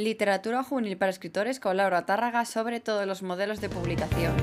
Literatura 0.00 0.62
juvenil 0.62 0.96
para 0.96 1.10
escritores 1.10 1.60
con 1.60 1.76
Laura 1.76 2.06
Tárraga 2.06 2.46
sobre 2.46 2.80
todos 2.80 3.06
los 3.06 3.22
modelos 3.22 3.60
de 3.60 3.68
publicación. 3.68 4.34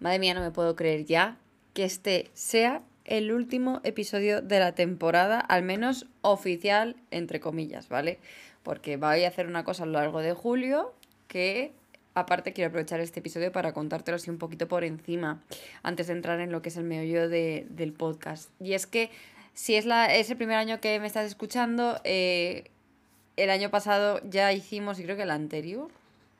Madre 0.00 0.18
mía, 0.18 0.34
no 0.34 0.40
me 0.40 0.50
puedo 0.50 0.74
creer 0.74 1.04
ya 1.04 1.36
que 1.72 1.84
este 1.84 2.32
sea 2.34 2.82
el 3.04 3.30
último 3.30 3.80
episodio 3.84 4.42
de 4.42 4.58
la 4.58 4.74
temporada, 4.74 5.38
al 5.38 5.62
menos 5.62 6.06
oficial, 6.22 6.96
entre 7.12 7.38
comillas, 7.38 7.88
¿vale? 7.88 8.18
Porque 8.64 8.96
voy 8.96 9.22
a 9.22 9.28
hacer 9.28 9.46
una 9.46 9.62
cosa 9.62 9.84
a 9.84 9.86
lo 9.86 9.92
largo 9.92 10.18
de 10.18 10.32
julio 10.32 10.92
que 11.28 11.72
aparte 12.14 12.52
quiero 12.52 12.68
aprovechar 12.68 13.00
este 13.00 13.20
episodio 13.20 13.52
para 13.52 13.72
contártelo 13.72 14.16
así 14.16 14.30
un 14.30 14.38
poquito 14.38 14.68
por 14.68 14.84
encima, 14.84 15.42
antes 15.82 16.08
de 16.08 16.14
entrar 16.14 16.40
en 16.40 16.52
lo 16.52 16.62
que 16.62 16.70
es 16.70 16.76
el 16.76 16.84
meollo 16.84 17.28
de, 17.28 17.66
del 17.70 17.92
podcast. 17.92 18.50
Y 18.60 18.74
es 18.74 18.86
que 18.86 19.10
si 19.54 19.74
es, 19.74 19.84
la, 19.86 20.14
es 20.14 20.30
el 20.30 20.36
primer 20.36 20.56
año 20.56 20.80
que 20.80 20.98
me 21.00 21.06
estás 21.06 21.26
escuchando, 21.26 22.00
eh, 22.04 22.70
el 23.36 23.50
año 23.50 23.70
pasado 23.70 24.20
ya 24.28 24.52
hicimos, 24.52 24.98
y 24.98 25.04
creo 25.04 25.16
que 25.16 25.22
el 25.22 25.30
anterior, 25.30 25.90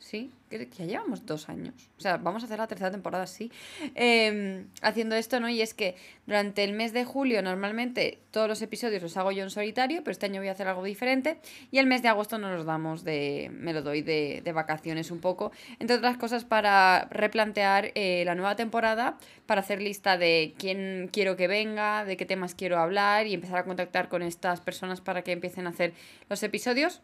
¿sí? 0.01 0.33
que 0.51 0.69
ya 0.77 0.85
llevamos 0.85 1.27
dos 1.27 1.49
años. 1.49 1.75
O 1.97 2.01
sea, 2.01 2.17
vamos 2.17 2.43
a 2.43 2.47
hacer 2.47 2.59
la 2.59 2.67
tercera 2.67 2.91
temporada, 2.91 3.27
sí. 3.29 3.53
Em, 3.95 4.67
haciendo 4.83 5.15
esto, 5.15 5.39
¿no? 5.39 5.49
Y 5.49 5.63
es 5.63 5.75
que 5.75 5.95
durante 6.27 6.65
el 6.65 6.73
mes 6.73 6.93
de 6.93 7.05
julio 7.05 7.41
normalmente 7.41 8.19
todos 8.33 8.49
los 8.49 8.61
episodios 8.61 9.01
los 9.01 9.17
hago 9.17 9.31
yo 9.31 9.45
en 9.45 9.51
solitario, 9.51 10.03
pero 10.03 10.11
este 10.11 10.27
año 10.27 10.41
voy 10.41 10.49
a 10.49 10.53
hacer 10.53 10.67
algo 10.67 10.83
diferente. 10.83 11.39
Y 11.71 11.79
el 11.79 11.87
mes 11.87 12.03
de 12.03 12.09
agosto 12.09 12.39
nos 12.39 12.57
los 12.57 12.67
damos 12.67 13.05
de. 13.05 13.49
me 13.53 13.73
lo 13.73 13.83
doy 13.83 14.03
de, 14.03 14.41
de 14.45 14.53
vacaciones 14.53 15.13
un 15.13 15.21
poco. 15.21 15.53
Entre 15.79 15.97
otras 15.97 16.17
cosas, 16.17 16.45
para 16.45 17.07
replantear 17.11 17.93
eh, 17.95 18.25
la 18.27 18.35
nueva 18.35 18.57
temporada, 18.57 19.19
para 19.47 19.61
hacer 19.61 19.81
lista 19.81 20.19
de 20.19 20.55
quién 20.59 21.11
quiero 21.13 21.37
que 21.37 21.47
venga, 21.47 22.05
de 22.05 22.17
qué 22.17 22.27
temas 22.27 22.57
quiero 22.57 22.79
hablar 22.79 23.29
y 23.29 23.35
empezar 23.35 23.59
a 23.59 23.65
contactar 23.65 24.09
con 24.09 24.23
estas 24.23 24.61
personas 24.61 25.01
para 25.01 25.23
que 25.23 25.31
empiecen 25.31 25.69
a 25.69 25.71
hacer 25.71 25.93
los 26.29 26.43
episodios. 26.43 27.03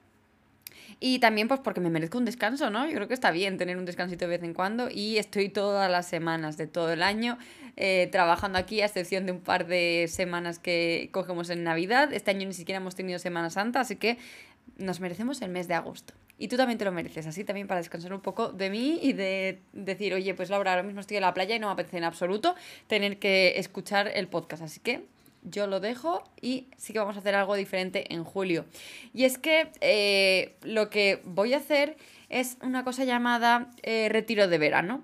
Y 1.01 1.19
también 1.19 1.48
pues 1.48 1.61
porque 1.61 1.81
me 1.81 1.91
merezco 1.91 2.19
un 2.19 2.25
descanso, 2.25 2.70
¿no? 2.70 2.87
Yo 2.87 2.95
creo 2.95 3.09
que 3.09 3.15
está 3.15 3.31
bien 3.31 3.59
tener 3.59 3.77
un 3.77 3.84
descansito 3.84 4.25
de 4.27 4.31
vez 4.31 4.42
en 4.42 4.55
cuando 4.55 4.89
y 4.91 5.19
estoy 5.19 5.48
todas 5.48 5.91
las 5.91 6.06
semanas 6.06 6.56
de 6.56 6.67
todo 6.67 6.92
el 6.92 7.03
año 7.03 7.39
eh, 7.77 8.09
trabajando 8.11 8.59
aquí, 8.59 8.81
a 8.81 8.87
excepción 8.87 9.27
de 9.27 9.33
un 9.33 9.41
par 9.41 9.67
de 9.67 10.07
semanas 10.09 10.59
que 10.59 11.11
cogemos 11.12 11.51
en 11.51 11.64
Navidad. 11.64 12.12
Este 12.12 12.31
año 12.31 12.47
ni 12.47 12.55
siquiera 12.55 12.81
hemos 12.81 12.95
tenido 12.95 13.19
Semana 13.19 13.51
Santa, 13.51 13.81
así 13.81 13.97
que 13.97 14.19
nos 14.79 15.01
merecemos 15.01 15.42
el 15.42 15.51
mes 15.51 15.69
de 15.69 15.75
agosto. 15.75 16.14
Y 16.39 16.48
tú 16.48 16.57
también 16.57 16.79
te 16.79 16.84
lo 16.84 16.92
mereces, 16.92 17.27
así 17.27 17.45
también 17.45 17.67
para 17.67 17.81
descansar 17.81 18.12
un 18.12 18.20
poco 18.20 18.51
de 18.51 18.69
mí 18.69 18.98
y 19.03 19.14
de 19.14 19.61
decir, 19.73 20.12
oye, 20.12 20.34
pues 20.34 20.51
Laura, 20.51 20.73
ahora 20.73 20.83
mismo 20.83 21.01
estoy 21.01 21.17
en 21.17 21.23
la 21.23 21.33
playa 21.33 21.57
y 21.57 21.59
no 21.59 21.69
me 21.69 21.73
apetece 21.73 21.97
en 21.97 22.05
absoluto 22.05 22.55
tener 22.87 23.19
que 23.19 23.59
escuchar 23.59 24.11
el 24.14 24.29
podcast. 24.29 24.62
Así 24.62 24.81
que 24.81 25.07
yo 25.47 25.66
lo 25.66 25.80
dejo 25.80 26.22
y 26.41 26.66
sí 26.77 26.92
que 26.92 26.98
vamos 26.98 27.16
a 27.16 27.20
hacer 27.20 27.34
algo 27.34 27.55
diferente 27.55 28.12
en 28.12 28.25
julio. 28.25 28.66
Y 29.14 29.25
es 29.25 29.39
que 29.39 29.70
eh, 29.80 30.56
lo 30.62 30.91
que 30.91 31.20
voy 31.25 31.55
a 31.55 31.58
hacer 31.58 31.97
es 32.28 32.58
una 32.62 32.84
cosa 32.84 33.05
llamada 33.05 33.70
eh, 33.83 34.08
retiro 34.11 34.48
de 34.48 34.58
verano. 34.58 35.02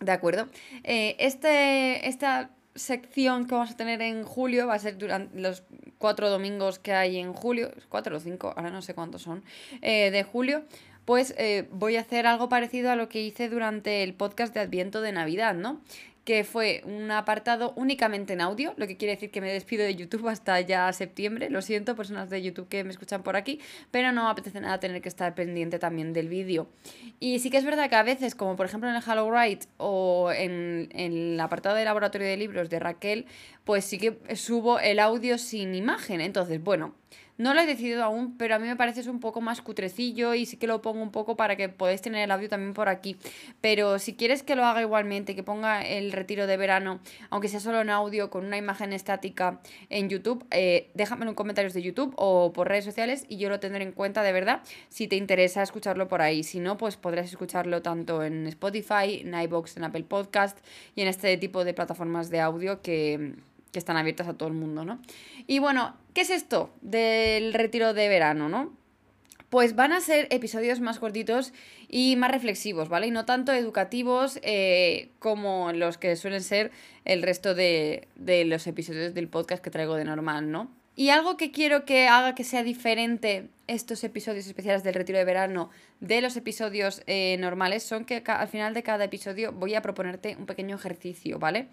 ¿De 0.00 0.12
acuerdo? 0.12 0.48
Eh, 0.82 1.14
este, 1.20 2.08
esta 2.08 2.50
sección 2.74 3.46
que 3.46 3.54
vamos 3.54 3.70
a 3.70 3.76
tener 3.76 4.02
en 4.02 4.24
julio 4.24 4.66
va 4.66 4.74
a 4.74 4.78
ser 4.78 4.98
durante 4.98 5.38
los 5.38 5.62
cuatro 5.98 6.28
domingos 6.28 6.80
que 6.80 6.92
hay 6.92 7.18
en 7.18 7.32
julio, 7.32 7.70
cuatro 7.88 8.16
o 8.16 8.20
cinco, 8.20 8.52
ahora 8.56 8.70
no 8.70 8.82
sé 8.82 8.94
cuántos 8.94 9.22
son, 9.22 9.44
de 9.80 10.26
julio, 10.28 10.64
pues 11.04 11.36
voy 11.70 11.96
a 11.96 12.00
hacer 12.00 12.26
algo 12.26 12.48
parecido 12.48 12.90
a 12.90 12.96
lo 12.96 13.08
que 13.08 13.20
hice 13.20 13.48
durante 13.48 14.02
el 14.02 14.14
podcast 14.14 14.52
de 14.54 14.60
Adviento 14.60 15.00
de 15.02 15.12
Navidad, 15.12 15.54
¿no? 15.54 15.80
Que 16.24 16.44
fue 16.44 16.82
un 16.84 17.10
apartado 17.10 17.72
únicamente 17.76 18.32
en 18.32 18.40
audio, 18.40 18.74
lo 18.76 18.86
que 18.86 18.96
quiere 18.96 19.14
decir 19.14 19.30
que 19.30 19.40
me 19.40 19.52
despido 19.52 19.84
de 19.84 19.94
YouTube 19.94 20.28
hasta 20.28 20.60
ya 20.60 20.92
septiembre. 20.92 21.50
Lo 21.50 21.62
siento, 21.62 21.96
personas 21.96 22.30
de 22.30 22.42
YouTube 22.42 22.68
que 22.68 22.84
me 22.84 22.90
escuchan 22.90 23.22
por 23.22 23.36
aquí, 23.36 23.60
pero 23.90 24.12
no 24.12 24.24
me 24.24 24.30
apetece 24.30 24.60
nada 24.60 24.78
tener 24.78 25.02
que 25.02 25.08
estar 25.08 25.34
pendiente 25.34 25.78
también 25.78 26.12
del 26.12 26.28
vídeo. 26.28 26.68
Y 27.18 27.40
sí 27.40 27.50
que 27.50 27.56
es 27.56 27.64
verdad 27.64 27.88
que 27.88 27.96
a 27.96 28.02
veces, 28.02 28.34
como 28.34 28.54
por 28.56 28.66
ejemplo 28.66 28.88
en 28.88 28.94
el 28.94 29.02
Hello 29.02 29.32
o 29.78 30.32
en, 30.32 30.88
en 30.92 31.12
el 31.12 31.40
apartado 31.40 31.74
de 31.74 31.84
laboratorio 31.84 32.26
de 32.26 32.36
libros 32.36 32.70
de 32.70 32.78
Raquel, 32.78 33.26
pues 33.64 33.84
sí 33.84 33.98
que 33.98 34.18
subo 34.36 34.78
el 34.78 34.98
audio 35.00 35.38
sin 35.38 35.74
imagen. 35.74 36.20
Entonces, 36.20 36.62
bueno, 36.62 36.94
no 37.42 37.54
lo 37.54 37.60
he 37.60 37.66
decidido 37.66 38.04
aún, 38.04 38.36
pero 38.38 38.54
a 38.54 38.58
mí 38.60 38.68
me 38.68 38.76
parece 38.76 39.08
un 39.10 39.18
poco 39.18 39.40
más 39.40 39.60
cutrecillo 39.60 40.34
y 40.34 40.46
sí 40.46 40.56
que 40.56 40.68
lo 40.68 40.80
pongo 40.80 41.02
un 41.02 41.10
poco 41.10 41.36
para 41.36 41.56
que 41.56 41.68
podáis 41.68 42.00
tener 42.00 42.22
el 42.22 42.30
audio 42.30 42.48
también 42.48 42.72
por 42.72 42.88
aquí. 42.88 43.16
Pero 43.60 43.98
si 43.98 44.14
quieres 44.14 44.44
que 44.44 44.54
lo 44.54 44.64
haga 44.64 44.80
igualmente, 44.80 45.34
que 45.34 45.42
ponga 45.42 45.82
el 45.82 46.12
retiro 46.12 46.46
de 46.46 46.56
verano, 46.56 47.00
aunque 47.30 47.48
sea 47.48 47.58
solo 47.58 47.80
en 47.80 47.90
audio, 47.90 48.30
con 48.30 48.44
una 48.44 48.56
imagen 48.56 48.92
estática 48.92 49.60
en 49.90 50.08
YouTube, 50.08 50.46
eh, 50.52 50.90
déjamelo 50.94 51.32
en 51.32 51.34
comentarios 51.34 51.74
de 51.74 51.82
YouTube 51.82 52.14
o 52.16 52.52
por 52.52 52.68
redes 52.68 52.84
sociales 52.84 53.24
y 53.28 53.38
yo 53.38 53.48
lo 53.48 53.58
tendré 53.58 53.82
en 53.82 53.92
cuenta 53.92 54.22
de 54.22 54.32
verdad 54.32 54.62
si 54.88 55.08
te 55.08 55.16
interesa 55.16 55.62
escucharlo 55.62 56.06
por 56.06 56.22
ahí. 56.22 56.44
Si 56.44 56.60
no, 56.60 56.76
pues 56.76 56.96
podrás 56.96 57.26
escucharlo 57.26 57.82
tanto 57.82 58.22
en 58.22 58.46
Spotify, 58.46 59.22
en 59.22 59.34
iBox, 59.34 59.76
en 59.78 59.84
Apple 59.84 60.04
Podcast 60.04 60.56
y 60.94 61.02
en 61.02 61.08
este 61.08 61.36
tipo 61.38 61.64
de 61.64 61.74
plataformas 61.74 62.30
de 62.30 62.40
audio 62.40 62.82
que 62.82 63.34
que 63.72 63.78
están 63.78 63.96
abiertas 63.96 64.28
a 64.28 64.34
todo 64.34 64.48
el 64.48 64.54
mundo, 64.54 64.84
¿no? 64.84 65.00
Y 65.46 65.58
bueno, 65.58 65.96
¿qué 66.14 66.20
es 66.20 66.30
esto 66.30 66.70
del 66.82 67.54
retiro 67.54 67.94
de 67.94 68.08
verano, 68.08 68.48
no? 68.48 68.72
Pues 69.48 69.74
van 69.74 69.92
a 69.92 70.00
ser 70.00 70.28
episodios 70.30 70.80
más 70.80 70.98
cortitos 70.98 71.52
y 71.88 72.16
más 72.16 72.30
reflexivos, 72.30 72.88
¿vale? 72.88 73.08
Y 73.08 73.10
no 73.10 73.24
tanto 73.24 73.52
educativos 73.52 74.38
eh, 74.42 75.10
como 75.18 75.72
los 75.72 75.98
que 75.98 76.16
suelen 76.16 76.42
ser 76.42 76.70
el 77.04 77.22
resto 77.22 77.54
de, 77.54 78.08
de 78.14 78.44
los 78.44 78.66
episodios 78.66 79.12
del 79.12 79.28
podcast 79.28 79.62
que 79.62 79.70
traigo 79.70 79.96
de 79.96 80.04
normal, 80.04 80.50
¿no? 80.50 80.70
Y 80.94 81.08
algo 81.08 81.38
que 81.38 81.50
quiero 81.50 81.86
que 81.86 82.06
haga 82.06 82.34
que 82.34 82.44
sea 82.44 82.62
diferente 82.62 83.48
estos 83.66 84.04
episodios 84.04 84.46
especiales 84.46 84.82
del 84.82 84.92
retiro 84.92 85.18
de 85.18 85.24
verano 85.24 85.70
de 86.00 86.20
los 86.20 86.36
episodios 86.36 87.02
eh, 87.06 87.36
normales 87.38 87.82
son 87.82 88.04
que 88.04 88.22
al 88.26 88.48
final 88.48 88.74
de 88.74 88.82
cada 88.82 89.04
episodio 89.04 89.52
voy 89.52 89.74
a 89.74 89.80
proponerte 89.80 90.36
un 90.38 90.44
pequeño 90.44 90.76
ejercicio, 90.76 91.38
¿vale? 91.38 91.68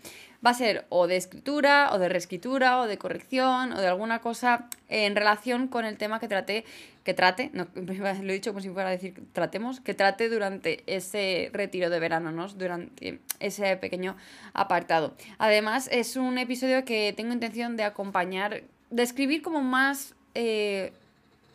Va 0.45 0.51
a 0.51 0.53
ser 0.53 0.85
o 0.87 1.07
de 1.07 1.17
escritura, 1.17 1.89
o 1.91 1.99
de 1.99 2.07
reescritura, 2.07 2.79
o 2.79 2.87
de 2.87 2.97
corrección, 2.97 3.73
o 3.73 3.81
de 3.81 3.87
alguna 3.87 4.19
cosa 4.19 4.69
en 4.87 5.15
relación 5.15 5.67
con 5.67 5.83
el 5.83 5.97
tema 5.97 6.21
que 6.21 6.29
traté, 6.29 6.63
que 7.03 7.13
trate, 7.13 7.51
lo 7.53 7.65
he 7.73 8.33
dicho 8.33 8.51
como 8.51 8.61
si 8.61 8.69
fuera 8.69 8.87
a 8.87 8.91
decir 8.91 9.21
tratemos, 9.33 9.81
que 9.81 9.93
trate 9.93 10.29
durante 10.29 10.83
ese 10.85 11.49
retiro 11.51 11.89
de 11.89 11.99
verano, 11.99 12.31
¿no? 12.31 12.47
Durante 12.47 13.19
ese 13.39 13.75
pequeño 13.75 14.15
apartado. 14.53 15.15
Además, 15.39 15.89
es 15.91 16.15
un 16.15 16.37
episodio 16.37 16.85
que 16.85 17.13
tengo 17.17 17.33
intención 17.33 17.75
de 17.75 17.83
acompañar 17.83 18.63
de 18.89 19.03
escribir 19.03 19.41
como 19.41 19.61
más... 19.61 20.15
Eh, 20.35 20.93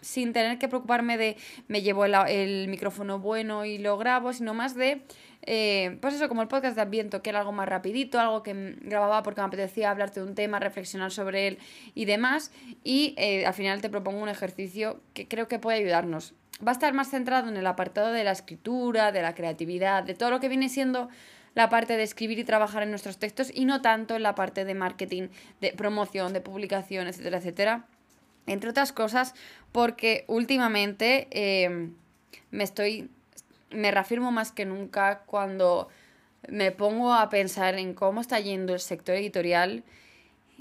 sin 0.05 0.33
tener 0.33 0.59
que 0.59 0.69
preocuparme 0.69 1.17
de 1.17 1.37
me 1.67 1.83
llevo 1.83 2.05
el, 2.05 2.69
micrófono 2.69 3.19
bueno 3.19 3.65
y 3.65 3.78
lo 3.78 3.97
grabo, 3.97 4.33
sino 4.33 4.55
más 4.55 4.75
de, 4.75 5.03
eh, 5.43 5.97
pues 6.00 6.15
eso, 6.15 6.28
como 6.28 6.43
el 6.43 6.49
podcast 6.49 6.77
de 6.77 6.83
Adviento, 6.83 7.23
que 7.23 7.31
era 7.31 7.41
algo 7.41 7.53
más 7.53 7.69
rapidito, 7.69 8.21
algo 8.21 8.43
que 8.43 8.77
grababa 8.83 9.23
porque 9.23 9.41
me 9.41 9.47
apetecía 9.47 9.91
hablarte 9.91 10.21
de 10.21 10.27
un 10.27 10.34
tema, 10.34 10.61
reflexionar 10.61 11.11
sobre 11.11 11.49
él 11.49 11.59
y 11.94 12.05
demás. 12.05 12.53
Y 12.84 13.15
eh, 13.17 13.47
al 13.47 13.55
final 13.55 13.81
te 13.81 13.89
propongo 13.89 14.23
un 14.23 14.28
ejercicio 14.28 15.00
que 15.15 15.27
creo 15.27 15.49
que 15.49 15.59
puede 15.59 15.78
ayudarnos. 15.78 16.34
Va 16.65 16.71
a 16.71 16.73
estar 16.73 16.93
más 16.93 17.11
centrado 17.11 17.49
en 17.49 17.56
el 17.56 17.67
apartado 17.67 18.12
de 18.12 18.23
la 18.23 18.31
escritura, 18.31 19.11
de 19.11 19.23
la 19.23 19.34
creatividad, 19.34 20.05
de 20.05 20.15
todo 20.15 20.31
lo 20.31 20.39
que 20.39 20.49
viene 20.49 20.69
siendo 20.69 21.09
la 21.55 21.69
parte 21.69 21.97
de 21.97 22.03
escribir 22.03 22.39
y 22.39 22.45
trabajar 22.45 22.83
en 22.83 22.91
nuestros 22.91 23.19
textos 23.19 23.51
y 23.55 23.65
no 23.65 23.81
tanto 23.81 24.17
en 24.17 24.23
la 24.23 24.35
parte 24.35 24.65
de 24.65 24.75
marketing, 24.75 25.29
de 25.61 25.73
promoción, 25.73 26.33
de 26.33 26.41
publicación, 26.41 27.07
etcétera, 27.07 27.39
etcétera. 27.39 27.87
Entre 28.47 28.71
otras 28.71 28.93
cosas, 28.93 29.35
porque 29.73 30.25
últimamente 30.27 31.29
eh, 31.31 31.91
me 32.51 32.65
estoy, 32.65 33.11
me 33.71 33.91
reafirmo 33.91 34.33
más 34.33 34.53
que 34.53 34.67
nunca 34.67 35.21
cuando 35.27 35.89
me 36.49 36.73
pongo 36.73 37.15
a 37.15 37.29
pensar 37.31 37.77
en 37.77 37.95
cómo 37.95 38.21
está 38.21 38.39
yendo 38.41 38.75
el 38.75 38.81
sector 38.81 39.17
editorial 39.17 39.85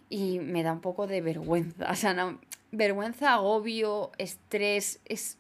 y 0.10 0.40
me 0.40 0.64
da 0.64 0.72
un 0.72 0.81
poco 0.81 1.08
de 1.08 1.22
vergüenza. 1.22 1.88
O 1.92 1.96
sea, 1.96 2.13
no, 2.13 2.39
vergüenza, 2.72 3.34
agobio, 3.34 4.12
estrés. 4.18 5.00
Es 5.06 5.38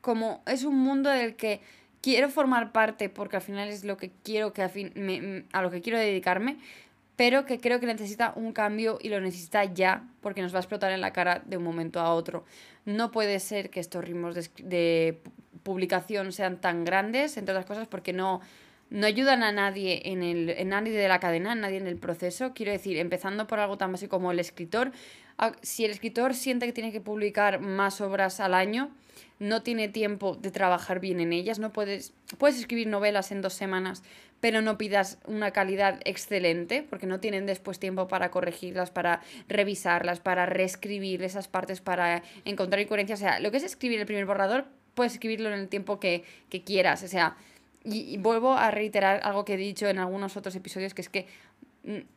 como, 0.00 0.42
es 0.46 0.64
un 0.64 0.78
mundo 0.78 1.10
del 1.10 1.36
que 1.36 1.60
quiero 2.00 2.28
formar 2.28 2.72
parte 2.72 3.08
porque 3.08 3.36
al 3.36 3.42
final 3.42 3.68
es 3.68 3.84
lo 3.84 3.96
que 3.96 4.10
quiero 4.22 4.52
que 4.52 4.62
a, 4.62 4.68
fin, 4.68 5.46
a 5.52 5.62
lo 5.62 5.70
que 5.70 5.80
quiero 5.80 5.98
dedicarme, 5.98 6.58
pero 7.16 7.44
que 7.44 7.58
creo 7.58 7.80
que 7.80 7.86
necesita 7.86 8.32
un 8.36 8.52
cambio 8.52 8.98
y 9.00 9.08
lo 9.08 9.20
necesita 9.20 9.64
ya 9.64 10.04
porque 10.20 10.42
nos 10.42 10.52
va 10.52 10.58
a 10.58 10.60
explotar 10.60 10.92
en 10.92 11.00
la 11.00 11.12
cara 11.12 11.42
de 11.44 11.56
un 11.56 11.64
momento 11.64 12.00
a 12.00 12.14
otro. 12.14 12.44
No 12.84 13.10
puede 13.10 13.40
ser 13.40 13.70
que 13.70 13.80
estos 13.80 14.04
ritmos 14.04 14.34
de, 14.34 14.48
de 14.62 15.20
publicación 15.62 16.32
sean 16.32 16.60
tan 16.60 16.84
grandes, 16.84 17.36
entre 17.36 17.52
otras 17.52 17.66
cosas 17.66 17.88
porque 17.88 18.12
no 18.12 18.40
no 18.90 19.06
ayudan 19.06 19.42
a 19.42 19.52
nadie 19.52 20.02
en 20.04 20.22
el 20.22 20.50
en 20.50 20.70
nadie 20.70 20.92
de 20.92 21.08
la 21.08 21.20
cadena, 21.20 21.52
a 21.52 21.54
nadie 21.54 21.78
en 21.78 21.86
el 21.86 21.96
proceso. 21.96 22.52
Quiero 22.54 22.72
decir, 22.72 22.96
empezando 22.98 23.46
por 23.46 23.60
algo 23.60 23.78
tan 23.78 23.92
básico 23.92 24.16
como 24.16 24.32
el 24.32 24.38
escritor, 24.38 24.92
si 25.62 25.84
el 25.84 25.90
escritor 25.90 26.34
siente 26.34 26.66
que 26.66 26.72
tiene 26.72 26.92
que 26.92 27.00
publicar 27.00 27.60
más 27.60 28.00
obras 28.00 28.40
al 28.40 28.54
año, 28.54 28.90
no 29.38 29.62
tiene 29.62 29.88
tiempo 29.88 30.34
de 30.34 30.50
trabajar 30.50 31.00
bien 31.00 31.20
en 31.20 31.32
ellas, 31.32 31.58
no 31.58 31.72
puedes 31.72 32.12
puedes 32.38 32.58
escribir 32.58 32.88
novelas 32.88 33.30
en 33.30 33.42
dos 33.42 33.52
semanas, 33.52 34.02
pero 34.40 34.62
no 34.62 34.78
pidas 34.78 35.18
una 35.26 35.50
calidad 35.50 36.00
excelente, 36.04 36.82
porque 36.88 37.06
no 37.06 37.20
tienen 37.20 37.46
después 37.46 37.78
tiempo 37.78 38.08
para 38.08 38.30
corregirlas, 38.30 38.90
para 38.90 39.20
revisarlas, 39.48 40.20
para 40.20 40.46
reescribir 40.46 41.22
esas 41.22 41.48
partes, 41.48 41.80
para 41.80 42.22
encontrar 42.44 42.80
incoherencias. 42.80 43.20
O 43.20 43.22
sea, 43.22 43.40
lo 43.40 43.50
que 43.50 43.56
es 43.56 43.64
escribir 43.64 44.00
el 44.00 44.06
primer 44.06 44.26
borrador, 44.26 44.66
puedes 44.94 45.14
escribirlo 45.14 45.48
en 45.48 45.58
el 45.58 45.68
tiempo 45.68 45.98
que, 45.98 46.24
que 46.50 46.62
quieras. 46.62 47.02
O 47.02 47.08
sea, 47.08 47.36
y, 47.90 48.16
vuelvo 48.18 48.52
a 48.52 48.70
reiterar 48.70 49.20
algo 49.24 49.44
que 49.44 49.54
he 49.54 49.56
dicho 49.56 49.88
en 49.88 49.98
algunos 49.98 50.36
otros 50.36 50.54
episodios, 50.54 50.94
que 50.94 51.02
es 51.02 51.08
que 51.08 51.26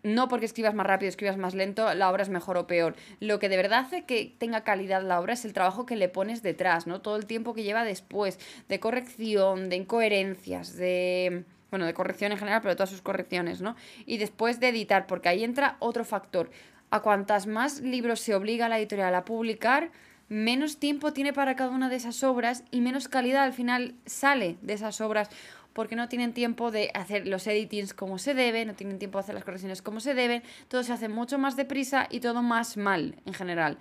no 0.03 0.27
porque 0.27 0.45
escribas 0.45 0.73
más 0.73 0.85
rápido, 0.85 1.09
escribas 1.09 1.37
más 1.37 1.53
lento, 1.53 1.93
la 1.93 2.09
obra 2.09 2.23
es 2.23 2.29
mejor 2.29 2.57
o 2.57 2.67
peor. 2.67 2.95
Lo 3.19 3.39
que 3.39 3.47
de 3.47 3.57
verdad 3.57 3.79
hace 3.79 4.03
que 4.03 4.33
tenga 4.37 4.63
calidad 4.63 5.01
la 5.01 5.19
obra 5.19 5.33
es 5.33 5.45
el 5.45 5.53
trabajo 5.53 5.85
que 5.85 5.95
le 5.95 6.09
pones 6.09 6.43
detrás, 6.43 6.87
¿no? 6.87 7.01
Todo 7.01 7.15
el 7.15 7.25
tiempo 7.25 7.53
que 7.53 7.63
lleva 7.63 7.83
después, 7.83 8.39
de 8.67 8.79
corrección, 8.79 9.69
de 9.69 9.77
incoherencias, 9.77 10.75
de... 10.75 11.45
Bueno, 11.69 11.85
de 11.85 11.93
corrección 11.93 12.33
en 12.33 12.37
general, 12.37 12.59
pero 12.61 12.75
todas 12.75 12.89
sus 12.89 13.01
correcciones, 13.01 13.61
¿no? 13.61 13.77
Y 14.05 14.17
después 14.17 14.59
de 14.59 14.67
editar, 14.67 15.07
porque 15.07 15.29
ahí 15.29 15.45
entra 15.45 15.77
otro 15.79 16.03
factor. 16.03 16.51
A 16.89 16.99
cuantas 16.99 17.47
más 17.47 17.79
libros 17.79 18.19
se 18.19 18.35
obliga 18.35 18.67
la 18.67 18.77
editorial 18.77 19.15
a 19.15 19.23
publicar, 19.23 19.89
menos 20.27 20.79
tiempo 20.79 21.13
tiene 21.13 21.31
para 21.31 21.55
cada 21.55 21.71
una 21.71 21.87
de 21.87 21.95
esas 21.95 22.23
obras 22.23 22.65
y 22.71 22.81
menos 22.81 23.07
calidad 23.07 23.43
al 23.43 23.53
final 23.53 23.95
sale 24.05 24.57
de 24.61 24.73
esas 24.73 24.99
obras 24.99 25.29
porque 25.73 25.95
no 25.95 26.09
tienen 26.09 26.33
tiempo 26.33 26.71
de 26.71 26.91
hacer 26.93 27.27
los 27.27 27.47
editings 27.47 27.93
como 27.93 28.17
se 28.17 28.33
debe, 28.33 28.65
no 28.65 28.73
tienen 28.73 28.99
tiempo 28.99 29.17
de 29.17 29.23
hacer 29.23 29.35
las 29.35 29.43
correcciones 29.43 29.81
como 29.81 29.99
se 29.99 30.13
deben, 30.13 30.43
todo 30.67 30.83
se 30.83 30.93
hace 30.93 31.09
mucho 31.09 31.37
más 31.37 31.55
deprisa 31.55 32.07
y 32.09 32.19
todo 32.19 32.41
más 32.41 32.77
mal 32.77 33.15
en 33.25 33.33
general. 33.33 33.77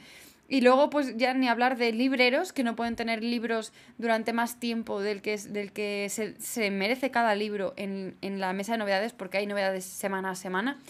Y 0.51 0.63
luego, 0.63 0.91
pues 0.91 1.17
ya 1.17 1.33
ni 1.33 1.49
hablar 1.49 1.79
de 1.79 1.93
libreros 1.93 2.53
que 2.53 2.65
no 2.65 2.75
pueden 2.75 2.97
tener 2.97 3.23
libros 3.23 3.73
durante 3.99 4.33
más 4.33 4.59
tiempo 4.59 5.01
del 5.01 5.23
que, 5.23 5.39
del 5.39 5.71
que 5.71 6.09
se, 6.09 6.71
merece 6.73 7.13
cada 7.13 7.37
libro 7.37 7.73
en, 7.77 8.17
en, 8.21 8.41
la 8.41 8.53
mesa 8.53 8.73
de 8.73 8.79
novedades, 8.79 9.13
porque 9.13 9.39
hay 9.39 9.47
novedades 9.47 9.85
semana 9.85 10.31
a 10.31 10.35
semana. 10.35 10.81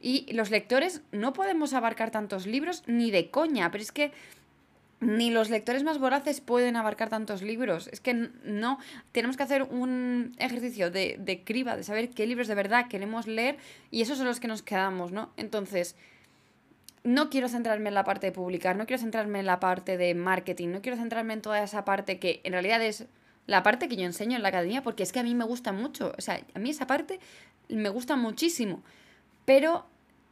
Y 0.00 0.32
los 0.32 0.52
lectores 0.52 1.02
no 1.10 1.32
podemos 1.32 1.72
abarcar 1.74 2.12
tantos 2.12 2.46
libros 2.46 2.84
ni 2.86 3.10
de 3.10 3.28
coña, 3.28 3.72
pero 3.72 3.82
es 3.82 3.90
que 3.90 4.12
ni 5.00 5.30
los 5.30 5.48
lectores 5.48 5.84
más 5.84 5.98
voraces 5.98 6.40
pueden 6.40 6.76
abarcar 6.76 7.08
tantos 7.08 7.42
libros. 7.42 7.88
Es 7.92 8.00
que 8.00 8.30
no, 8.44 8.78
tenemos 9.12 9.36
que 9.36 9.42
hacer 9.44 9.62
un 9.62 10.34
ejercicio 10.38 10.90
de, 10.90 11.16
de, 11.18 11.44
criba, 11.44 11.76
de 11.76 11.84
saber 11.84 12.10
qué 12.10 12.26
libros 12.26 12.48
de 12.48 12.54
verdad 12.54 12.88
queremos 12.88 13.26
leer 13.26 13.58
y 13.90 14.02
esos 14.02 14.18
son 14.18 14.26
los 14.26 14.40
que 14.40 14.48
nos 14.48 14.62
quedamos, 14.62 15.12
¿no? 15.12 15.30
Entonces, 15.36 15.94
no 17.04 17.30
quiero 17.30 17.48
centrarme 17.48 17.88
en 17.88 17.94
la 17.94 18.04
parte 18.04 18.26
de 18.26 18.32
publicar, 18.32 18.76
no 18.76 18.86
quiero 18.86 19.00
centrarme 19.00 19.40
en 19.40 19.46
la 19.46 19.60
parte 19.60 19.96
de 19.96 20.14
marketing, 20.14 20.68
no 20.68 20.82
quiero 20.82 20.98
centrarme 20.98 21.34
en 21.34 21.42
toda 21.42 21.62
esa 21.62 21.84
parte 21.84 22.18
que 22.18 22.40
en 22.44 22.52
realidad 22.52 22.82
es 22.82 23.06
la 23.46 23.62
parte 23.62 23.88
que 23.88 23.96
yo 23.96 24.04
enseño 24.04 24.36
en 24.36 24.42
la 24.42 24.48
academia 24.50 24.82
porque 24.82 25.04
es 25.04 25.12
que 25.12 25.20
a 25.20 25.22
mí 25.22 25.34
me 25.34 25.44
gusta 25.44 25.72
mucho, 25.72 26.12
o 26.18 26.20
sea, 26.20 26.40
a 26.54 26.58
mí 26.58 26.70
esa 26.70 26.86
parte 26.86 27.20
me 27.68 27.88
gusta 27.88 28.16
muchísimo, 28.16 28.82
pero 29.44 29.86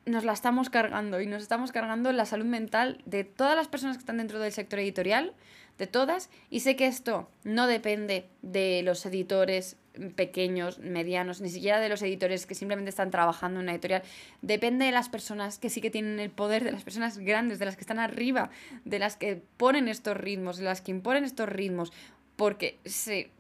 nos 0.07 0.25
la 0.25 0.33
estamos 0.33 0.71
cargando 0.71 1.21
y 1.21 1.27
nos 1.27 1.43
estamos 1.43 1.73
cargando 1.73 2.13
la 2.13 2.25
salud 2.25 2.47
mental 2.47 3.03
de 3.05 3.25
todas 3.25 3.57
las 3.57 3.69
personas 3.69 3.97
que 3.97 4.01
están 4.01 4.19
dentro 4.19 4.39
del 4.39 4.53
sector 4.53 4.79
editorial, 4.79 5.35
de 5.79 5.87
todas, 5.87 6.31
y 6.49 6.61
sé 6.61 6.77
que 6.77 6.87
esto 6.87 7.29
no 7.45 7.67
depende 7.67 8.29
de 8.41 8.83
los 8.83 9.05
editores 9.05 9.77
pequeños, 10.15 10.79
medianos, 10.79 11.41
ni 11.41 11.49
siquiera 11.49 11.81
de 11.81 11.89
los 11.89 12.03
editores 12.03 12.47
que 12.47 12.55
simplemente 12.55 12.91
están 12.91 13.11
trabajando 13.11 13.61
en 13.61 13.65
una 13.65 13.73
editorial, 13.73 14.03
depende 14.43 14.85
de 14.85 14.93
las 14.93 15.09
personas 15.09 15.59
que 15.59 15.71
sí 15.71 15.81
que 15.81 15.91
tienen 15.91 16.21
el 16.21 16.31
poder, 16.31 16.65
de 16.65 16.73
las 16.73 16.85
personas 16.85 17.19
grandes, 17.19 17.59
de 17.59 17.65
las 17.65 17.77
que 17.77 17.83
están 17.83 17.99
arriba, 17.99 18.51
de 18.85 18.99
las 18.99 19.17
que 19.17 19.43
ponen 19.57 19.89
estos 19.89 20.17
ritmos, 20.17 20.59
de 20.59 20.65
las 20.65 20.81
que 20.83 20.93
imponen 20.93 21.25
estos 21.25 21.49
ritmos, 21.49 21.93
porque 22.37 22.79
se 22.85 23.31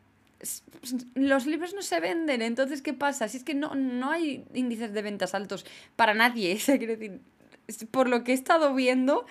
los 1.14 1.46
libros 1.46 1.74
no 1.74 1.82
se 1.82 2.00
venden, 2.00 2.42
entonces 2.42 2.82
¿qué 2.82 2.92
pasa? 2.92 3.28
Si 3.28 3.38
es 3.38 3.44
que 3.44 3.54
no, 3.54 3.74
no 3.74 4.10
hay 4.10 4.44
índices 4.54 4.92
de 4.92 5.02
ventas 5.02 5.34
altos 5.34 5.64
para 5.96 6.14
nadie, 6.14 6.54
decir, 6.66 7.20
por 7.90 8.08
lo 8.08 8.22
que 8.22 8.32
he 8.32 8.34
estado 8.34 8.74
viendo, 8.74 9.26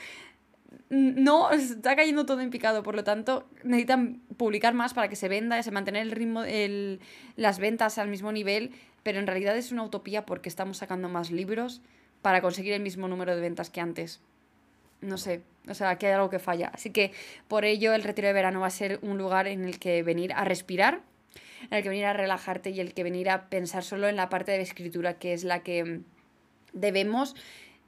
no, 0.89 1.51
está 1.51 1.95
cayendo 1.95 2.25
todo 2.25 2.41
en 2.41 2.49
picado, 2.49 2.83
por 2.83 2.95
lo 2.95 3.03
tanto 3.03 3.47
necesitan 3.63 4.21
publicar 4.37 4.73
más 4.73 4.93
para 4.93 5.07
que 5.07 5.15
se 5.15 5.27
venda, 5.27 5.61
se 5.61 5.71
mantener 5.71 6.01
el 6.03 6.11
ritmo, 6.11 6.43
el, 6.43 6.99
las 7.35 7.59
ventas 7.59 7.97
al 7.97 8.09
mismo 8.09 8.31
nivel, 8.31 8.71
pero 9.03 9.19
en 9.19 9.27
realidad 9.27 9.55
es 9.57 9.71
una 9.71 9.83
utopía 9.83 10.25
porque 10.25 10.49
estamos 10.49 10.77
sacando 10.77 11.09
más 11.09 11.31
libros 11.31 11.81
para 12.21 12.41
conseguir 12.41 12.73
el 12.73 12.81
mismo 12.81 13.07
número 13.07 13.35
de 13.35 13.41
ventas 13.41 13.69
que 13.69 13.81
antes. 13.81 14.21
No 15.01 15.17
sé, 15.17 15.41
o 15.69 15.73
sea, 15.73 15.89
aquí 15.91 16.05
hay 16.05 16.13
algo 16.13 16.29
que 16.29 16.39
falla. 16.39 16.71
Así 16.73 16.89
que 16.89 17.11
por 17.47 17.65
ello 17.65 17.93
el 17.93 18.03
retiro 18.03 18.27
de 18.27 18.33
verano 18.33 18.59
va 18.61 18.67
a 18.67 18.71
ser 18.71 18.99
un 19.01 19.17
lugar 19.17 19.47
en 19.47 19.65
el 19.65 19.79
que 19.79 20.03
venir 20.03 20.33
a 20.33 20.45
respirar, 20.45 21.01
en 21.69 21.77
el 21.77 21.83
que 21.83 21.89
venir 21.89 22.05
a 22.05 22.13
relajarte 22.13 22.69
y 22.69 22.79
el 22.79 22.93
que 22.93 23.03
venir 23.03 23.29
a 23.29 23.49
pensar 23.49 23.83
solo 23.83 24.07
en 24.07 24.15
la 24.15 24.29
parte 24.29 24.51
de 24.51 24.57
la 24.57 24.63
escritura, 24.63 25.15
que 25.15 25.33
es 25.33 25.43
la 25.43 25.63
que 25.63 26.01
debemos 26.73 27.35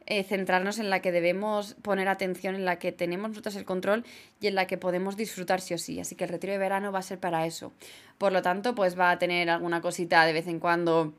eh, 0.09 0.23
centrarnos, 0.23 0.79
en 0.79 0.89
la 0.89 1.01
que 1.01 1.11
debemos 1.11 1.75
poner 1.81 2.07
atención, 2.07 2.55
en 2.55 2.65
la 2.65 2.79
que 2.79 2.93
tenemos 2.93 3.29
nosotros 3.29 3.55
el 3.57 3.65
control 3.65 4.05
y 4.39 4.47
en 4.47 4.55
la 4.55 4.65
que 4.65 4.77
podemos 4.77 5.17
disfrutar 5.17 5.59
sí 5.59 5.73
o 5.73 5.77
sí. 5.77 5.99
Así 5.99 6.15
que 6.15 6.23
el 6.23 6.29
retiro 6.29 6.53
de 6.53 6.59
verano 6.59 6.91
va 6.91 6.99
a 6.99 7.03
ser 7.03 7.19
para 7.19 7.45
eso. 7.45 7.73
Por 8.17 8.31
lo 8.31 8.41
tanto, 8.41 8.73
pues 8.73 8.97
va 8.97 9.11
a 9.11 9.19
tener 9.19 9.49
alguna 9.49 9.81
cosita 9.81 10.25
de 10.25 10.33
vez 10.33 10.47
en 10.47 10.59
cuando. 10.59 11.13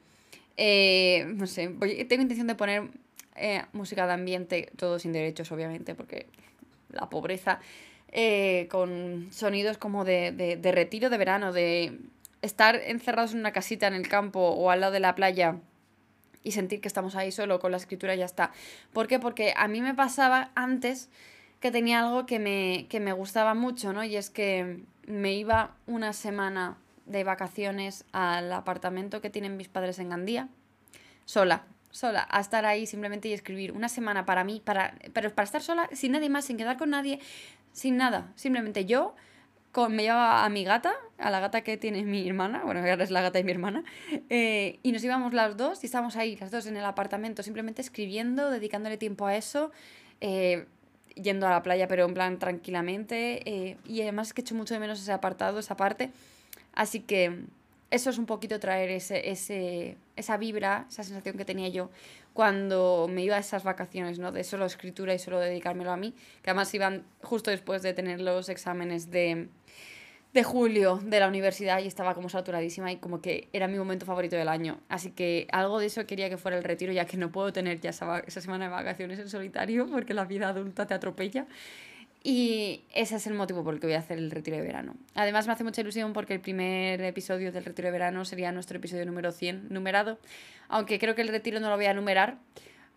Eh, 0.56 1.24
no 1.36 1.46
sé, 1.46 1.68
tengo 2.08 2.22
intención 2.22 2.46
de 2.46 2.54
poner 2.54 2.90
eh, 3.40 3.64
música 3.72 4.06
de 4.06 4.12
ambiente, 4.12 4.70
todo 4.76 4.98
sin 4.98 5.12
derechos, 5.12 5.50
obviamente, 5.52 5.94
porque 5.94 6.26
la 6.90 7.08
pobreza, 7.08 7.60
eh, 8.10 8.68
con 8.70 9.28
sonidos 9.30 9.78
como 9.78 10.04
de, 10.04 10.32
de, 10.32 10.72
retiro 10.72 11.10
de 11.10 11.18
verano, 11.18 11.52
de 11.52 11.98
estar 12.42 12.76
encerrados 12.76 13.32
en 13.32 13.40
una 13.40 13.52
casita 13.52 13.86
en 13.86 13.94
el 13.94 14.08
campo 14.08 14.40
o 14.40 14.70
al 14.70 14.80
lado 14.80 14.92
de 14.92 15.00
la 15.00 15.14
playa 15.14 15.56
y 16.42 16.52
sentir 16.52 16.80
que 16.80 16.88
estamos 16.88 17.16
ahí 17.16 17.32
solo 17.32 17.58
con 17.58 17.70
la 17.70 17.76
escritura 17.76 18.14
y 18.14 18.18
ya 18.18 18.24
está. 18.24 18.52
¿Por 18.92 19.08
qué? 19.08 19.18
Porque 19.18 19.52
a 19.56 19.68
mí 19.68 19.82
me 19.82 19.94
pasaba 19.94 20.50
antes 20.54 21.10
que 21.60 21.70
tenía 21.70 22.00
algo 22.00 22.26
que 22.26 22.38
me, 22.38 22.86
que 22.88 23.00
me 23.00 23.12
gustaba 23.12 23.54
mucho, 23.54 23.92
¿no? 23.92 24.04
Y 24.04 24.16
es 24.16 24.30
que 24.30 24.80
me 25.06 25.34
iba 25.34 25.74
una 25.86 26.12
semana 26.12 26.78
de 27.06 27.24
vacaciones 27.24 28.04
al 28.12 28.52
apartamento 28.52 29.20
que 29.20 29.30
tienen 29.30 29.56
mis 29.56 29.68
padres 29.68 29.98
en 29.98 30.10
Gandía, 30.10 30.48
sola 31.24 31.64
sola, 31.90 32.26
a 32.30 32.40
estar 32.40 32.66
ahí 32.66 32.86
simplemente 32.86 33.28
y 33.28 33.32
escribir 33.32 33.72
una 33.72 33.88
semana 33.88 34.24
para 34.26 34.44
mí, 34.44 34.62
para, 34.64 34.94
pero 35.12 35.30
para 35.30 35.44
estar 35.44 35.62
sola, 35.62 35.88
sin 35.92 36.12
nadie 36.12 36.28
más, 36.28 36.44
sin 36.44 36.56
quedar 36.56 36.76
con 36.76 36.90
nadie, 36.90 37.20
sin 37.72 37.96
nada. 37.96 38.32
Simplemente 38.34 38.84
yo 38.84 39.14
con, 39.72 39.94
me 39.94 40.02
llevaba 40.02 40.44
a 40.44 40.48
mi 40.48 40.64
gata, 40.64 40.94
a 41.18 41.30
la 41.30 41.40
gata 41.40 41.62
que 41.62 41.76
tiene 41.76 42.02
mi 42.04 42.26
hermana, 42.26 42.62
bueno, 42.64 42.80
ahora 42.80 43.02
es 43.02 43.10
la 43.10 43.22
gata 43.22 43.38
de 43.38 43.44
mi 43.44 43.52
hermana, 43.52 43.84
eh, 44.30 44.78
y 44.82 44.92
nos 44.92 45.02
íbamos 45.04 45.32
las 45.34 45.56
dos 45.56 45.82
y 45.82 45.86
estábamos 45.86 46.16
ahí, 46.16 46.36
las 46.36 46.50
dos 46.50 46.66
en 46.66 46.76
el 46.76 46.84
apartamento, 46.84 47.42
simplemente 47.42 47.82
escribiendo, 47.82 48.50
dedicándole 48.50 48.96
tiempo 48.96 49.26
a 49.26 49.36
eso. 49.36 49.70
Eh, 50.20 50.66
yendo 51.22 51.46
a 51.46 51.50
la 51.50 51.62
playa, 51.62 51.88
pero 51.88 52.04
en 52.04 52.14
plan 52.14 52.38
tranquilamente. 52.38 53.42
Eh, 53.48 53.76
y 53.84 54.02
además 54.02 54.28
es 54.28 54.34
que 54.34 54.40
echo 54.42 54.54
mucho 54.54 54.74
de 54.74 54.80
menos 54.80 55.00
ese 55.00 55.12
apartado, 55.12 55.58
esa 55.58 55.76
parte. 55.76 56.10
Así 56.74 57.00
que 57.00 57.44
eso 57.90 58.10
es 58.10 58.18
un 58.18 58.26
poquito 58.26 58.60
traer 58.60 58.90
ese, 58.90 59.30
ese, 59.30 59.96
esa 60.16 60.36
vibra, 60.36 60.86
esa 60.88 61.02
sensación 61.02 61.36
que 61.36 61.44
tenía 61.44 61.68
yo 61.68 61.90
cuando 62.34 63.08
me 63.10 63.24
iba 63.24 63.36
a 63.36 63.40
esas 63.40 63.64
vacaciones, 63.64 64.18
¿no? 64.18 64.30
De 64.30 64.44
solo 64.44 64.66
escritura 64.66 65.12
y 65.12 65.18
solo 65.18 65.40
dedicármelo 65.40 65.90
a 65.90 65.96
mí, 65.96 66.14
que 66.42 66.50
además 66.50 66.72
iban 66.72 67.04
justo 67.22 67.50
después 67.50 67.82
de 67.82 67.94
tener 67.94 68.20
los 68.20 68.48
exámenes 68.48 69.10
de, 69.10 69.48
de 70.32 70.44
julio 70.44 71.00
de 71.02 71.18
la 71.18 71.26
universidad 71.26 71.80
y 71.82 71.86
estaba 71.86 72.14
como 72.14 72.28
saturadísima 72.28 72.92
y 72.92 72.98
como 72.98 73.20
que 73.20 73.48
era 73.52 73.66
mi 73.66 73.78
momento 73.78 74.06
favorito 74.06 74.36
del 74.36 74.48
año. 74.48 74.78
Así 74.88 75.10
que 75.10 75.48
algo 75.50 75.80
de 75.80 75.86
eso 75.86 76.06
quería 76.06 76.28
que 76.28 76.36
fuera 76.36 76.56
el 76.56 76.64
retiro, 76.64 76.92
ya 76.92 77.06
que 77.06 77.16
no 77.16 77.32
puedo 77.32 77.52
tener 77.52 77.80
ya 77.80 77.90
esa, 77.90 78.20
esa 78.20 78.40
semana 78.40 78.66
de 78.66 78.70
vacaciones 78.70 79.18
en 79.18 79.28
solitario 79.28 79.88
porque 79.90 80.14
la 80.14 80.24
vida 80.24 80.48
adulta 80.48 80.86
te 80.86 80.94
atropella. 80.94 81.46
Y 82.22 82.82
ese 82.94 83.16
es 83.16 83.26
el 83.26 83.34
motivo 83.34 83.62
por 83.62 83.74
el 83.74 83.80
que 83.80 83.86
voy 83.86 83.94
a 83.94 84.00
hacer 84.00 84.18
el 84.18 84.30
retiro 84.30 84.56
de 84.56 84.62
verano. 84.62 84.96
Además 85.14 85.46
me 85.46 85.52
hace 85.52 85.64
mucha 85.64 85.80
ilusión 85.80 86.12
porque 86.12 86.34
el 86.34 86.40
primer 86.40 87.00
episodio 87.02 87.52
del 87.52 87.64
retiro 87.64 87.86
de 87.86 87.92
verano 87.92 88.24
sería 88.24 88.50
nuestro 88.50 88.78
episodio 88.78 89.06
número 89.06 89.30
100 89.30 89.68
numerado, 89.70 90.18
aunque 90.68 90.98
creo 90.98 91.14
que 91.14 91.22
el 91.22 91.28
retiro 91.28 91.60
no 91.60 91.70
lo 91.70 91.76
voy 91.76 91.86
a 91.86 91.94
numerar, 91.94 92.38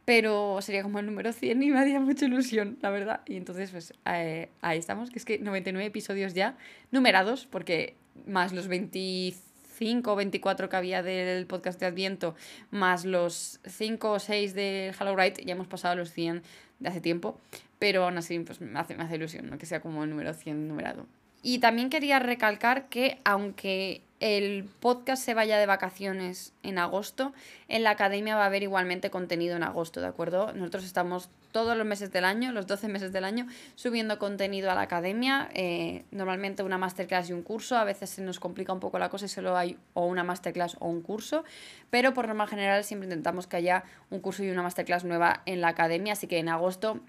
pero 0.06 0.60
sería 0.62 0.82
como 0.82 1.00
el 1.00 1.06
número 1.06 1.34
100 1.34 1.62
y 1.62 1.70
me 1.70 1.80
haría 1.80 2.00
mucha 2.00 2.26
ilusión, 2.26 2.78
la 2.82 2.90
verdad. 2.90 3.22
Y 3.28 3.38
entonces 3.38 3.70
pues 3.70 3.94
eh, 4.06 4.50
ahí 4.62 4.80
estamos, 4.80 5.12
que 5.12 5.20
es 5.20 5.26
que 5.26 5.38
99 5.38 5.86
episodios 5.86 6.34
ya 6.34 6.58
numerados, 6.92 7.46
porque 7.46 7.96
más 8.26 8.54
los 8.54 8.68
25 8.68 10.12
o 10.12 10.16
24 10.16 10.68
que 10.68 10.76
había 10.76 11.04
del 11.04 11.46
podcast 11.46 11.80
de 11.80 11.86
Adviento, 11.86 12.36
más 12.72 13.06
los 13.06 13.60
5 13.66 14.12
o 14.12 14.20
6 14.20 14.56
del 14.56 14.96
Hello 15.00 15.16
Right, 15.16 15.40
ya 15.46 15.54
hemos 15.54 15.68
pasado 15.68 15.96
los 15.96 16.12
100 16.12 16.42
de 16.80 16.90
hace 16.90 17.02
tiempo, 17.02 17.40
pero 17.82 18.04
aún 18.04 18.16
así 18.20 18.38
pues, 18.38 18.62
me, 18.62 18.80
hace, 18.80 18.96
me 18.96 19.16
ilusión, 19.16 19.58
que 19.58 19.66
sea 19.66 19.82
como 19.82 20.04
el 20.04 20.12
número 20.12 20.36
100 20.36 20.68
numerado. 20.68 21.08
y 21.42 21.58
también 21.58 21.90
quería 21.90 22.20
recalcar 22.20 22.90
que 22.90 23.18
aunque 23.24 24.04
el 24.20 24.66
podcast 24.80 25.26
se 25.26 25.34
vaya 25.34 25.58
de 25.58 25.66
vacaciones 25.66 26.54
en 26.62 26.78
agosto, 26.78 27.34
en 27.68 27.82
la 27.82 27.90
academia 27.90 28.36
va 28.36 28.44
a 28.44 28.46
haber 28.46 28.62
igualmente 28.62 29.10
contenido 29.10 29.56
en 29.56 29.64
agosto, 29.64 30.00
¿de 30.00 30.06
acuerdo? 30.06 30.54
Nosotros 30.54 30.84
estamos 30.84 31.32
todos 31.52 31.76
los 31.76 31.88
meses 31.88 32.12
del 32.12 32.26
año, 32.26 32.52
los 32.52 32.68
12 32.68 32.88
meses 32.88 33.12
del 33.12 33.24
año, 33.24 33.48
subiendo 33.74 34.20
contenido 34.20 34.70
a 34.70 34.76
la 34.76 34.82
academia, 34.82 35.50
eh, 35.56 36.06
normalmente 36.12 36.62
una 36.62 36.78
masterclass 36.78 37.32
y 37.32 37.34
un 37.34 37.42
curso, 37.42 37.78
a 37.78 37.84
veces 37.84 38.12
se 38.12 38.22
nos 38.22 38.40
complica 38.40 38.72
un 38.74 38.80
poco 38.80 39.00
la 39.00 39.10
cosa 39.10 39.26
y 39.26 39.30
solo 39.30 39.58
hay 39.58 39.76
o 39.96 40.06
una 40.06 40.24
masterclass 40.24 40.78
o 40.80 40.88
un 40.88 41.02
curso, 41.02 41.44
pero 41.90 42.14
por 42.14 42.28
norma 42.28 42.46
general 42.46 42.84
siempre 42.84 43.08
intentamos 43.08 43.48
que 43.48 43.58
haya 43.58 43.86
un 44.12 44.20
curso 44.20 44.44
y 44.44 44.52
una 44.52 44.62
masterclass 44.62 45.04
nueva 45.04 45.42
en 45.48 45.62
la 45.62 45.70
academia, 45.70 46.14
así 46.14 46.28
que 46.28 46.38
en 46.38 46.50
agosto 46.50 47.02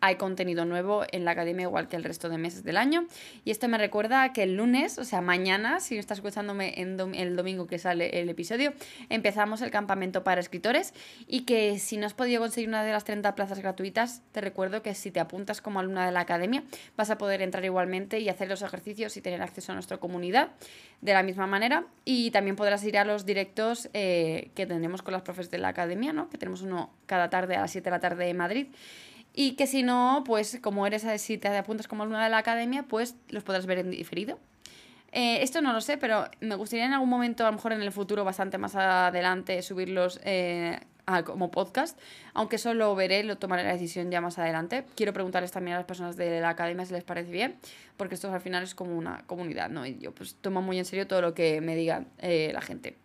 hay 0.00 0.16
contenido 0.16 0.64
nuevo 0.64 1.04
en 1.10 1.24
la 1.24 1.32
academia 1.32 1.64
igual 1.64 1.88
que 1.88 1.96
el 1.96 2.04
resto 2.04 2.28
de 2.28 2.38
meses 2.38 2.64
del 2.64 2.76
año. 2.76 3.06
Y 3.44 3.50
esto 3.50 3.68
me 3.68 3.78
recuerda 3.78 4.32
que 4.32 4.42
el 4.42 4.56
lunes, 4.56 4.98
o 4.98 5.04
sea, 5.04 5.20
mañana, 5.20 5.80
si 5.80 5.98
estás 5.98 6.18
escuchándome 6.18 6.80
en 6.80 6.98
el 7.14 7.36
domingo 7.36 7.66
que 7.66 7.78
sale 7.78 8.20
el 8.20 8.28
episodio, 8.28 8.72
empezamos 9.08 9.62
el 9.62 9.70
campamento 9.70 10.24
para 10.24 10.40
escritores 10.40 10.94
y 11.26 11.42
que 11.42 11.78
si 11.78 11.96
no 11.96 12.06
has 12.06 12.14
podido 12.14 12.40
conseguir 12.40 12.68
una 12.68 12.84
de 12.84 12.92
las 12.92 13.04
30 13.04 13.34
plazas 13.34 13.58
gratuitas, 13.58 14.22
te 14.32 14.40
recuerdo 14.40 14.82
que 14.82 14.94
si 14.94 15.10
te 15.10 15.20
apuntas 15.20 15.60
como 15.60 15.80
alumna 15.80 16.06
de 16.06 16.12
la 16.12 16.20
academia, 16.20 16.62
vas 16.96 17.10
a 17.10 17.18
poder 17.18 17.42
entrar 17.42 17.64
igualmente 17.64 18.20
y 18.20 18.28
hacer 18.28 18.48
los 18.48 18.62
ejercicios 18.62 19.16
y 19.16 19.20
tener 19.20 19.42
acceso 19.42 19.72
a 19.72 19.74
nuestra 19.74 19.98
comunidad 19.98 20.50
de 21.00 21.12
la 21.12 21.22
misma 21.22 21.46
manera. 21.46 21.84
Y 22.04 22.30
también 22.30 22.56
podrás 22.56 22.84
ir 22.84 22.98
a 22.98 23.04
los 23.04 23.24
directos 23.26 23.88
eh, 23.92 24.50
que 24.54 24.66
tenemos 24.66 25.02
con 25.02 25.12
las 25.12 25.22
profes 25.22 25.50
de 25.50 25.58
la 25.58 25.68
academia, 25.68 26.12
¿no? 26.12 26.28
que 26.28 26.38
tenemos 26.38 26.62
uno 26.62 26.90
cada 27.06 27.30
tarde 27.30 27.56
a 27.56 27.62
las 27.62 27.70
7 27.70 27.84
de 27.84 27.90
la 27.90 28.00
tarde 28.00 28.28
en 28.28 28.36
Madrid. 28.36 28.66
Y 29.34 29.52
que 29.52 29.66
si 29.66 29.82
no, 29.82 30.22
pues 30.26 30.58
como 30.60 30.86
eres, 30.86 31.06
si 31.20 31.38
te 31.38 31.48
apuntas 31.48 31.88
como 31.88 32.02
alumna 32.02 32.24
de 32.24 32.30
la 32.30 32.38
academia, 32.38 32.84
pues 32.84 33.16
los 33.28 33.44
podrás 33.44 33.66
ver 33.66 33.78
en 33.78 33.90
diferido. 33.90 34.38
Eh, 35.12 35.42
esto 35.42 35.60
no 35.60 35.72
lo 35.72 35.80
sé, 35.80 35.96
pero 35.98 36.26
me 36.40 36.54
gustaría 36.54 36.84
en 36.84 36.92
algún 36.92 37.08
momento, 37.08 37.44
a 37.44 37.50
lo 37.50 37.56
mejor 37.56 37.72
en 37.72 37.82
el 37.82 37.92
futuro, 37.92 38.24
bastante 38.24 38.58
más 38.58 38.76
adelante, 38.76 39.60
subirlos 39.62 40.20
eh, 40.24 40.78
como 41.24 41.50
podcast, 41.50 41.98
aunque 42.34 42.56
eso 42.56 42.72
lo 42.74 42.94
veré, 42.94 43.24
lo 43.24 43.36
tomaré 43.36 43.64
la 43.64 43.72
decisión 43.72 44.10
ya 44.10 44.20
más 44.20 44.38
adelante. 44.38 44.84
Quiero 44.94 45.12
preguntarles 45.12 45.50
también 45.50 45.74
a 45.74 45.78
las 45.78 45.86
personas 45.86 46.16
de 46.16 46.40
la 46.40 46.50
academia 46.50 46.86
si 46.86 46.92
les 46.92 47.04
parece 47.04 47.32
bien, 47.32 47.56
porque 47.96 48.14
esto 48.14 48.32
al 48.32 48.40
final 48.40 48.62
es 48.62 48.74
como 48.74 48.96
una 48.96 49.24
comunidad, 49.26 49.68
¿no? 49.70 49.84
Y 49.86 49.98
yo 49.98 50.14
pues 50.14 50.36
tomo 50.36 50.62
muy 50.62 50.78
en 50.78 50.84
serio 50.84 51.06
todo 51.06 51.20
lo 51.20 51.34
que 51.34 51.60
me 51.60 51.74
diga 51.74 52.04
eh, 52.18 52.50
la 52.52 52.60
gente. 52.60 52.96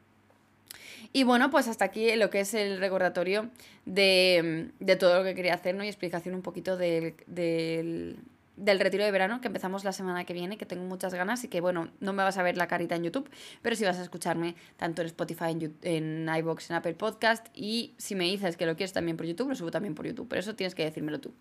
Y 1.13 1.23
bueno, 1.23 1.49
pues 1.49 1.67
hasta 1.67 1.85
aquí 1.85 2.15
lo 2.15 2.29
que 2.29 2.41
es 2.41 2.53
el 2.53 2.79
recordatorio 2.79 3.49
de, 3.85 4.71
todo 4.99 5.17
lo 5.19 5.23
que 5.23 5.35
quería 5.35 5.53
hacer, 5.53 5.75
¿no? 5.75 5.83
Y 5.83 5.87
explicación 5.87 6.35
un 6.35 6.41
poquito 6.41 6.77
del, 6.77 8.17
del, 8.55 8.79
retiro 8.79 9.03
de 9.03 9.11
verano 9.11 9.41
que 9.41 9.47
empezamos 9.47 9.83
la 9.83 9.91
semana 9.91 10.25
que 10.25 10.33
viene, 10.33 10.57
que 10.57 10.65
tengo 10.65 10.83
muchas 10.83 11.13
ganas 11.13 11.43
y 11.43 11.47
que, 11.47 11.61
bueno, 11.61 11.89
no 11.99 12.13
me 12.13 12.23
vas 12.23 12.37
a 12.37 12.43
ver 12.43 12.57
la 12.57 12.67
carita 12.67 12.95
en 12.95 13.03
YouTube, 13.03 13.29
pero 13.61 13.75
sí 13.75 13.85
vas 13.85 13.97
a 13.99 14.03
escucharme 14.03 14.55
tanto 14.77 15.01
en 15.01 15.07
Spotify, 15.07 15.51
en, 15.51 15.77
en 15.81 16.29
iVoox, 16.37 16.69
en 16.69 16.75
Apple 16.75 16.93
Podcast 16.93 17.47
y 17.53 17.93
si 17.97 18.15
me 18.15 18.25
dices 18.25 18.57
que 18.57 18.65
lo 18.65 18.75
quieres 18.75 18.93
también 18.93 19.17
por 19.17 19.25
YouTube, 19.25 19.49
lo 19.49 19.55
subo 19.55 19.71
también 19.71 19.95
por 19.95 20.05
YouTube, 20.05 20.27
pero 20.27 20.39
eso 20.39 20.55
tienes 20.55 20.75
que 20.75 20.83
decírmelo 20.83 21.19
tú. 21.19 21.33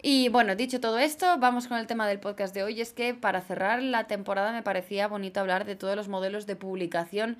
Y 0.00 0.28
bueno, 0.28 0.54
dicho 0.54 0.78
todo 0.80 0.98
esto, 0.98 1.38
vamos 1.38 1.66
con 1.66 1.76
el 1.76 1.88
tema 1.88 2.06
del 2.06 2.20
podcast 2.20 2.54
de 2.54 2.62
hoy. 2.62 2.80
Es 2.80 2.92
que 2.92 3.14
para 3.14 3.40
cerrar 3.40 3.82
la 3.82 4.06
temporada 4.06 4.52
me 4.52 4.62
parecía 4.62 5.08
bonito 5.08 5.40
hablar 5.40 5.64
de 5.64 5.74
todos 5.74 5.96
los 5.96 6.06
modelos 6.06 6.46
de 6.46 6.54
publicación 6.54 7.36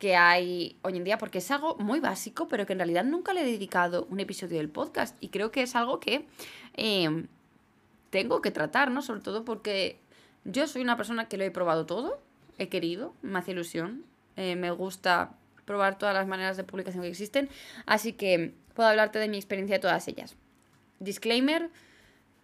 que 0.00 0.16
hay 0.16 0.76
hoy 0.82 0.96
en 0.96 1.04
día, 1.04 1.18
porque 1.18 1.38
es 1.38 1.50
algo 1.52 1.76
muy 1.76 2.00
básico, 2.00 2.48
pero 2.48 2.66
que 2.66 2.72
en 2.72 2.80
realidad 2.80 3.04
nunca 3.04 3.32
le 3.32 3.42
he 3.42 3.44
dedicado 3.44 4.08
un 4.10 4.18
episodio 4.18 4.58
del 4.58 4.70
podcast. 4.70 5.16
Y 5.20 5.28
creo 5.28 5.52
que 5.52 5.62
es 5.62 5.76
algo 5.76 6.00
que 6.00 6.26
em, 6.74 7.28
tengo 8.10 8.42
que 8.42 8.50
tratar, 8.50 8.90
¿no? 8.90 9.02
Sobre 9.02 9.20
todo 9.20 9.44
porque 9.44 9.98
yo 10.44 10.66
soy 10.66 10.82
una 10.82 10.96
persona 10.96 11.28
que 11.28 11.36
lo 11.36 11.44
he 11.44 11.50
probado 11.50 11.86
todo, 11.86 12.20
he 12.58 12.68
querido, 12.68 13.14
me 13.22 13.38
hace 13.38 13.52
ilusión, 13.52 14.04
eh, 14.36 14.56
me 14.56 14.70
gusta 14.70 15.32
probar 15.64 15.98
todas 15.98 16.14
las 16.14 16.26
maneras 16.26 16.56
de 16.56 16.64
publicación 16.64 17.02
que 17.02 17.08
existen, 17.08 17.48
así 17.86 18.12
que 18.12 18.54
puedo 18.74 18.88
hablarte 18.88 19.18
de 19.18 19.28
mi 19.28 19.36
experiencia 19.36 19.76
de 19.76 19.80
todas 19.80 20.06
ellas. 20.08 20.36
Disclaimer 20.98 21.70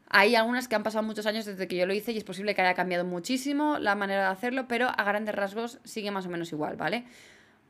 hay 0.09 0.37
algunas 0.37 0.69
que 0.69 0.77
han 0.77 0.83
pasado 0.83 1.03
muchos 1.03 1.27
años 1.27 1.45
desde 1.45 1.67
que 1.67 1.77
yo 1.77 1.87
lo 1.87 1.93
hice 1.93 2.13
y 2.13 2.19
es 2.19 2.25
posible 2.25 2.55
que 2.55 2.63
haya 2.63 2.75
cambiado 2.75 3.05
muchísimo 3.05 3.79
la 3.79 3.95
manera 3.95 4.23
de 4.23 4.29
hacerlo, 4.29 4.69
pero 4.69 4.89
a 4.89 5.05
grandes 5.05 5.35
rasgos 5.35 5.79
sigue 5.85 6.11
más 6.11 6.27
o 6.27 6.29
menos 6.29 6.53
igual, 6.53 6.77
¿vale? 6.77 7.05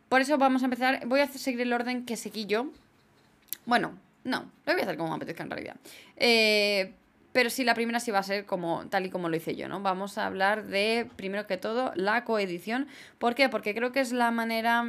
Por 0.09 0.21
eso 0.21 0.37
vamos 0.39 0.63
a 0.63 0.67
empezar, 0.67 1.07
voy 1.07 1.21
a 1.21 1.27
seguir 1.27 1.63
el 1.63 1.73
orden 1.73 2.05
que 2.05 2.17
seguí 2.17 2.47
yo. 2.47 2.71
Bueno, 3.65 3.99
no, 4.25 4.51
lo 4.67 4.73
voy 4.73 4.81
a 4.81 4.85
hacer 4.85 4.97
como 4.97 5.11
me 5.11 5.17
apetezca 5.17 5.43
en 5.43 5.51
realidad. 5.51 5.77
Eh, 6.17 6.95
pero 7.37 7.51
sí, 7.51 7.65
la 7.65 7.75
primera 7.75 8.01
sí 8.01 8.11
va 8.11 8.21
a 8.21 8.23
ser 8.23 8.47
como 8.47 8.87
tal 8.89 9.05
y 9.05 9.11
como 9.11 9.29
lo 9.29 9.37
hice 9.37 9.55
yo, 9.57 9.69
¿no? 9.69 9.83
Vamos 9.83 10.17
a 10.17 10.25
hablar 10.25 10.65
de, 10.65 11.07
primero 11.17 11.47
que 11.47 11.59
todo, 11.59 11.93
la 11.95 12.25
coedición. 12.25 12.89
¿Por 13.19 13.35
qué? 13.35 13.51
Porque 13.51 13.75
creo 13.75 13.93
que 13.93 14.01
es 14.01 14.11
la 14.11 14.31
manera 14.31 14.87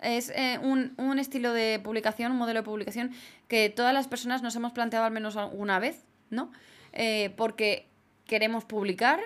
es 0.00 0.30
eh, 0.30 0.58
un, 0.62 0.94
un, 0.96 1.18
estilo 1.18 1.52
de 1.52 1.78
publicación, 1.78 2.32
un 2.32 2.38
modelo 2.38 2.60
de 2.60 2.64
publicación 2.64 3.10
que 3.48 3.68
todas 3.68 3.92
las 3.92 4.08
personas 4.08 4.40
nos 4.40 4.56
hemos 4.56 4.72
planteado 4.72 5.04
al 5.04 5.12
menos 5.12 5.36
una 5.52 5.78
vez 5.78 6.06
¿no? 6.30 6.50
Eh, 6.94 7.34
porque 7.36 7.86
queremos 8.26 8.64
publicar. 8.64 9.20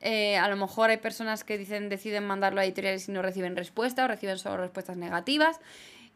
Eh, 0.00 0.38
a 0.38 0.48
lo 0.48 0.56
mejor 0.56 0.88
hay 0.88 0.96
personas 0.96 1.44
que 1.44 1.58
dicen, 1.58 1.90
deciden 1.90 2.26
mandarlo 2.26 2.62
a 2.62 2.64
editoriales 2.64 3.10
y 3.10 3.12
no 3.12 3.20
reciben 3.20 3.56
respuesta 3.56 4.06
o 4.06 4.08
reciben 4.08 4.38
solo 4.38 4.56
respuestas 4.56 4.96
negativas. 4.96 5.60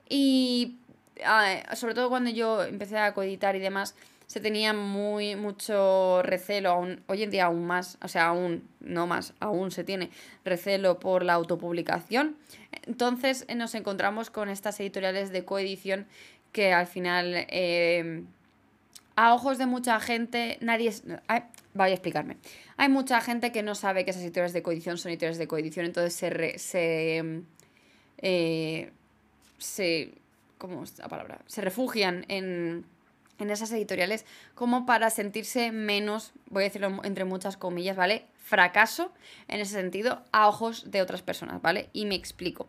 Y 0.08 0.78
ah, 1.26 1.75
sobre 1.76 1.92
todo 1.92 2.08
cuando 2.08 2.30
yo 2.30 2.64
empecé 2.64 2.96
a 2.96 3.12
coeditar 3.12 3.54
y 3.54 3.58
demás, 3.58 3.94
se 4.28 4.40
tenía 4.40 4.75
muy 4.75 5.37
mucho 5.37 6.20
recelo, 6.23 6.87
hoy 7.06 7.23
en 7.23 7.30
día 7.30 7.47
aún 7.47 7.66
más, 7.66 7.97
o 8.02 8.08
sea, 8.08 8.26
aún, 8.26 8.68
no 8.78 9.06
más, 9.06 9.32
aún 9.40 9.70
se 9.70 9.85
tiene 9.85 10.11
recelo 10.44 11.00
por 11.00 11.25
la 11.25 11.32
autopublicación. 11.32 12.37
Entonces 12.87 13.47
nos 13.56 13.75
encontramos 13.75 14.28
con 14.28 14.50
estas 14.50 14.78
editoriales 14.80 15.30
de 15.30 15.47
coedición 15.47 16.06
que 16.52 16.75
al 16.75 16.87
final 16.87 17.47
eh, 17.49 18.23
a 19.16 19.32
ojos 19.35 19.56
de 19.56 19.64
mucha 19.64 19.99
gente, 19.99 20.58
nadie 20.61 20.90
es... 20.90 21.04
Voy 21.73 21.90
a 21.90 21.92
explicarme. 21.92 22.37
Hay 22.76 22.90
mucha 22.90 23.23
gente 23.23 23.50
que 23.50 23.62
no 23.62 23.75
sabe 23.75 24.04
que 24.04 24.11
esas 24.11 24.23
editoriales 24.23 24.52
de 24.52 24.62
coedición 24.62 24.99
son 24.99 25.11
editoriales 25.11 25.38
de 25.38 25.49
coedición, 25.49 25.87
entonces 25.87 26.12
se... 26.12 26.58
se, 26.58 27.42
eh, 28.18 28.92
se 29.56 30.12
¿Cómo 30.58 30.82
es 30.82 30.99
la 30.99 31.08
palabra? 31.08 31.40
Se 31.47 31.62
refugian 31.62 32.26
en, 32.28 32.85
en 33.38 33.50
esas 33.50 33.71
editoriales 33.73 34.25
como 34.54 34.87
para 34.87 35.11
sentirse 35.11 35.73
menos, 35.73 36.33
voy 36.50 36.64
a 36.64 36.64
decirlo 36.64 37.00
entre 37.04 37.25
muchas 37.25 37.57
comillas, 37.57 37.97
¿vale? 37.97 38.26
Fracaso 38.42 39.12
en 39.49 39.61
ese 39.61 39.75
sentido 39.75 40.23
a 40.33 40.49
ojos 40.49 40.90
de 40.90 41.02
otras 41.02 41.23
personas, 41.23 41.62
¿vale? 41.62 41.90
Y 41.92 42.07
me 42.07 42.14
explico. 42.14 42.68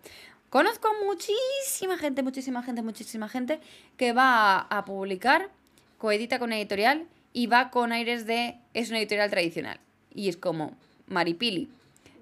Conozco 0.50 0.90
muchísima 1.06 1.98
gente, 1.98 2.24
muchísima 2.24 2.64
gente, 2.64 2.82
muchísima 2.82 3.30
gente 3.30 3.60
que 3.98 4.14
va 4.14 4.60
a 4.60 4.86
publicar 4.86 5.50
coedita 5.98 6.40
con 6.40 6.54
editorial 6.54 7.08
y 7.34 7.48
va 7.48 7.70
con 7.70 7.92
aires 7.92 8.26
de 8.26 8.58
es 8.74 8.90
una 8.90 9.00
editorial 9.00 9.30
tradicional. 9.30 9.80
Y 10.12 10.30
es 10.30 10.38
como, 10.38 10.76
Maripili, 11.08 11.70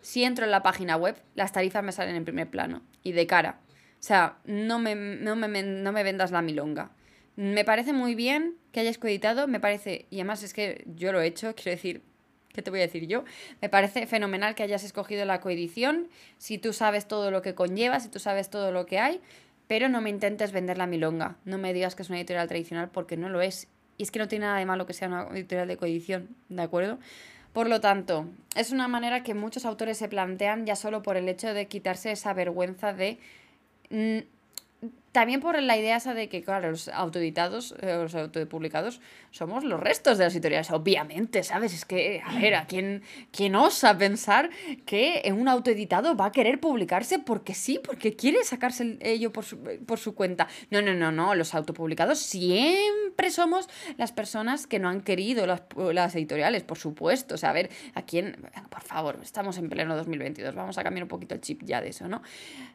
si 0.01 0.23
entro 0.23 0.45
en 0.45 0.51
la 0.51 0.63
página 0.63 0.97
web, 0.97 1.15
las 1.35 1.53
tarifas 1.53 1.83
me 1.83 1.91
salen 1.91 2.15
en 2.15 2.25
primer 2.25 2.49
plano 2.49 2.81
y 3.03 3.13
de 3.13 3.27
cara. 3.27 3.59
O 3.99 4.03
sea, 4.03 4.37
no 4.45 4.79
me, 4.79 4.95
no 4.95 5.35
me, 5.35 5.63
no 5.63 5.91
me 5.91 6.03
vendas 6.03 6.31
la 6.31 6.41
milonga. 6.41 6.91
Me 7.37 7.63
parece 7.63 7.93
muy 7.93 8.15
bien 8.15 8.55
que 8.71 8.79
hayas 8.79 8.97
coeditado, 8.97 9.47
me 9.47 9.59
parece, 9.59 10.07
y 10.09 10.15
además 10.15 10.41
es 10.41 10.53
que 10.53 10.83
yo 10.95 11.11
lo 11.11 11.21
he 11.21 11.27
hecho, 11.27 11.53
quiero 11.53 11.69
decir, 11.71 12.01
¿qué 12.51 12.63
te 12.63 12.71
voy 12.71 12.79
a 12.79 12.81
decir 12.81 13.05
yo? 13.05 13.25
Me 13.61 13.69
parece 13.69 14.07
fenomenal 14.07 14.55
que 14.55 14.63
hayas 14.63 14.83
escogido 14.83 15.23
la 15.23 15.39
coedición, 15.39 16.07
si 16.39 16.57
tú 16.57 16.73
sabes 16.73 17.07
todo 17.07 17.29
lo 17.29 17.43
que 17.43 17.53
conlleva, 17.53 17.99
si 17.99 18.09
tú 18.09 18.17
sabes 18.17 18.49
todo 18.49 18.71
lo 18.71 18.87
que 18.87 18.97
hay, 18.97 19.21
pero 19.67 19.87
no 19.87 20.01
me 20.01 20.09
intentes 20.09 20.51
vender 20.51 20.79
la 20.79 20.87
milonga. 20.87 21.35
No 21.45 21.59
me 21.59 21.73
digas 21.73 21.93
que 21.93 22.01
es 22.01 22.09
una 22.09 22.17
editorial 22.17 22.47
tradicional 22.47 22.89
porque 22.89 23.17
no 23.17 23.29
lo 23.29 23.41
es. 23.41 23.67
Y 23.97 24.03
es 24.03 24.09
que 24.09 24.17
no 24.17 24.27
tiene 24.27 24.45
nada 24.45 24.57
de 24.57 24.65
malo 24.65 24.87
que 24.87 24.93
sea 24.93 25.07
una 25.07 25.27
editorial 25.31 25.67
de 25.67 25.77
coedición, 25.77 26.29
¿de 26.49 26.63
acuerdo? 26.63 26.97
Por 27.53 27.69
lo 27.69 27.81
tanto, 27.81 28.25
es 28.55 28.71
una 28.71 28.87
manera 28.87 29.21
que 29.21 29.35
muchos 29.35 29.63
autores 29.65 29.99
se 29.99 30.09
plantean 30.09 30.65
ya 30.65 30.75
solo 30.75 31.03
por 31.03 31.17
el 31.17 31.29
hecho 31.29 31.53
de 31.53 31.67
quitarse 31.67 32.11
esa 32.11 32.33
vergüenza 32.33 32.93
de 32.93 33.19
mm, 33.91 34.19
también 35.17 35.39
por 35.39 35.59
la 35.59 35.75
idea 35.75 35.97
esa 35.97 36.13
de 36.13 36.29
que, 36.29 36.43
claro, 36.43 36.69
los 36.69 36.89
autoeditados, 36.89 37.73
eh, 37.81 37.95
los 37.95 38.13
autopublicados, 38.13 39.01
somos 39.31 39.63
los 39.63 39.79
restos 39.79 40.19
de 40.19 40.25
las 40.25 40.33
editoriales, 40.33 40.69
obviamente, 40.69 41.41
¿sabes? 41.41 41.73
Es 41.73 41.85
que, 41.85 42.21
a 42.23 42.37
ver, 42.37 42.53
¿a 42.53 42.67
quién, 42.67 43.01
quién 43.31 43.55
osa 43.55 43.97
pensar 43.97 44.51
que 44.85 45.33
un 45.35 45.47
autoeditado 45.47 46.15
va 46.15 46.27
a 46.27 46.31
querer 46.31 46.59
publicarse 46.59 47.17
porque 47.17 47.55
sí, 47.55 47.79
porque 47.83 48.15
quiere 48.15 48.43
sacarse 48.43 48.99
ello 49.01 49.33
por 49.33 49.43
su, 49.43 49.57
por 49.87 49.97
su 49.97 50.13
cuenta? 50.13 50.47
No, 50.69 50.83
no, 50.83 50.93
no, 50.93 51.11
no, 51.11 51.33
los 51.33 51.55
autopublicados 51.55 52.19
siempre 52.19 53.31
somos 53.31 53.69
las 53.97 54.11
personas 54.11 54.67
que 54.67 54.77
no 54.77 54.87
han 54.87 55.01
querido 55.01 55.47
las, 55.47 55.63
las 55.93 56.15
editoriales, 56.15 56.61
por 56.61 56.77
supuesto. 56.77 57.33
O 57.33 57.37
sea, 57.39 57.49
a 57.49 57.53
ver, 57.53 57.71
¿a 57.95 58.03
quién? 58.03 58.37
Por 58.69 58.83
favor, 58.83 59.19
estamos 59.23 59.57
en 59.57 59.67
pleno 59.67 59.95
2022, 59.95 60.53
vamos 60.53 60.77
a 60.77 60.83
cambiar 60.83 61.05
un 61.05 61.09
poquito 61.09 61.33
el 61.33 61.41
chip 61.41 61.63
ya 61.63 61.81
de 61.81 61.89
eso, 61.89 62.07
¿no? 62.07 62.21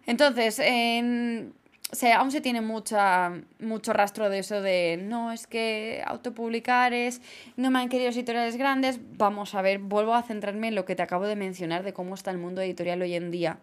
Entonces, 0.07 0.59
en 0.59 1.53
o 1.93 1.95
sea, 1.95 2.21
aún 2.21 2.31
se 2.31 2.41
tiene 2.41 2.63
mucha, 2.63 3.33
mucho 3.61 3.93
rastro 3.93 4.31
de 4.31 4.39
eso 4.39 4.63
de 4.63 4.99
no, 5.03 5.31
es 5.31 5.47
que 5.47 6.03
autopublicar 6.07 6.95
es, 6.95 7.21
no 7.59 7.71
me 7.71 7.81
han 7.81 7.91
querido 7.91 8.11
editoriales 8.11 8.57
grandes. 8.57 8.99
Vamos 9.19 9.55
a 9.55 9.61
ver, 9.61 9.79
vuelvo 9.79 10.15
a 10.15 10.23
centrarme 10.23 10.69
en 10.69 10.75
lo 10.75 10.87
que 10.87 10.97
te 10.97 11.03
acabo 11.03 11.27
de 11.27 11.37
mencionar 11.37 11.83
de 11.83 11.93
cómo 11.93 12.15
está 12.15 12.31
el 12.31 12.39
mundo 12.39 12.63
editorial 12.63 13.03
hoy 13.03 13.15
en 13.15 13.31
día. 13.31 13.59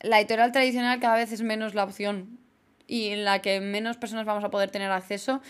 La 0.00 0.18
editorial 0.18 0.50
tradicional 0.50 0.98
cada 0.98 1.14
vez 1.14 1.30
es 1.30 1.40
menos 1.40 1.76
la 1.76 1.84
opción 1.84 2.40
y 2.88 3.10
en 3.10 3.24
la 3.24 3.42
que 3.42 3.60
menos 3.60 3.96
personas 3.96 4.26
vamos 4.26 4.42
a 4.42 4.50
poder 4.50 4.72
tener 4.72 4.90
acceso. 4.90 5.40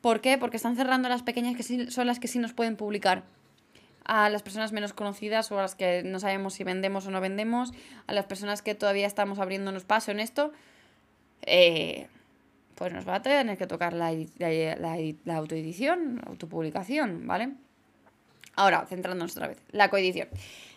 ¿Por 0.00 0.22
qué? 0.22 0.38
Porque 0.38 0.56
están 0.56 0.76
cerrando 0.76 1.10
las 1.10 1.22
pequeñas 1.22 1.56
que 1.56 1.62
sí, 1.62 1.90
son 1.90 2.06
las 2.06 2.18
que 2.20 2.26
sí 2.26 2.38
nos 2.38 2.54
pueden 2.54 2.76
publicar 2.76 3.24
a 4.06 4.30
las 4.30 4.42
personas 4.42 4.72
menos 4.72 4.94
conocidas 4.94 5.52
o 5.52 5.58
a 5.58 5.62
las 5.62 5.74
que 5.74 6.02
no 6.04 6.20
sabemos 6.20 6.54
si 6.54 6.64
vendemos 6.64 7.06
o 7.06 7.10
no 7.10 7.20
vendemos, 7.20 7.72
a 8.06 8.14
las 8.14 8.24
personas 8.24 8.62
que 8.62 8.74
todavía 8.74 9.06
estamos 9.06 9.38
abriéndonos 9.38 9.84
paso 9.84 10.10
en 10.10 10.20
esto, 10.20 10.52
eh, 11.42 12.08
pues 12.74 12.92
nos 12.92 13.06
va 13.06 13.16
a 13.16 13.22
tener 13.22 13.58
que 13.58 13.66
tocar 13.66 13.92
la, 13.92 14.12
la, 14.38 14.96
la, 15.24 15.36
autoedición, 15.36 16.22
autopublicación, 16.26 17.26
¿vale? 17.26 17.50
Ahora, 18.56 18.86
centrándonos 18.86 19.36
otra 19.36 19.48
vez, 19.48 19.58
la 19.70 19.90
coedición. 19.90 20.28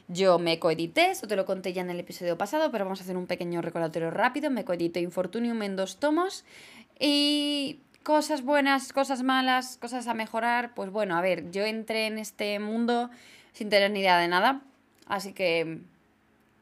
Yo 0.10 0.38
me 0.38 0.60
coedité, 0.60 1.12
eso 1.12 1.28
te 1.28 1.38
lo 1.38 1.46
conté 1.46 1.72
ya 1.72 1.82
en 1.82 1.90
el 1.90 2.00
episodio 2.00 2.38
pasado, 2.38 2.72
pero 2.72 2.84
vamos 2.84 3.00
a 3.00 3.04
hacer 3.04 3.16
un 3.16 3.26
pequeño 3.26 3.62
recordatorio 3.62 4.12
rápido. 4.12 4.52
Me 4.52 4.66
coedité 4.66 5.00
Infortunium 5.00 5.62
en 5.62 5.78
dos 5.78 5.98
tomos 5.98 6.44
y 7.00 7.80
cosas 8.04 8.44
buenas, 8.44 8.92
cosas 8.92 9.24
malas, 9.24 9.78
cosas 9.78 10.08
a 10.08 10.14
mejorar. 10.14 10.74
Pues 10.74 10.92
bueno, 10.92 11.18
a 11.18 11.22
ver, 11.22 11.52
yo 11.52 11.64
entré 11.64 12.08
en 12.08 12.18
este 12.18 12.60
mundo 12.60 13.10
sin 13.54 13.70
tener 13.70 13.92
ni 13.92 14.02
idea 14.02 14.18
de 14.18 14.28
nada, 14.28 14.62
así 15.08 15.32
que 15.32 15.80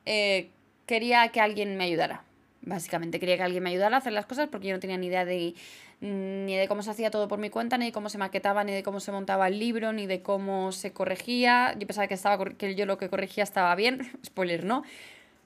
eh, 0.06 0.50
quería 0.86 1.28
que 1.30 1.42
alguien 1.42 1.78
me 1.78 1.86
ayudara. 1.86 2.24
Básicamente 2.64 3.20
quería 3.20 3.38
que 3.38 3.44
alguien 3.44 3.64
me 3.64 3.72
ayudara 3.72 3.96
a 3.96 4.00
hacer 4.00 4.14
las 4.14 4.26
cosas 4.26 4.48
porque 4.50 4.68
yo 4.68 4.74
no 4.74 4.80
tenía 4.80 4.98
ni 4.98 5.08
idea 5.08 5.26
de 5.26 5.56
ni 6.02 6.56
de 6.56 6.68
cómo 6.68 6.82
se 6.82 6.90
hacía 6.90 7.12
todo 7.12 7.28
por 7.28 7.38
mi 7.38 7.52
cuenta, 7.52 7.78
ni 7.78 7.86
de 7.86 7.92
cómo 7.92 8.10
se 8.10 8.18
maquetaba, 8.18 8.64
ni 8.64 8.72
de 8.72 8.82
cómo 8.82 9.00
se 9.00 9.12
montaba 9.12 9.48
el 9.48 9.60
libro, 9.60 9.94
ni 9.94 10.08
de 10.08 10.24
cómo 10.24 10.72
se 10.72 10.92
corregía. 10.92 11.76
Yo 11.78 11.86
pensaba 11.86 12.08
que, 12.08 12.16
estaba, 12.16 12.44
que 12.44 12.74
yo 12.74 12.88
lo 12.88 12.98
que 12.98 13.08
corregía 13.08 13.44
estaba 13.44 13.74
bien, 13.76 14.12
spoiler, 14.26 14.64
¿no? 14.66 14.84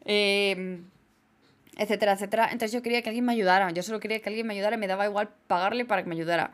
Em, 0.05 0.86
etcétera, 1.77 2.13
etcétera. 2.13 2.45
Entonces 2.45 2.72
yo 2.72 2.81
quería 2.81 3.01
que 3.01 3.10
alguien 3.10 3.25
me 3.25 3.34
ayudara, 3.34 3.69
yo 3.72 3.84
solo 3.84 4.00
quería 4.00 4.22
que 4.22 4.29
alguien 4.29 4.48
me 4.48 4.53
ayudara 4.53 4.77
y 4.77 4.79
me 4.79 4.88
daba 4.88 5.05
igual 5.05 5.29
pagarle 5.48 5.84
para 5.84 6.03
que 6.03 6.10
me 6.10 6.15
ayudara. 6.15 6.51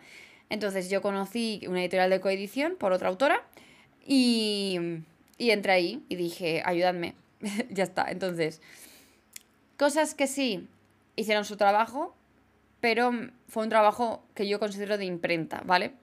Entonces 0.50 0.89
yo 0.89 1.01
conocí 1.03 1.62
una 1.68 1.82
editorial 1.82 2.10
de 2.10 2.20
coedición 2.20 2.75
por 2.77 2.94
otra 2.94 3.08
autora 3.08 3.44
y, 4.06 4.80
y 5.38 5.51
entré 5.51 5.74
ahí 5.74 6.03
y 6.10 6.15
dije, 6.15 6.63
ayúdame, 6.65 7.13
ya 7.70 7.84
está. 7.84 8.10
Entonces... 8.10 8.62
Cosas 9.82 10.14
que 10.14 10.28
sí 10.28 10.68
hicieron 11.16 11.44
su 11.44 11.58
trabajo, 11.58 12.16
pero 12.82 13.12
fue 13.48 13.64
un 13.64 13.70
trabajo 13.70 14.24
que 14.36 14.48
yo 14.48 14.60
considero 14.60 15.00
de 15.00 15.06
imprenta, 15.06 15.64
¿vale? 15.66 15.94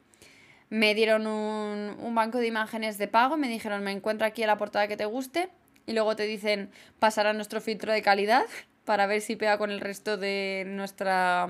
Me 0.69 0.97
dieron 0.97 1.29
un, 1.29 2.13
banco 2.13 2.39
de 2.39 2.49
imágenes 2.49 2.99
de 2.99 3.07
pago, 3.07 3.37
me 3.37 3.47
dijeron, 3.47 3.85
me 3.85 3.93
encuentra 3.93 4.27
aquí 4.27 4.45
la 4.45 4.59
portada 4.59 4.89
que 4.89 4.97
te 4.97 5.05
guste, 5.05 5.49
y 5.87 5.93
luego 5.93 6.17
te 6.17 6.25
dicen 6.25 6.73
pasar 6.99 7.29
a 7.29 7.35
nuestro 7.35 7.61
filtro 7.61 7.93
de 7.93 8.03
calidad 8.03 8.47
para 8.85 9.07
ver 9.07 9.21
si 9.21 9.37
pega 9.37 9.59
con 9.59 9.71
el 9.71 9.79
resto 9.79 10.17
de 10.17 10.65
nuestra 10.67 11.49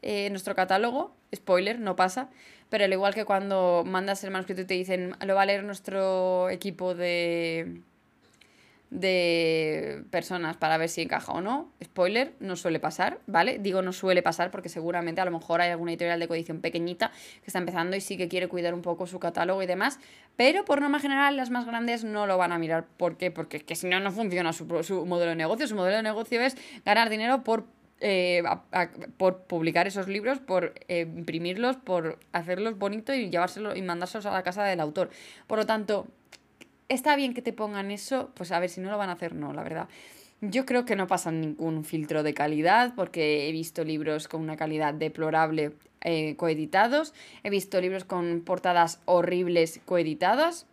eh, 0.00 0.30
nuestro 0.30 0.54
catálogo. 0.54 1.12
Spoiler, 1.34 1.80
no 1.80 1.96
pasa. 1.96 2.30
Pero 2.68 2.84
al 2.84 2.92
igual 2.92 3.14
que 3.14 3.24
cuando 3.24 3.82
mandas 3.84 4.22
el 4.22 4.30
manuscrito 4.30 4.60
y 4.60 4.66
te 4.66 4.74
dicen, 4.74 5.16
lo 5.26 5.34
va 5.34 5.42
a 5.42 5.46
leer 5.46 5.64
nuestro 5.64 6.50
equipo 6.50 6.94
de, 6.94 7.82
de 8.94 10.04
personas 10.10 10.56
para 10.56 10.78
ver 10.78 10.88
si 10.88 11.02
encaja 11.02 11.32
o 11.32 11.40
no. 11.40 11.72
Spoiler, 11.82 12.34
no 12.38 12.54
suele 12.54 12.78
pasar, 12.78 13.18
¿vale? 13.26 13.58
Digo 13.58 13.82
no 13.82 13.92
suele 13.92 14.22
pasar 14.22 14.52
porque 14.52 14.68
seguramente 14.68 15.20
a 15.20 15.24
lo 15.24 15.32
mejor 15.32 15.60
hay 15.60 15.70
alguna 15.70 15.90
editorial 15.90 16.20
de 16.20 16.28
coedición 16.28 16.60
pequeñita 16.60 17.10
que 17.42 17.48
está 17.48 17.58
empezando 17.58 17.96
y 17.96 18.00
sí 18.00 18.16
que 18.16 18.28
quiere 18.28 18.46
cuidar 18.46 18.72
un 18.72 18.82
poco 18.82 19.08
su 19.08 19.18
catálogo 19.18 19.62
y 19.64 19.66
demás, 19.66 19.98
pero 20.36 20.64
por 20.64 20.80
norma 20.80 21.00
general 21.00 21.36
las 21.36 21.50
más 21.50 21.66
grandes 21.66 22.04
no 22.04 22.28
lo 22.28 22.38
van 22.38 22.52
a 22.52 22.58
mirar. 22.58 22.86
¿Por 22.96 23.16
qué? 23.16 23.32
Porque 23.32 23.60
que 23.60 23.74
si 23.74 23.88
no, 23.88 23.98
no 23.98 24.12
funciona 24.12 24.52
su, 24.52 24.84
su 24.84 25.04
modelo 25.06 25.30
de 25.30 25.36
negocio. 25.36 25.66
Su 25.66 25.74
modelo 25.74 25.96
de 25.96 26.02
negocio 26.04 26.40
es 26.40 26.56
ganar 26.84 27.10
dinero 27.10 27.42
por 27.42 27.66
eh, 28.00 28.42
por 29.16 29.44
publicar 29.44 29.86
esos 29.86 30.08
libros, 30.08 30.38
por 30.38 30.74
eh, 30.88 31.08
imprimirlos, 31.16 31.76
por 31.76 32.18
hacerlos 32.32 32.76
bonitos 32.76 33.16
y 33.16 33.30
llevárselos 33.30 33.76
y 33.76 33.82
mandárselos 33.82 34.26
a 34.26 34.32
la 34.32 34.42
casa 34.42 34.64
del 34.64 34.80
autor. 34.80 35.10
Por 35.46 35.58
lo 35.58 35.64
tanto, 35.64 36.06
está 36.88 37.16
bien 37.16 37.34
que 37.34 37.42
te 37.42 37.52
pongan 37.52 37.90
eso, 37.90 38.30
pues 38.34 38.52
a 38.52 38.58
ver 38.58 38.70
si 38.70 38.80
no 38.80 38.90
lo 38.90 38.98
van 38.98 39.10
a 39.10 39.14
hacer, 39.14 39.34
no, 39.34 39.52
la 39.52 39.62
verdad. 39.62 39.88
Yo 40.40 40.66
creo 40.66 40.84
que 40.84 40.96
no 40.96 41.06
pasan 41.06 41.40
ningún 41.40 41.84
filtro 41.84 42.22
de 42.22 42.34
calidad 42.34 42.94
porque 42.94 43.48
he 43.48 43.52
visto 43.52 43.84
libros 43.84 44.28
con 44.28 44.40
una 44.42 44.56
calidad 44.56 44.92
deplorable 44.92 45.72
eh, 46.02 46.36
coeditados, 46.36 47.14
he 47.42 47.50
visto 47.50 47.80
libros 47.80 48.04
con 48.04 48.42
portadas 48.42 49.00
horribles 49.06 49.80
coeditadas 49.86 50.66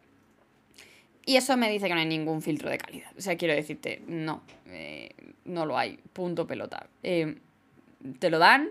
y 1.25 1.37
eso 1.37 1.55
me 1.55 1.69
dice 1.69 1.87
que 1.87 1.93
no 1.93 1.99
hay 1.99 2.07
ningún 2.07 2.41
filtro 2.41 2.69
de 2.69 2.77
calidad. 2.77 3.11
O 3.17 3.21
sea, 3.21 3.37
quiero 3.37 3.53
decirte, 3.53 4.01
no, 4.07 4.41
eh, 4.67 5.11
no 5.45 5.65
lo 5.65 5.77
hay, 5.77 5.97
punto 6.13 6.47
pelota. 6.47 6.87
Eh, 7.03 7.37
te 8.19 8.29
lo 8.29 8.39
dan 8.39 8.69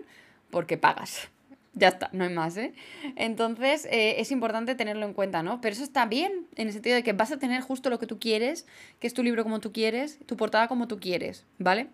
porque 0.49 0.77
pagas. 0.77 1.29
Ya 1.73 1.87
está, 1.87 2.09
no 2.11 2.25
hay 2.25 2.33
más, 2.33 2.57
¿eh? 2.57 2.73
Entonces 3.15 3.85
eh, 3.85 4.19
es 4.19 4.31
importante 4.31 4.75
tenerlo 4.75 5.05
en 5.05 5.13
cuenta, 5.13 5.41
¿no? 5.41 5.61
Pero 5.61 5.73
eso 5.73 5.83
está 5.83 6.05
bien, 6.05 6.47
en 6.55 6.67
el 6.67 6.73
sentido 6.73 6.95
de 6.95 7.03
que 7.03 7.13
vas 7.13 7.31
a 7.31 7.39
tener 7.39 7.61
justo 7.61 7.89
lo 7.89 7.97
que 7.97 8.07
tú 8.07 8.19
quieres, 8.19 8.65
que 8.99 9.07
es 9.07 9.13
tu 9.13 9.23
libro 9.23 9.43
como 9.43 9.59
tú 9.61 9.71
quieres, 9.71 10.19
tu 10.25 10.35
portada 10.35 10.67
como 10.67 10.87
tú 10.87 10.99
quieres, 10.99 11.45
¿vale? 11.59 11.87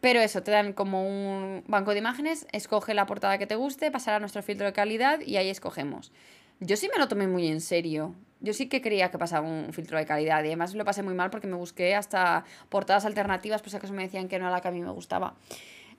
Pero 0.00 0.20
eso, 0.20 0.42
te 0.42 0.50
dan 0.50 0.72
como 0.72 1.06
un 1.06 1.64
banco 1.68 1.92
de 1.92 1.98
imágenes, 1.98 2.46
escoge 2.52 2.94
la 2.94 3.06
portada 3.06 3.38
que 3.38 3.46
te 3.46 3.54
guste, 3.54 3.90
pasar 3.90 4.14
a 4.14 4.20
nuestro 4.20 4.42
filtro 4.42 4.66
de 4.66 4.72
calidad 4.72 5.20
y 5.20 5.36
ahí 5.36 5.48
escogemos. 5.48 6.12
Yo 6.60 6.76
sí 6.76 6.88
me 6.92 6.98
lo 6.98 7.06
tomé 7.08 7.28
muy 7.28 7.46
en 7.48 7.60
serio. 7.60 8.14
Yo 8.40 8.52
sí 8.52 8.68
que 8.68 8.80
creía 8.80 9.10
que 9.10 9.18
pasaba 9.18 9.46
un 9.46 9.72
filtro 9.72 9.98
de 9.98 10.06
calidad 10.06 10.42
y 10.44 10.48
además 10.48 10.74
lo 10.74 10.84
pasé 10.84 11.02
muy 11.02 11.14
mal 11.14 11.30
porque 11.30 11.48
me 11.48 11.56
busqué 11.56 11.96
hasta 11.96 12.44
portadas 12.68 13.04
alternativas, 13.04 13.62
pues 13.62 13.74
acaso 13.74 13.92
me 13.92 14.02
decían 14.02 14.28
que 14.28 14.38
no 14.38 14.46
era 14.46 14.54
la 14.54 14.60
que 14.60 14.68
a 14.68 14.70
mí 14.70 14.80
me 14.80 14.90
gustaba. 14.90 15.34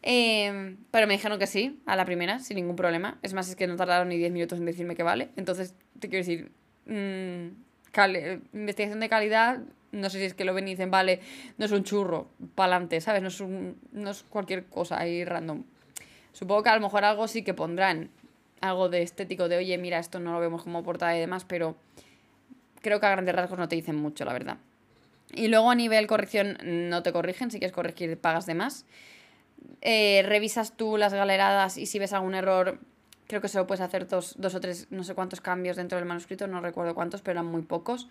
Em, 0.01 0.77
pero 0.91 1.07
me 1.07 1.13
dijeron 1.13 1.39
que 1.39 1.47
sí, 1.47 1.81
a 1.85 1.95
la 1.95 2.05
primera, 2.05 2.39
sin 2.39 2.55
ningún 2.55 2.75
problema. 2.75 3.17
Es 3.21 3.33
más, 3.33 3.49
es 3.49 3.55
que 3.55 3.67
no 3.67 3.75
tardaron 3.75 4.09
ni 4.09 4.17
10 4.17 4.31
minutos 4.31 4.59
en 4.59 4.65
decirme 4.65 4.95
que 4.95 5.03
vale. 5.03 5.29
Entonces, 5.35 5.75
te 5.99 6.09
quiero 6.09 6.25
decir, 6.25 6.51
mmm, 6.85 7.49
investigación 8.53 8.99
de 8.99 9.09
calidad, 9.09 9.59
no 9.91 10.09
sé 10.09 10.19
si 10.19 10.25
es 10.25 10.33
que 10.33 10.45
lo 10.45 10.53
ven 10.53 10.67
y 10.67 10.71
dicen, 10.71 10.91
vale, 10.91 11.19
no 11.57 11.65
es 11.65 11.71
un 11.71 11.83
churro, 11.83 12.27
pa'lante, 12.55 13.01
¿sabes? 13.01 13.21
No 13.21 13.27
es, 13.27 13.41
no 13.41 14.12
es 14.12 14.23
cualquier 14.23 14.65
cosa 14.65 14.99
ahí 14.99 15.25
random. 15.25 15.63
Supongo 16.31 16.63
que 16.63 16.69
a 16.69 16.75
lo 16.75 16.81
mejor 16.81 17.03
algo 17.03 17.27
sí 17.27 17.43
que 17.43 17.53
pondrán, 17.53 18.09
algo 18.62 18.89
de 18.89 19.01
estético, 19.01 19.49
de 19.49 19.57
oye, 19.57 19.77
mira, 19.77 19.99
esto 19.99 20.19
no 20.19 20.33
lo 20.33 20.39
vemos 20.39 20.63
como 20.63 20.83
portada 20.83 21.15
y 21.17 21.19
demás, 21.19 21.45
pero 21.45 21.75
creo 22.81 22.99
que 22.99 23.05
a 23.07 23.12
grandes 23.12 23.35
rasgos 23.35 23.59
no 23.59 23.67
te 23.67 23.75
dicen 23.75 23.95
mucho, 23.95 24.25
la 24.25 24.33
verdad. 24.33 24.57
Y 25.33 25.47
luego 25.47 25.69
a 25.69 25.75
nivel 25.75 26.07
corrección 26.07 26.57
no 26.63 27.03
te 27.03 27.12
corrigen, 27.12 27.51
si 27.51 27.59
quieres 27.59 27.73
corregir 27.73 28.17
pagas 28.17 28.45
de 28.45 28.55
más. 28.55 28.85
Eh, 29.82 30.24
revisas 30.26 30.76
tú 30.76 30.98
las 30.98 31.13
galeradas 31.13 31.78
y 31.78 31.86
si 31.86 32.00
ves 32.00 32.13
algún 32.13 32.36
error, 32.36 32.80
creo 33.28 33.41
que 33.41 33.48
solo 33.48 33.67
puedes 33.67 33.82
hacer 33.82 34.08
dos, 34.08 34.36
dos 34.38 34.56
o 34.56 34.60
tres, 34.60 34.88
no 34.89 35.04
sé 35.04 35.15
cuántos 35.15 35.41
cambios 35.41 35.78
dentro 35.78 35.98
del 35.98 36.08
manuscrito, 36.08 36.48
no 36.48 36.62
recuerdo 36.62 36.95
cuántos, 36.95 37.22
pero 37.22 37.39
eran 37.39 37.52
muy 37.52 37.62
pocos. 37.62 38.10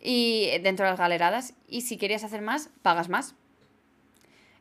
Y 0.00 0.58
dentro 0.62 0.84
de 0.84 0.92
las 0.92 0.98
galeradas. 0.98 1.54
Y 1.66 1.82
si 1.82 1.96
querías 1.96 2.24
hacer 2.24 2.42
más, 2.42 2.70
pagas 2.82 3.08
más. 3.08 3.34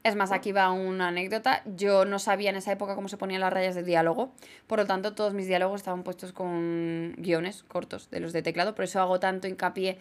Es 0.03 0.15
más, 0.15 0.31
aquí 0.31 0.51
va 0.51 0.71
una 0.71 1.09
anécdota. 1.09 1.63
Yo 1.65 2.03
no 2.05 2.19
sabía 2.19 2.49
en 2.49 2.57
esa 2.57 2.71
época 2.73 2.95
cómo 2.95 3.07
se 3.07 3.17
ponían 3.17 3.39
las 3.39 3.53
rayas 3.53 3.75
de 3.75 3.83
diálogo. 3.83 4.31
Por 4.67 4.79
lo 4.79 4.85
tanto, 4.85 5.13
todos 5.13 5.33
mis 5.33 5.47
diálogos 5.47 5.81
estaban 5.81 6.03
puestos 6.03 6.33
con 6.33 7.13
guiones 7.17 7.63
cortos 7.63 8.09
de 8.09 8.19
los 8.19 8.33
de 8.33 8.41
teclado. 8.41 8.75
Por 8.75 8.83
eso 8.83 8.99
hago 8.99 9.19
tanto 9.19 9.47
hincapié 9.47 9.97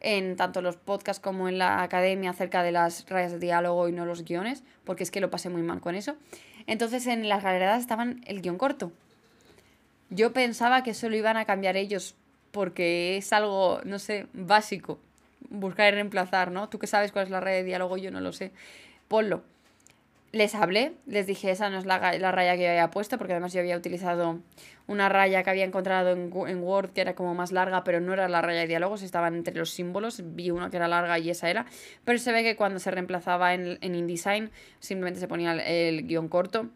en 0.00 0.36
tanto 0.36 0.62
los 0.62 0.76
podcasts 0.76 1.22
como 1.22 1.48
en 1.48 1.58
la 1.58 1.82
academia 1.82 2.30
acerca 2.30 2.62
de 2.62 2.72
las 2.72 3.08
rayas 3.08 3.32
de 3.32 3.38
diálogo 3.38 3.88
y 3.88 3.92
no 3.92 4.04
los 4.06 4.24
guiones, 4.24 4.64
porque 4.84 5.02
es 5.02 5.10
que 5.10 5.20
lo 5.20 5.30
pasé 5.30 5.48
muy 5.48 5.62
mal 5.62 5.80
con 5.80 5.94
eso. 5.94 6.16
Entonces 6.66 7.06
en 7.06 7.28
las 7.28 7.42
galeradas 7.42 7.80
estaban 7.80 8.22
el 8.26 8.42
guion 8.42 8.58
corto. 8.58 8.92
Yo 10.10 10.32
pensaba 10.32 10.82
que 10.82 10.90
eso 10.90 11.08
lo 11.08 11.16
iban 11.16 11.36
a 11.36 11.44
cambiar 11.44 11.76
ellos, 11.76 12.14
porque 12.50 13.16
es 13.16 13.32
algo, 13.32 13.80
no 13.84 13.98
sé, 13.98 14.26
básico. 14.32 14.98
Buscar 15.48 15.92
y 15.92 15.96
reemplazar, 15.96 16.50
¿no? 16.50 16.68
Tú 16.68 16.78
que 16.78 16.86
sabes 16.86 17.12
cuál 17.12 17.24
es 17.24 17.30
la 17.30 17.40
raya 17.40 17.56
de 17.56 17.64
diálogo, 17.64 17.96
yo 17.96 18.10
no 18.10 18.20
lo 18.20 18.32
sé. 18.32 18.52
Ponlo 19.08 19.42
les 20.32 20.54
hablé, 20.54 20.94
les 21.06 21.26
dije 21.26 21.50
esa 21.50 21.68
no 21.68 21.78
es 21.78 21.84
la, 21.84 21.98
raya 21.98 22.56
que 22.56 22.62
yo 22.62 22.70
había 22.70 22.90
puesto, 22.90 23.18
porque 23.18 23.34
además 23.34 23.52
yo 23.52 23.60
había 23.60 23.76
utilizado 23.76 24.40
una 24.86 25.10
raya 25.10 25.42
que 25.42 25.50
había 25.50 25.64
encontrado 25.64 26.12
en, 26.12 26.62
Word 26.62 26.90
que 26.94 27.02
era 27.02 27.14
como 27.14 27.34
más 27.34 27.52
larga, 27.52 27.84
pero 27.84 28.00
no 28.00 28.14
era 28.14 28.28
la 28.28 28.40
raya 28.40 28.60
de 28.60 28.66
diálogos, 28.66 29.02
estaban 29.02 29.34
entre 29.34 29.54
los 29.54 29.70
símbolos, 29.70 30.22
vi 30.34 30.50
una 30.50 30.70
que 30.70 30.78
era 30.78 30.88
larga 30.88 31.18
y 31.18 31.28
esa 31.28 31.50
era, 31.50 31.66
pero 32.04 32.18
se 32.18 32.32
ve 32.32 32.42
que 32.42 32.56
cuando 32.56 32.78
se 32.78 32.90
reemplazaba 32.90 33.52
en, 33.52 33.76
en 33.82 33.94
InDesign 33.94 34.50
simplemente 34.80 35.20
se 35.20 35.28
ponía 35.28 35.52
el, 35.52 36.06
guion 36.06 36.28
corto. 36.28 36.70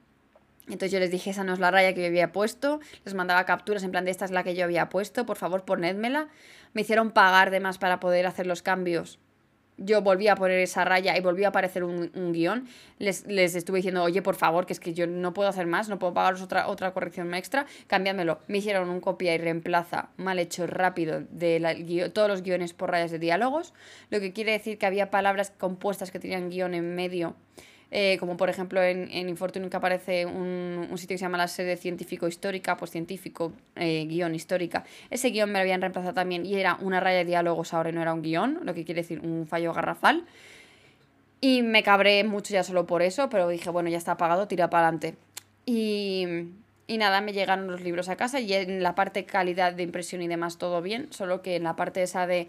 Entonces 0.66 0.90
yo 0.90 0.99
les 0.99 1.11
dije, 1.11 1.31
esa 1.31 1.45
no 1.45 1.53
es 1.53 1.61
la 1.61 1.71
raya 1.71 1.95
que 1.95 2.03
yo 2.03 2.09
había 2.09 2.33
puesto, 2.33 2.81
les 3.05 3.14
mandaba 3.14 3.45
capturas 3.47 3.85
en 3.85 3.92
plan 3.92 4.05
de 4.05 4.11
esta 4.11 4.25
es 4.25 4.33
la 4.33 4.42
que 4.42 4.55
yo 4.55 4.64
había 4.64 4.88
puesto, 4.90 5.25
por 5.25 5.37
favor 5.37 5.64
ponedmela. 5.64 6.29
Me 6.75 6.83
hicieron 6.83 7.12
pagar 7.12 7.51
de 7.51 7.61
más 7.61 7.79
para 7.79 8.01
poder 8.01 8.27
hacer 8.27 8.47
los 8.47 8.62
cambios 8.62 9.21
yo 9.79 10.03
volví 10.03 10.29
a 10.29 10.37
poner 10.37 10.59
esa 10.61 10.85
raya 10.85 11.17
y 11.17 11.21
volví 11.21 11.45
a 11.45 11.49
aparecer 11.49 11.85
un, 11.85 12.33
guion, 12.33 12.67
les, 12.99 13.27
les, 13.27 13.55
estuve 13.55 13.79
diciendo, 13.79 14.03
oye, 14.03 14.23
por 14.23 14.35
favor, 14.35 14.67
que 14.67 14.73
es 14.73 14.81
que 14.81 14.95
yo 14.95 15.07
no 15.07 15.33
puedo 15.35 15.49
hacer 15.49 15.67
más, 15.67 15.89
no 15.89 15.99
puedo 15.99 16.15
pagaros 16.15 16.43
otra, 16.43 16.69
otra 16.69 16.93
corrección 16.93 17.35
extra, 17.35 17.67
cámbiamelo. 17.87 18.41
Me 18.49 18.59
hicieron 18.59 18.89
un 18.89 19.01
copia 19.01 19.35
y 19.35 19.39
reemplaza 19.39 20.11
mal 20.17 20.39
hecho 20.39 20.67
rápido 20.67 21.23
de 21.31 22.11
todos 22.12 22.29
los 22.29 22.43
guiones 22.43 22.73
por 22.73 22.91
rayas 22.91 23.11
de 23.11 23.19
diálogos, 23.19 23.75
lo 24.11 24.21
que 24.21 24.33
quiere 24.33 24.53
decir 24.53 24.79
que 24.79 24.87
había 24.87 25.11
palabras 25.11 25.53
compuestas 25.57 26.11
que 26.11 26.19
tenían 26.19 26.51
guion 26.51 26.75
en 26.75 26.95
medio 26.95 27.37
eh, 27.90 28.16
como 28.18 28.37
por 28.37 28.51
ejemplo 28.51 28.83
en, 28.83 29.09
en 29.12 29.37
que 29.70 29.77
aparece 29.77 30.27
un, 30.27 30.88
un, 30.90 30.99
sitio 30.99 31.14
que 31.14 31.18
se 31.18 31.25
llama 31.25 31.38
la 31.38 31.49
sede 31.49 31.77
científico-histórica, 31.77 32.77
pues 32.77 32.90
científico, 32.90 33.53
eh, 33.77 34.07
guion 34.09 34.35
histórica. 34.35 34.85
Ese 35.11 35.31
guion 35.31 35.51
me 35.51 35.59
lo 35.59 35.62
habían 35.62 35.81
reemplazado 35.81 36.14
también 36.14 36.44
y 36.44 36.57
era 36.57 36.79
una 36.81 37.01
raya 37.01 37.18
de 37.18 37.25
diálogos 37.25 37.72
ahora 37.75 37.92
no 37.92 38.03
era 38.03 38.12
un 38.12 38.22
guion, 38.22 38.61
lo 38.64 38.75
que 38.75 38.85
quiere 38.85 39.03
decir 39.03 39.20
un 39.20 39.46
fallo 39.46 39.72
garrafal. 39.72 40.25
Y 41.40 41.62
me 41.62 41.83
cabré 41.83 42.25
mucho 42.25 42.55
ya 42.55 42.64
solo 42.64 42.87
por 42.87 43.03
eso, 43.03 43.29
pero 43.29 43.49
dije, 43.49 43.70
bueno, 43.70 43.88
ya 43.88 43.99
está 43.99 44.12
apagado, 44.12 44.49
tira 44.49 44.68
para 44.70 44.88
adelante. 44.88 45.14
Y, 45.64 46.27
y 46.87 46.99
nada, 46.99 47.20
me 47.20 47.33
llegaron 47.33 47.66
los 47.66 47.81
libros 47.81 48.09
a 48.09 48.16
casa 48.16 48.38
y 48.40 48.53
en 48.53 48.83
la 48.83 48.94
parte 48.94 49.25
calidad 49.25 49.72
de 49.72 49.83
impresión 49.83 50.22
y 50.22 50.29
demás 50.29 50.57
todo 50.59 50.83
bien, 50.83 51.09
solo 51.11 51.42
que 51.42 51.57
en 51.57 51.64
la 51.64 51.75
parte 51.75 52.03
esa 52.03 52.27
de 52.27 52.49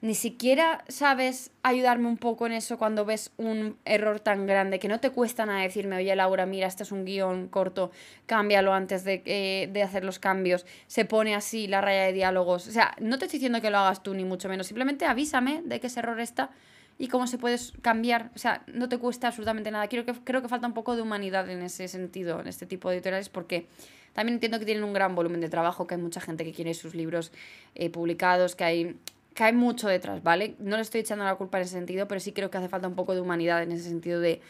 ni 0.00 0.14
siquiera 0.14 0.84
sabes 0.88 1.50
ayudarme 1.62 2.06
un 2.06 2.18
poco 2.18 2.46
en 2.46 2.52
eso 2.52 2.78
cuando 2.78 3.04
ves 3.04 3.32
un 3.36 3.76
error 3.84 4.20
tan 4.20 4.46
grande 4.46 4.78
que 4.78 4.86
no 4.88 5.00
te 5.00 5.10
cuesta 5.10 5.44
nada 5.44 5.62
decirme, 5.62 5.96
oye 5.96 6.14
Laura, 6.14 6.46
mira, 6.46 6.68
este 6.68 6.84
es 6.84 6.92
un 6.92 7.04
guion 7.04 7.48
corto, 7.48 7.90
cámbialo 8.26 8.72
antes 8.72 9.04
de, 9.04 9.22
eh, 9.24 9.68
de 9.72 9.82
hacer 9.82 10.04
los 10.04 10.18
cambios, 10.18 10.66
se 10.86 11.04
pone 11.04 11.34
así 11.34 11.66
la 11.66 11.80
raya 11.80 12.02
de 12.02 12.12
diálogos. 12.12 12.68
O 12.68 12.70
sea, 12.70 12.94
no 13.00 13.18
te 13.18 13.24
estoy 13.24 13.38
diciendo 13.38 13.60
que 13.60 13.70
lo 13.70 13.78
hagas 13.78 14.02
tú 14.02 14.14
ni 14.14 14.24
mucho 14.24 14.48
menos, 14.48 14.66
simplemente 14.66 15.06
avísame 15.06 15.62
de 15.64 15.80
que 15.80 15.88
ese 15.88 16.00
error 16.00 16.20
está 16.20 16.50
y 16.98 17.08
cómo 17.08 17.26
se 17.26 17.38
puede 17.38 17.56
cambiar. 17.80 18.30
O 18.34 18.38
sea, 18.38 18.62
no 18.66 18.88
te 18.88 18.98
cuesta 18.98 19.28
absolutamente 19.28 19.70
nada. 19.70 19.86
Quiero 19.86 20.04
que, 20.04 20.12
creo 20.24 20.42
que 20.42 20.48
falta 20.48 20.66
un 20.66 20.74
poco 20.74 20.96
de 20.96 21.02
humanidad 21.02 21.48
en 21.48 21.62
ese 21.62 21.88
sentido, 21.88 22.40
en 22.40 22.48
este 22.48 22.66
tipo 22.66 22.90
de 22.90 22.96
editoriales, 22.96 23.28
porque 23.28 23.66
también 24.12 24.34
entiendo 24.34 24.58
que 24.58 24.64
tienen 24.64 24.84
un 24.84 24.92
gran 24.92 25.14
volumen 25.14 25.40
de 25.40 25.48
trabajo, 25.48 25.86
que 25.86 25.94
hay 25.94 26.00
mucha 26.00 26.20
gente 26.20 26.44
que 26.44 26.52
quiere 26.52 26.74
sus 26.74 26.94
libros 26.94 27.32
eh, 27.74 27.88
publicados, 27.90 28.56
que 28.56 28.64
hay 28.64 28.96
cae 29.38 29.52
mucho 29.52 29.86
detrás, 29.86 30.20
¿vale? 30.24 30.56
No 30.58 30.74
le 30.74 30.82
estoy 30.82 31.02
echando 31.02 31.24
la 31.24 31.36
culpa 31.36 31.58
en 31.58 31.62
ese 31.62 31.74
sentido, 31.74 32.08
pero 32.08 32.18
sí 32.18 32.32
creo 32.32 32.50
que 32.50 32.58
hace 32.58 32.68
falta 32.68 32.88
un 32.88 32.96
poco 32.96 33.14
de 33.14 33.20
humanidad 33.20 33.62
en 33.62 33.70
ese 33.70 33.88
sentido 33.88 34.18
de, 34.18 34.40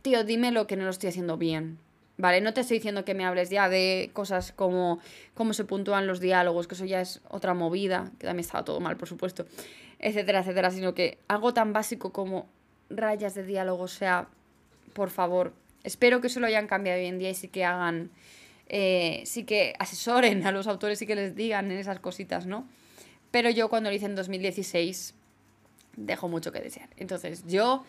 tío, 0.00 0.24
dime 0.24 0.52
lo 0.52 0.66
que 0.66 0.74
no 0.76 0.84
lo 0.84 0.90
estoy 0.90 1.10
haciendo 1.10 1.36
bien, 1.36 1.76
¿vale? 2.16 2.40
No 2.40 2.54
te 2.54 2.62
estoy 2.62 2.78
diciendo 2.78 3.04
que 3.04 3.12
me 3.12 3.26
hables 3.26 3.50
ya 3.50 3.68
de 3.68 4.08
cosas 4.14 4.52
como 4.52 5.00
cómo 5.34 5.52
se 5.52 5.64
puntúan 5.64 6.06
los 6.06 6.20
diálogos, 6.20 6.66
que 6.66 6.76
eso 6.76 6.86
ya 6.86 7.02
es 7.02 7.20
otra 7.28 7.52
movida, 7.52 8.10
que 8.18 8.26
también 8.26 8.46
estaba 8.46 8.64
todo 8.64 8.80
mal, 8.80 8.96
por 8.96 9.06
supuesto, 9.06 9.44
etcétera, 9.98 10.40
etcétera, 10.40 10.70
sino 10.70 10.94
que 10.94 11.18
algo 11.28 11.54
tan 11.54 11.72
básico 11.72 12.12
como 12.12 12.46
rayas 12.90 13.34
de 13.34 13.44
diálogo, 13.44 13.88
sea, 13.88 14.28
por 14.92 15.10
favor, 15.10 15.52
espero 15.82 16.20
que 16.20 16.28
eso 16.28 16.40
lo 16.40 16.46
hayan 16.46 16.66
cambiado 16.66 17.00
hoy 17.00 17.06
en 17.06 17.18
día 17.18 17.30
y 17.30 17.34
sí 17.34 17.48
que 17.48 17.64
hagan, 17.64 18.10
eh, 18.68 19.22
sí 19.26 19.44
que 19.44 19.74
asesoren 19.78 20.46
a 20.46 20.52
los 20.52 20.66
autores 20.66 21.00
y 21.02 21.06
que 21.06 21.14
les 21.14 21.34
digan 21.34 21.70
en 21.70 21.78
esas 21.78 22.00
cositas, 22.00 22.46
¿no? 22.46 22.66
Pero 23.30 23.50
yo 23.50 23.68
cuando 23.68 23.90
lo 23.90 23.96
hice 23.96 24.06
en 24.06 24.14
2016 24.14 25.14
dejo 25.96 26.28
mucho 26.28 26.52
que 26.52 26.60
desear. 26.60 26.88
Entonces 26.96 27.44
yo 27.46 27.84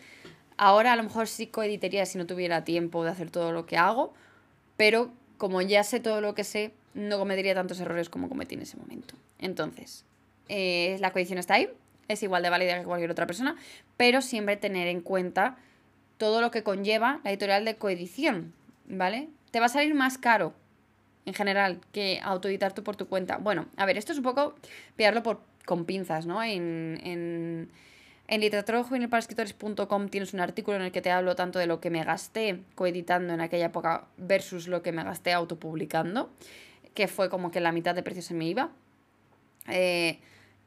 ahora 0.56 0.92
a 0.92 0.96
lo 0.96 1.02
mejor 1.02 1.28
sí 1.28 1.46
coeditaría 1.46 2.06
si 2.06 2.18
no 2.18 2.26
tuviera 2.26 2.64
tiempo 2.64 3.04
de 3.04 3.10
hacer 3.10 3.30
todo 3.30 3.52
lo 3.52 3.66
que 3.66 3.76
hago, 3.76 4.12
pero 4.76 5.10
como 5.38 5.62
ya 5.62 5.84
sé 5.84 6.00
todo 6.00 6.20
lo 6.20 6.34
que 6.34 6.44
sé, 6.44 6.72
no 6.94 7.18
cometería 7.18 7.54
tantos 7.54 7.78
errores 7.80 8.08
como 8.08 8.28
cometí 8.28 8.54
en 8.54 8.62
ese 8.62 8.76
momento. 8.76 9.14
Entonces, 9.38 10.04
eh, 10.48 10.96
la 11.00 11.12
coedición 11.12 11.38
está 11.38 11.54
ahí, 11.54 11.68
es 12.08 12.22
igual 12.22 12.42
de 12.42 12.50
válida 12.50 12.78
que 12.78 12.84
cualquier 12.84 13.10
otra 13.10 13.26
persona, 13.26 13.56
pero 13.96 14.22
siempre 14.22 14.56
tener 14.56 14.88
en 14.88 15.00
cuenta 15.00 15.56
todo 16.18 16.40
lo 16.40 16.50
que 16.50 16.62
conlleva 16.62 17.20
la 17.24 17.30
editorial 17.30 17.64
de 17.64 17.76
coedición, 17.76 18.54
¿vale? 18.86 19.28
Te 19.50 19.60
va 19.60 19.66
a 19.66 19.70
salir 19.70 19.94
más 19.94 20.18
caro 20.18 20.54
en 21.24 21.34
general 21.34 21.80
que 21.92 22.20
autoeditar 22.22 22.72
tú 22.72 22.82
por 22.82 22.96
tu 22.96 23.08
cuenta. 23.08 23.36
Bueno, 23.38 23.66
a 23.76 23.84
ver, 23.84 23.98
esto 23.98 24.12
es 24.12 24.18
un 24.18 24.24
poco 24.24 24.54
pillarlo 24.94 25.22
por, 25.22 25.40
con 25.64 25.84
pinzas, 25.84 26.24
¿no? 26.26 26.42
En, 26.42 27.00
en, 27.02 27.68
en 28.28 28.42
escritores.com 28.42 30.08
tienes 30.08 30.32
un 30.34 30.40
artículo 30.40 30.76
en 30.76 30.84
el 30.84 30.92
que 30.92 31.02
te 31.02 31.10
hablo 31.10 31.34
tanto 31.34 31.58
de 31.58 31.66
lo 31.66 31.80
que 31.80 31.90
me 31.90 32.02
gasté 32.04 32.60
coeditando 32.74 33.34
en 33.34 33.40
aquella 33.40 33.66
época 33.66 34.06
versus 34.16 34.68
lo 34.68 34.82
que 34.82 34.92
me 34.92 35.02
gasté 35.02 35.32
autopublicando, 35.32 36.30
que 36.94 37.08
fue 37.08 37.28
como 37.28 37.50
que 37.50 37.60
la 37.60 37.72
mitad 37.72 37.94
de 37.94 38.02
precio 38.02 38.22
se 38.22 38.34
me 38.34 38.46
iba. 38.46 38.70
Eh, 39.68 40.20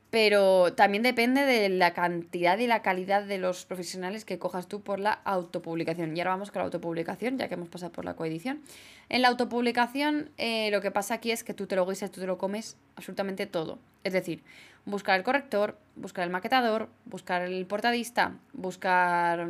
pero 0.09 0.73
también 0.73 1.03
depende 1.03 1.41
de 1.41 1.69
la 1.69 1.93
cantidad 1.93 2.57
y 2.57 2.65
la 2.65 2.81
calidad 2.81 3.23
de 3.23 3.37
los 3.37 3.65
profesionales 3.65 4.25
que 4.25 4.39
cojas 4.39 4.67
tú 4.67 4.81
por 4.81 4.99
la 4.99 5.11
autopublicación. 5.11 6.17
Y 6.17 6.19
ahora 6.19 6.31
vamos 6.31 6.49
con 6.49 6.61
la 6.61 6.65
autopublicación, 6.65 7.37
ya 7.37 7.47
que 7.47 7.53
hemos 7.53 7.69
pasado 7.69 7.91
por 7.91 8.05
la 8.05 8.15
coedición. 8.15 8.61
En 9.09 9.21
la 9.21 9.27
autopublicación 9.27 10.31
eh, 10.37 10.71
lo 10.71 10.81
que 10.81 10.89
pasa 10.89 11.15
aquí 11.15 11.31
es 11.31 11.43
que 11.43 11.53
tú 11.53 11.67
te 11.67 11.75
lo 11.75 11.85
guisas, 11.85 12.11
tú 12.11 12.21
te 12.21 12.27
lo 12.27 12.39
comes 12.39 12.75
absolutamente 12.95 13.45
todo. 13.45 13.77
Es 14.03 14.13
decir, 14.13 14.43
buscar 14.85 15.17
el 15.17 15.23
corrector, 15.23 15.77
buscar 15.95 16.23
el 16.23 16.31
maquetador, 16.31 16.89
buscar 17.05 17.43
el 17.43 17.65
portadista, 17.67 18.33
buscar 18.53 19.47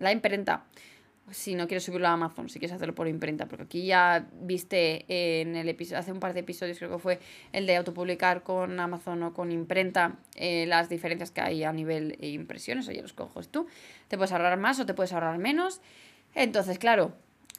la 0.00 0.10
imprenta 0.10 0.64
si 1.30 1.54
no 1.54 1.66
quieres 1.66 1.84
subirlo 1.84 2.08
a 2.08 2.12
Amazon, 2.12 2.48
si 2.48 2.58
quieres 2.58 2.74
hacerlo 2.74 2.94
por 2.94 3.08
imprenta, 3.08 3.46
porque 3.46 3.64
aquí 3.64 3.86
ya 3.86 4.28
viste 4.40 5.04
en 5.08 5.56
el 5.56 5.68
episodio, 5.68 5.98
hace 5.98 6.12
un 6.12 6.20
par 6.20 6.34
de 6.34 6.40
episodios 6.40 6.78
creo 6.78 6.90
que 6.90 6.98
fue 6.98 7.18
el 7.52 7.66
de 7.66 7.76
autopublicar 7.76 8.42
con 8.42 8.78
Amazon 8.78 9.22
o 9.22 9.32
con 9.32 9.50
imprenta, 9.50 10.18
eh, 10.36 10.66
las 10.66 10.88
diferencias 10.88 11.30
que 11.30 11.40
hay 11.40 11.64
a 11.64 11.72
nivel 11.72 12.16
de 12.20 12.28
impresiones, 12.28 12.88
o 12.88 12.92
ya 12.92 13.02
los 13.02 13.14
coges 13.14 13.48
tú, 13.48 13.66
te 14.08 14.16
puedes 14.16 14.32
ahorrar 14.32 14.58
más 14.58 14.78
o 14.80 14.86
te 14.86 14.94
puedes 14.94 15.12
ahorrar 15.12 15.38
menos. 15.38 15.80
Entonces, 16.34 16.78
claro, 16.78 17.14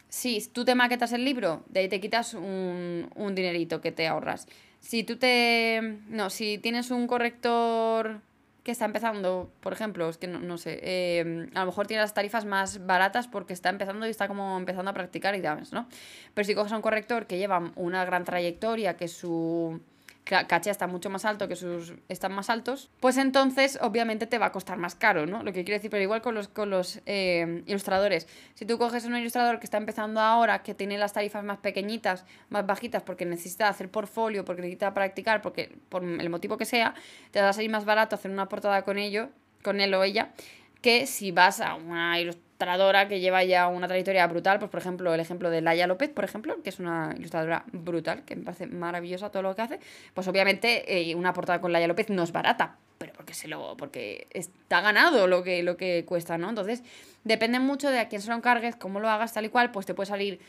si 0.10 0.48
tú 0.48 0.64
te 0.64 0.76
maquetas 0.76 1.12
el 1.14 1.26
libro, 1.26 1.64
de 1.70 1.82
ahí 1.82 1.90
te 1.90 2.00
quitas 2.00 2.34
un, 2.34 3.10
un 3.16 3.36
dinerito 3.36 3.82
que 3.82 3.92
te 3.92 4.08
ahorras. 4.08 4.48
Si 4.80 5.04
tú 5.04 5.18
te... 5.18 6.00
No, 6.10 6.30
si 6.30 6.60
tienes 6.60 6.92
un 6.92 7.08
corrector 7.08 8.22
que 8.66 8.72
está 8.72 8.86
empezando, 8.86 9.52
por 9.60 9.74
ejemplo, 9.74 10.10
es 10.10 10.18
que 10.18 10.26
no, 10.26 10.58
sé, 10.58 10.80
eh, 10.82 11.50
a 11.54 11.60
lo 11.60 11.68
mejor 11.68 11.86
tiene 11.86 12.02
las 12.02 12.16
tarifas 12.16 12.46
más 12.46 12.84
baratas 12.88 13.28
porque 13.28 13.54
está 13.54 13.70
empezando 13.70 14.08
y 14.08 14.10
está 14.10 14.28
como 14.28 14.58
empezando 14.58 14.90
a 14.90 14.94
practicar 14.96 15.36
y 15.36 15.40
demás, 15.40 15.72
¿no? 15.72 15.88
Pero 16.34 16.46
si 16.48 16.56
coges 16.56 16.72
a 16.72 16.76
un 16.76 16.82
corrector 16.82 17.28
que 17.28 17.38
lleva 17.38 17.72
una 17.76 18.04
gran 18.06 18.24
trayectoria, 18.24 18.98
que 18.98 19.08
su 19.08 19.82
caché 20.26 20.72
está 20.72 20.88
mucho 20.88 21.10
más 21.10 21.24
alto, 21.24 21.48
que 21.48 21.56
sus 21.56 21.94
están 22.10 22.34
más 22.34 22.50
altos, 22.50 22.90
pues 23.00 23.18
entonces 23.18 23.78
obviamente 23.82 24.26
te 24.26 24.40
va 24.40 24.48
a 24.48 24.52
costar 24.52 24.78
más 24.78 24.96
caro, 24.96 25.28
¿no? 25.28 25.44
Lo 25.44 25.54
que 25.54 25.64
quiero 25.64 25.78
decir, 25.78 25.92
pero 25.92 26.02
igual 26.02 26.22
con 26.22 26.34
los, 26.34 26.48
con 26.48 26.72
los 26.72 27.00
eh, 27.06 27.64
ilustradores. 27.68 28.28
Si 28.56 28.66
tú 28.66 28.78
coges 28.80 29.06
un 29.06 29.16
ilustrador 29.16 29.60
que 29.60 29.66
está 29.66 29.78
empezando 29.78 30.20
ahora, 30.20 30.64
que 30.64 30.74
tiene 30.74 30.98
las 30.98 31.14
tarifas 31.14 31.44
más 31.44 31.60
pequeñitas, 31.60 32.26
más 32.50 32.66
bajitas, 32.66 33.04
porque 33.04 33.26
necesita 33.26 33.70
hacer 33.70 33.90
portfolio, 33.90 34.44
porque 34.44 34.64
necesita 34.64 34.94
practicar, 34.94 35.42
porque 35.44 35.78
por 35.90 36.04
el 36.04 36.30
motivo 36.30 36.58
que 36.58 36.66
sea, 36.66 36.96
te 37.32 37.42
va 37.42 37.50
a 37.50 37.54
salir 37.54 37.70
más 37.70 37.86
barato 37.86 38.16
hacer 38.16 38.32
una 38.32 38.50
portada 38.50 38.82
con 38.82 38.98
ello, 38.98 39.30
con 39.64 39.80
él 39.80 39.94
o 39.94 40.04
ella, 40.04 40.34
que 40.82 41.06
si 41.06 41.32
vas 41.32 41.62
a 41.62 41.76
una 41.76 42.20
ilustradora 42.20 42.45
que 42.58 43.20
lleva 43.20 43.44
ya 43.44 43.68
una 43.68 43.88
trayectoria 43.88 44.26
brutal, 44.28 44.60
pues 44.60 44.72
por 44.72 44.80
ejemplo 44.80 45.14
el 45.14 45.20
ejemplo 45.20 45.50
de 45.50 45.62
Laia 45.62 45.88
López, 45.88 46.10
por 46.10 46.24
ejemplo, 46.24 46.62
que 46.64 46.70
es 46.70 46.80
una 46.80 47.14
ilustradora 47.18 47.66
brutal, 47.72 48.24
que 48.24 48.36
me 48.36 48.44
parece 48.44 48.68
maravillosa 48.68 49.30
todo 49.30 49.44
lo 49.44 49.56
que 49.56 49.62
hace, 49.62 49.80
pues 50.14 50.28
obviamente 50.28 51.10
eh, 51.12 51.16
una 51.16 51.34
portada 51.34 51.62
con 51.62 51.72
Laia 51.72 51.88
López 51.88 52.10
no 52.10 52.24
es 52.24 52.32
barata, 52.32 52.78
pero 52.98 53.14
porque 53.14 53.34
se 53.34 53.48
lo 53.48 53.76
porque 53.78 54.28
está 54.32 54.82
ganado 54.82 55.28
lo 55.28 55.44
que 55.44 55.64
lo 55.64 55.78
que 55.78 56.06
cuesta, 56.06 56.38
¿no? 56.38 56.50
Entonces, 56.50 56.84
depende 57.24 57.60
mucho 57.60 57.90
de 57.90 58.00
a 58.00 58.08
quién 58.08 58.22
se 58.22 58.30
lo 58.30 58.36
encargues, 58.36 58.76
cómo 58.76 59.00
lo 59.00 59.10
hagas 59.10 59.34
tal 59.34 59.46
y 59.46 59.50
cual, 59.50 59.72
pues 59.72 59.86
te 59.86 59.94
puede 59.94 60.08
salir 60.08 60.40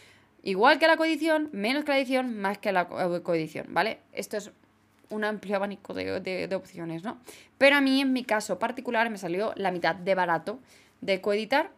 igual 0.42 0.78
que 0.78 0.86
la 0.86 0.96
coedición, 0.96 1.48
menos 1.52 1.84
que 1.84 1.90
la 1.90 1.98
edición, 1.98 2.38
más 2.38 2.58
que 2.58 2.72
la 2.72 2.86
coedición, 2.86 3.66
¿vale? 3.70 3.98
Esto 4.12 4.36
es 4.36 4.52
un 5.10 5.24
amplio 5.24 5.56
abanico 5.56 5.94
de, 5.94 6.20
de, 6.20 6.54
opciones, 6.54 7.02
¿no? 7.02 7.18
Pero 7.58 7.76
a 7.76 7.80
mí, 7.80 8.00
en 8.00 8.12
mi 8.12 8.24
caso 8.24 8.58
particular, 8.58 9.10
me 9.10 9.18
salió 9.18 9.52
la 9.56 9.70
mitad 9.70 9.94
de 9.94 10.14
barato 10.14 10.58
de 11.00 11.20
coeditar 11.20 11.70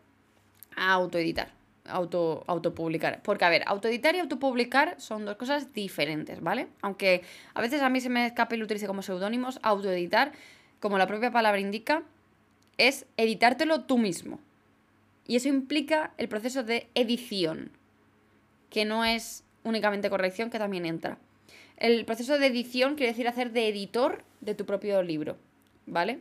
autoeditar, 0.78 1.52
auto, 1.86 2.44
autopublicar. 2.46 3.20
Porque, 3.22 3.44
a 3.44 3.50
ver, 3.50 3.62
autoeditar 3.66 4.14
y 4.14 4.20
autopublicar 4.20 5.00
son 5.00 5.24
dos 5.24 5.36
cosas 5.36 5.72
diferentes, 5.72 6.40
¿vale? 6.40 6.68
Aunque 6.82 7.22
a 7.54 7.60
veces 7.60 7.82
a 7.82 7.88
mí 7.88 8.00
se 8.00 8.08
me 8.08 8.26
escape 8.26 8.56
y 8.56 8.58
lo 8.58 8.64
utilice 8.64 8.86
como 8.86 9.02
seudónimos, 9.02 9.58
autoeditar, 9.62 10.32
como 10.80 10.98
la 10.98 11.06
propia 11.06 11.30
palabra 11.30 11.60
indica, 11.60 12.02
es 12.76 13.06
editártelo 13.16 13.84
tú 13.84 13.98
mismo. 13.98 14.38
Y 15.26 15.36
eso 15.36 15.48
implica 15.48 16.12
el 16.16 16.28
proceso 16.28 16.62
de 16.62 16.88
edición, 16.94 17.70
que 18.70 18.84
no 18.84 19.04
es 19.04 19.44
únicamente 19.64 20.08
corrección, 20.08 20.50
que 20.50 20.58
también 20.58 20.86
entra. 20.86 21.18
El 21.76 22.04
proceso 22.04 22.38
de 22.38 22.46
edición 22.46 22.94
quiere 22.94 23.12
decir 23.12 23.28
hacer 23.28 23.52
de 23.52 23.68
editor 23.68 24.24
de 24.40 24.54
tu 24.54 24.64
propio 24.64 25.02
libro, 25.02 25.36
¿vale? 25.86 26.20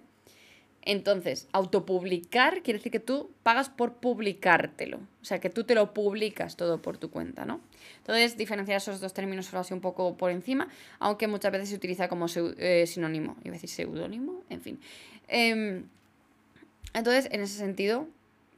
Entonces, 0.89 1.49
autopublicar 1.51 2.63
quiere 2.63 2.79
decir 2.79 2.93
que 2.93 3.01
tú 3.01 3.29
pagas 3.43 3.67
por 3.67 3.95
publicártelo. 3.95 4.99
O 5.21 5.25
sea, 5.25 5.39
que 5.39 5.49
tú 5.49 5.65
te 5.65 5.75
lo 5.75 5.93
publicas 5.93 6.55
todo 6.55 6.81
por 6.81 6.97
tu 6.97 7.11
cuenta, 7.11 7.43
¿no? 7.43 7.59
Entonces, 7.97 8.37
diferenciar 8.37 8.77
esos 8.77 9.01
dos 9.01 9.13
términos 9.13 9.47
solo 9.47 9.59
así 9.59 9.73
un 9.73 9.81
poco 9.81 10.15
por 10.15 10.31
encima, 10.31 10.69
aunque 10.99 11.27
muchas 11.27 11.51
veces 11.51 11.67
se 11.67 11.75
utiliza 11.75 12.07
como 12.07 12.27
eh, 12.57 12.85
sinónimo. 12.87 13.35
Iba 13.43 13.51
a 13.51 13.59
decir 13.59 13.69
seudónimo, 13.69 14.43
en 14.49 14.61
fin. 14.61 14.79
Em, 15.27 15.83
entonces, 16.93 17.27
en 17.33 17.41
ese 17.41 17.57
sentido, 17.57 18.07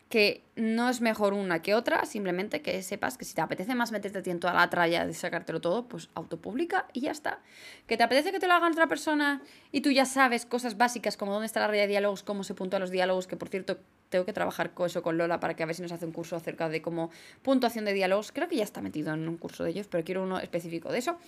que 0.10 0.44
no 0.56 0.90
es 0.90 1.02
mejor 1.02 1.34
una 1.34 1.62
que 1.62 1.76
otra, 1.76 2.06
simplemente 2.06 2.64
que 2.64 2.82
sepas 2.82 3.18
que 3.18 3.26
si 3.26 3.36
te 3.36 3.42
apetece 3.42 3.76
más 3.76 3.92
meterte 3.92 4.32
en 4.32 4.40
toda 4.40 4.54
la 4.54 4.68
tralla 4.70 5.06
de 5.06 5.14
sacártelo 5.14 5.62
todo, 5.62 5.88
pues 5.88 6.10
autopublica 6.16 6.88
y 6.94 7.02
ya 7.02 7.12
está. 7.12 7.40
Que 7.86 7.96
te 7.96 8.04
apetece 8.04 8.32
que 8.32 8.40
te 8.40 8.48
lo 8.48 8.54
haga 8.54 8.68
otra 8.68 8.88
persona 8.88 9.42
y 9.72 9.82
tú 9.82 9.92
ya 9.92 10.06
sabes 10.06 10.48
cosas 10.48 10.78
básicas 10.78 11.16
como 11.16 11.32
dónde 11.32 11.46
está 11.46 11.60
la 11.60 11.68
raya 11.68 11.84
de 11.84 11.90
diálogos, 11.90 12.24
cómo 12.24 12.44
se 12.44 12.56
puntúan 12.56 12.82
los 12.82 12.90
diálogos, 12.90 13.28
que 13.28 13.38
por 13.38 13.50
cierto 13.50 13.78
tengo 14.10 14.26
que 14.26 14.34
trabajar 14.34 14.74
con 14.74 14.88
eso 14.88 15.04
con 15.04 15.20
Lola 15.20 15.40
para 15.40 15.56
que 15.56 15.62
a 15.62 15.68
ver 15.68 15.76
si 15.76 15.84
nos 15.84 15.92
hace 15.92 16.08
un 16.08 16.12
curso 16.12 16.36
acerca 16.36 16.70
de 16.70 16.82
cómo 16.82 17.12
puntuación 17.44 17.86
de 17.86 17.94
diálogos. 17.94 18.32
Creo 18.32 18.48
que 18.48 18.56
ya 18.56 18.64
está 18.64 18.82
metido 18.82 19.14
en 19.14 19.30
un 19.30 19.38
curso 19.38 19.64
de 19.64 19.70
ellos, 19.70 19.88
pero 19.88 20.04
quiero 20.04 20.24
uno 20.24 20.40
específico 20.40 20.92
de 20.92 20.98
eso. 20.98 21.20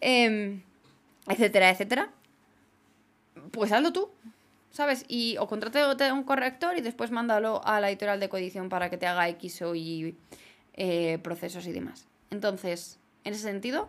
Em, 0.00 0.60
etcétera, 1.28 1.70
etcétera. 1.70 2.10
Pues 3.52 3.70
hazlo 3.70 3.92
tú. 3.92 4.10
¿Sabes? 4.74 5.04
Y 5.06 5.36
o 5.38 5.46
contrate 5.46 6.10
un 6.10 6.24
corrector 6.24 6.76
y 6.76 6.80
después 6.80 7.12
mándalo 7.12 7.64
a 7.64 7.78
la 7.78 7.90
editorial 7.90 8.18
de 8.18 8.28
coedición 8.28 8.68
para 8.68 8.90
que 8.90 8.98
te 8.98 9.06
haga 9.06 9.28
X 9.28 9.62
o 9.62 9.76
Y 9.76 10.16
eh, 10.74 11.18
procesos 11.22 11.64
y 11.68 11.72
demás. 11.72 12.08
Entonces, 12.30 12.98
en 13.22 13.34
ese 13.34 13.44
sentido, 13.44 13.88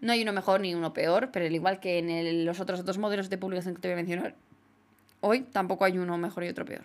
no 0.00 0.12
hay 0.12 0.22
uno 0.22 0.32
mejor 0.32 0.62
ni 0.62 0.74
uno 0.74 0.94
peor, 0.94 1.30
pero 1.32 1.44
al 1.44 1.54
igual 1.54 1.80
que 1.80 1.98
en 1.98 2.46
los 2.46 2.60
otros 2.60 2.82
dos 2.86 2.96
modelos 2.96 3.28
de 3.28 3.36
publicación 3.36 3.74
que 3.74 3.82
te 3.82 3.88
voy 3.88 3.92
a 3.92 3.96
mencionar 3.96 4.34
hoy, 5.20 5.42
tampoco 5.42 5.84
hay 5.84 5.98
uno 5.98 6.16
mejor 6.16 6.44
y 6.44 6.48
otro 6.48 6.64
peor. 6.64 6.84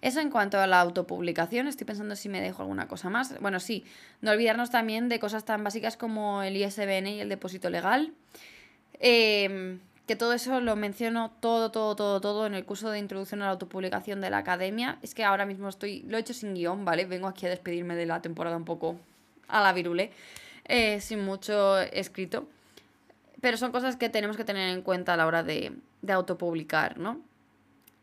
Eso 0.00 0.20
en 0.20 0.30
cuanto 0.30 0.58
a 0.58 0.66
la 0.66 0.80
autopublicación, 0.80 1.66
estoy 1.66 1.86
pensando 1.86 2.16
si 2.16 2.30
me 2.30 2.40
dejo 2.40 2.62
alguna 2.62 2.88
cosa 2.88 3.10
más. 3.10 3.38
Bueno, 3.40 3.60
sí, 3.60 3.84
no 4.22 4.30
olvidarnos 4.30 4.70
también 4.70 5.10
de 5.10 5.18
cosas 5.18 5.44
tan 5.44 5.62
básicas 5.64 5.98
como 5.98 6.42
el 6.42 6.56
ISBN 6.56 7.08
y 7.08 7.20
el 7.20 7.28
depósito 7.28 7.68
legal. 7.68 8.14
Eh, 9.00 9.78
que 10.08 10.16
todo 10.16 10.32
eso 10.32 10.60
lo 10.60 10.74
menciono 10.74 11.30
todo, 11.38 11.70
todo, 11.70 11.94
todo, 11.94 12.20
todo 12.20 12.46
en 12.46 12.54
el 12.54 12.64
curso 12.64 12.90
de 12.90 12.98
introducción 12.98 13.42
a 13.42 13.44
la 13.44 13.50
autopublicación 13.52 14.22
de 14.22 14.30
la 14.30 14.38
academia. 14.38 14.98
Es 15.02 15.14
que 15.14 15.22
ahora 15.22 15.44
mismo 15.44 15.68
estoy, 15.68 16.02
lo 16.08 16.16
he 16.16 16.20
hecho 16.20 16.32
sin 16.32 16.54
guion, 16.54 16.84
¿vale? 16.86 17.04
Vengo 17.04 17.28
aquí 17.28 17.46
a 17.46 17.50
despedirme 17.50 17.94
de 17.94 18.06
la 18.06 18.22
temporada 18.22 18.56
un 18.56 18.64
poco 18.64 18.96
a 19.48 19.60
la 19.60 19.72
virule, 19.74 20.10
eh, 20.64 21.00
sin 21.02 21.20
mucho 21.20 21.78
escrito. 21.78 22.48
Pero 23.42 23.58
son 23.58 23.70
cosas 23.70 23.96
que 23.96 24.08
tenemos 24.08 24.36
que 24.38 24.44
tener 24.44 24.70
en 24.70 24.82
cuenta 24.82 25.12
a 25.12 25.16
la 25.18 25.26
hora 25.26 25.42
de, 25.42 25.72
de 26.00 26.12
autopublicar, 26.12 26.98
¿no? 26.98 27.20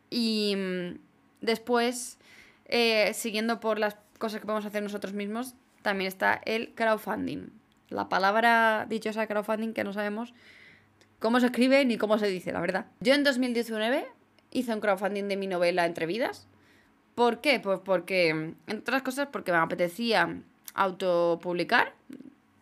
Y 0.08 0.54
mm, 0.56 0.98
después, 1.40 2.18
eh, 2.66 3.12
siguiendo 3.14 3.58
por 3.58 3.80
las 3.80 3.96
cosas 4.18 4.40
que 4.40 4.46
podemos 4.46 4.64
hacer 4.64 4.82
nosotros 4.82 5.12
mismos, 5.12 5.54
también 5.82 6.06
está 6.06 6.40
el 6.44 6.72
crowdfunding. 6.74 7.48
La 7.88 8.08
palabra 8.08 8.86
dichosa 8.88 9.26
crowdfunding 9.26 9.72
que 9.72 9.82
no 9.82 9.92
sabemos 9.92 10.34
cómo 11.26 11.40
se 11.40 11.46
escribe 11.46 11.84
ni 11.84 11.98
cómo 11.98 12.18
se 12.18 12.28
dice, 12.28 12.52
la 12.52 12.60
verdad. 12.60 12.86
Yo 13.00 13.12
en 13.12 13.24
2019 13.24 14.06
hice 14.52 14.72
un 14.72 14.78
crowdfunding 14.78 15.24
de 15.24 15.36
mi 15.36 15.48
novela 15.48 15.84
Entre 15.84 16.06
Vidas. 16.06 16.46
¿Por 17.16 17.40
qué? 17.40 17.58
Pues 17.58 17.80
porque, 17.84 18.28
entre 18.28 18.78
otras 18.78 19.02
cosas, 19.02 19.26
porque 19.32 19.50
me 19.50 19.58
apetecía 19.58 20.40
autopublicar 20.74 21.94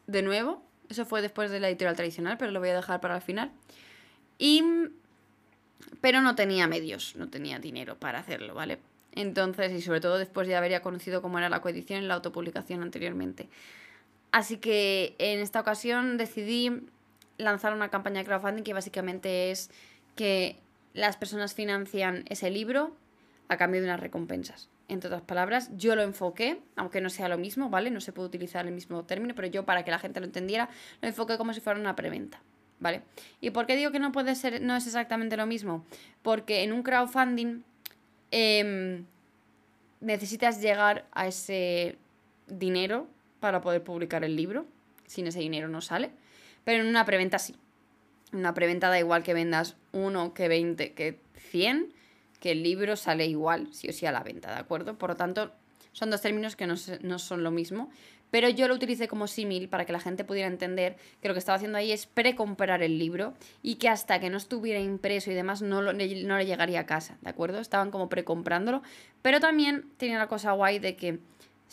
de 0.06 0.22
nuevo. 0.22 0.62
Eso 0.88 1.04
fue 1.04 1.20
después 1.20 1.50
de 1.50 1.60
la 1.60 1.68
editorial 1.68 1.94
tradicional, 1.94 2.38
pero 2.38 2.52
lo 2.52 2.60
voy 2.60 2.70
a 2.70 2.74
dejar 2.74 3.02
para 3.02 3.16
el 3.16 3.20
final. 3.20 3.52
Y... 4.38 4.64
Pero 6.00 6.22
no 6.22 6.34
tenía 6.34 6.66
medios, 6.66 7.16
no 7.16 7.28
tenía 7.28 7.58
dinero 7.58 7.98
para 7.98 8.20
hacerlo, 8.20 8.54
¿vale? 8.54 8.78
Entonces, 9.12 9.72
y 9.72 9.82
sobre 9.82 10.00
todo 10.00 10.16
después 10.16 10.48
de 10.48 10.56
haber 10.56 10.80
conocido 10.80 11.20
cómo 11.20 11.36
era 11.36 11.50
la 11.50 11.60
coedición 11.60 12.02
y 12.02 12.06
la 12.06 12.14
autopublicación 12.14 12.80
anteriormente. 12.80 13.50
Así 14.32 14.56
que 14.56 15.16
en 15.18 15.40
esta 15.40 15.60
ocasión 15.60 16.16
decidí 16.16 16.80
lanzar 17.38 17.72
una 17.72 17.90
campaña 17.90 18.20
de 18.20 18.26
crowdfunding 18.26 18.62
que 18.62 18.74
básicamente 18.74 19.50
es 19.50 19.70
que 20.14 20.58
las 20.92 21.16
personas 21.16 21.54
financian 21.54 22.24
ese 22.28 22.50
libro 22.50 22.96
a 23.48 23.56
cambio 23.56 23.80
de 23.80 23.88
unas 23.88 24.00
recompensas. 24.00 24.68
Entre 24.88 25.08
otras 25.08 25.22
palabras, 25.22 25.70
yo 25.76 25.96
lo 25.96 26.02
enfoqué, 26.02 26.60
aunque 26.76 27.00
no 27.00 27.08
sea 27.08 27.28
lo 27.28 27.38
mismo, 27.38 27.70
¿vale? 27.70 27.90
No 27.90 28.00
se 28.00 28.12
puede 28.12 28.28
utilizar 28.28 28.66
el 28.66 28.72
mismo 28.72 29.04
término, 29.04 29.34
pero 29.34 29.48
yo 29.48 29.64
para 29.64 29.84
que 29.84 29.90
la 29.90 29.98
gente 29.98 30.20
lo 30.20 30.26
entendiera, 30.26 30.68
lo 31.00 31.08
enfoqué 31.08 31.38
como 31.38 31.52
si 31.54 31.60
fuera 31.60 31.80
una 31.80 31.96
preventa, 31.96 32.40
¿vale? 32.80 33.02
¿Y 33.40 33.50
por 33.50 33.66
qué 33.66 33.76
digo 33.76 33.90
que 33.90 33.98
no 33.98 34.12
puede 34.12 34.34
ser, 34.34 34.60
no 34.60 34.76
es 34.76 34.86
exactamente 34.86 35.36
lo 35.36 35.46
mismo? 35.46 35.84
Porque 36.22 36.62
en 36.62 36.72
un 36.72 36.82
crowdfunding 36.82 37.64
em, 38.30 39.06
necesitas 40.00 40.60
llegar 40.60 41.06
a 41.12 41.26
ese 41.26 41.96
dinero 42.46 43.08
para 43.40 43.60
poder 43.60 43.82
publicar 43.82 44.22
el 44.24 44.36
libro. 44.36 44.66
Sin 45.06 45.26
ese 45.26 45.40
dinero 45.40 45.68
no 45.68 45.80
sale. 45.80 46.10
Pero 46.64 46.82
en 46.82 46.88
una 46.88 47.04
preventa 47.04 47.38
sí. 47.38 47.54
En 48.32 48.40
una 48.40 48.54
preventa 48.54 48.88
da 48.88 48.98
igual 48.98 49.22
que 49.22 49.34
vendas 49.34 49.76
uno, 49.92 50.34
que 50.34 50.48
20, 50.48 50.92
que 50.94 51.20
100, 51.50 51.92
que 52.40 52.52
el 52.52 52.62
libro 52.62 52.96
sale 52.96 53.26
igual, 53.26 53.68
sí 53.72 53.88
o 53.88 53.92
sí, 53.92 54.06
a 54.06 54.12
la 54.12 54.22
venta, 54.22 54.52
¿de 54.52 54.60
acuerdo? 54.60 54.98
Por 54.98 55.10
lo 55.10 55.16
tanto, 55.16 55.52
son 55.92 56.10
dos 56.10 56.20
términos 56.20 56.56
que 56.56 56.66
no, 56.66 56.74
no 57.02 57.18
son 57.18 57.42
lo 57.42 57.50
mismo. 57.50 57.90
Pero 58.34 58.48
yo 58.48 58.66
lo 58.66 58.74
utilicé 58.74 59.06
como 59.06 59.28
símil 59.28 59.68
para 59.68 59.84
que 59.84 59.92
la 59.92 60.00
gente 60.00 60.24
pudiera 60.24 60.48
entender 60.48 60.96
que 61.22 61.28
lo 61.28 61.34
que 61.34 61.38
estaba 61.38 61.54
haciendo 61.54 61.78
ahí 61.78 61.92
es 61.92 62.06
precomprar 62.06 62.82
el 62.82 62.98
libro 62.98 63.32
y 63.62 63.76
que 63.76 63.88
hasta 63.88 64.18
que 64.18 64.28
no 64.28 64.38
estuviera 64.38 64.80
impreso 64.80 65.30
y 65.30 65.34
demás 65.34 65.62
no, 65.62 65.82
no 65.82 65.92
le 65.92 66.46
llegaría 66.46 66.80
a 66.80 66.84
casa, 66.84 67.16
¿de 67.20 67.30
acuerdo? 67.30 67.60
Estaban 67.60 67.92
como 67.92 68.08
precomprándolo. 68.08 68.82
Pero 69.22 69.38
también 69.38 69.84
tenía 69.98 70.18
la 70.18 70.26
cosa 70.26 70.50
guay 70.50 70.80
de 70.80 70.96
que 70.96 71.20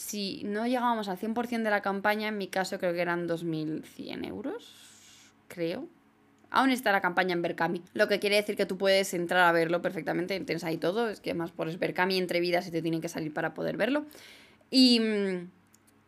si 0.01 0.41
no 0.43 0.65
llegábamos 0.65 1.09
al 1.09 1.19
100% 1.19 1.61
de 1.61 1.69
la 1.69 1.81
campaña, 1.81 2.29
en 2.29 2.37
mi 2.37 2.47
caso 2.47 2.79
creo 2.79 2.91
que 2.91 3.01
eran 3.01 3.27
2.100 3.27 4.27
euros, 4.27 4.73
creo. 5.47 5.87
Aún 6.49 6.71
está 6.71 6.91
la 6.91 7.01
campaña 7.01 7.33
en 7.33 7.43
Berkami, 7.43 7.83
lo 7.93 8.07
que 8.07 8.19
quiere 8.19 8.35
decir 8.35 8.57
que 8.57 8.65
tú 8.65 8.79
puedes 8.79 9.13
entrar 9.13 9.47
a 9.47 9.51
verlo 9.51 9.81
perfectamente, 9.81 10.39
tienes 10.39 10.63
ahí 10.63 10.77
todo, 10.77 11.07
es 11.07 11.21
que 11.21 11.35
más 11.35 11.51
pones 11.51 11.77
Berkami 11.77 12.17
entre 12.17 12.39
vidas 12.39 12.67
y 12.67 12.71
te 12.71 12.81
tienen 12.81 12.99
que 12.99 13.09
salir 13.09 13.31
para 13.31 13.53
poder 13.53 13.77
verlo. 13.77 14.05
Y, 14.71 14.99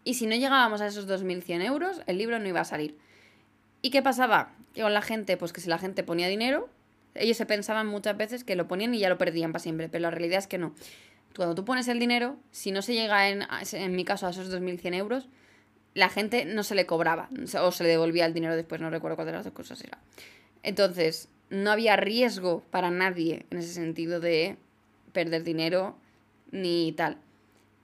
y 0.04 0.16
si 0.16 0.26
no 0.26 0.36
llegábamos 0.36 0.82
a 0.82 0.88
esos 0.88 1.08
2.100 1.08 1.64
euros, 1.64 2.02
el 2.08 2.18
libro 2.18 2.40
no 2.40 2.48
iba 2.48 2.62
a 2.62 2.66
salir. 2.66 2.98
¿Y 3.84 3.92
qué 3.92 4.02
pasaba? 4.02 4.54
Que 4.74 4.82
con 4.82 4.94
la 4.94 5.04
gente, 5.04 5.38
pues 5.38 5.54
que 5.54 5.62
si 5.62 5.70
la 5.70 5.78
gente 5.78 6.04
ponía 6.04 6.28
dinero, 6.28 6.68
ellos 7.14 7.38
se 7.38 7.46
pensaban 7.46 7.86
muchas 7.86 8.18
veces 8.18 8.44
que 8.44 8.56
lo 8.56 8.68
ponían 8.68 8.96
y 8.96 9.00
ya 9.00 9.10
lo 9.10 9.20
perdían 9.20 9.52
para 9.52 9.62
siempre, 9.62 9.88
pero 9.88 10.02
la 10.02 10.12
realidad 10.12 10.40
es 10.40 10.48
que 10.48 10.58
no 10.58 10.74
cuando 11.36 11.56
tú 11.56 11.66
pones 11.66 11.88
el 11.88 12.00
dinero, 12.00 12.38
si 12.52 12.72
no 12.72 12.82
se 12.82 12.94
llega 12.94 13.30
en, 13.30 13.44
en 13.72 13.96
mi 13.96 14.06
caso 14.06 14.28
a 14.28 14.32
esos 14.32 14.52
2.100 14.52 14.96
euros, 14.96 15.28
la 15.94 16.10
gente 16.10 16.46
no 16.46 16.64
se 16.64 16.76
le 16.76 16.86
cobraba 16.86 17.30
o 17.62 17.72
se 17.72 17.84
le 17.84 17.90
devolvía 17.90 18.26
el 18.26 18.34
dinero 18.34 18.56
después, 18.56 18.82
no 18.82 18.90
recuerdo 18.90 19.16
cuál 19.16 19.28
de 19.28 19.34
las 19.34 19.44
dos 19.44 19.54
cosas 19.54 19.84
era. 19.84 20.00
Entonces, 20.64 21.30
no 21.50 21.72
había 21.72 21.96
riesgo 21.96 22.64
para 22.72 22.90
nadie 22.90 23.46
en 23.50 23.60
ese 23.60 23.74
sentido 23.74 24.20
de 24.20 24.58
perder 25.12 25.44
dinero 25.44 25.96
ni 26.52 26.94
tal. 26.94 27.18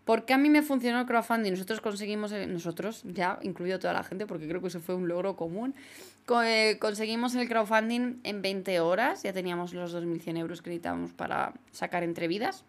Porque 0.06 0.34
a 0.34 0.40
mí 0.40 0.50
me 0.50 0.64
funcionó 0.64 1.02
el 1.02 1.06
crowdfunding? 1.06 1.52
Nosotros 1.52 1.82
conseguimos, 1.82 2.32
nosotros, 2.32 3.04
ya 3.06 3.38
incluido 3.44 3.78
toda 3.78 3.94
la 3.94 4.04
gente, 4.04 4.26
porque 4.26 4.48
creo 4.48 4.60
que 4.60 4.70
eso 4.70 4.80
fue 4.80 4.96
un 4.96 5.08
logro 5.08 5.36
común, 5.36 5.76
eh, 6.44 6.78
conseguimos 6.80 7.36
el 7.36 7.48
crowdfunding 7.48 8.16
en 8.24 8.42
20 8.42 8.80
horas, 8.80 9.22
ya 9.22 9.34
teníamos 9.34 9.74
los 9.76 9.94
2.100 9.94 10.40
euros 10.40 10.64
que 10.64 10.72
necesitábamos 10.72 11.14
para 11.14 11.54
sacar 11.72 12.02
entre 12.04 12.28
vidas. 12.28 12.66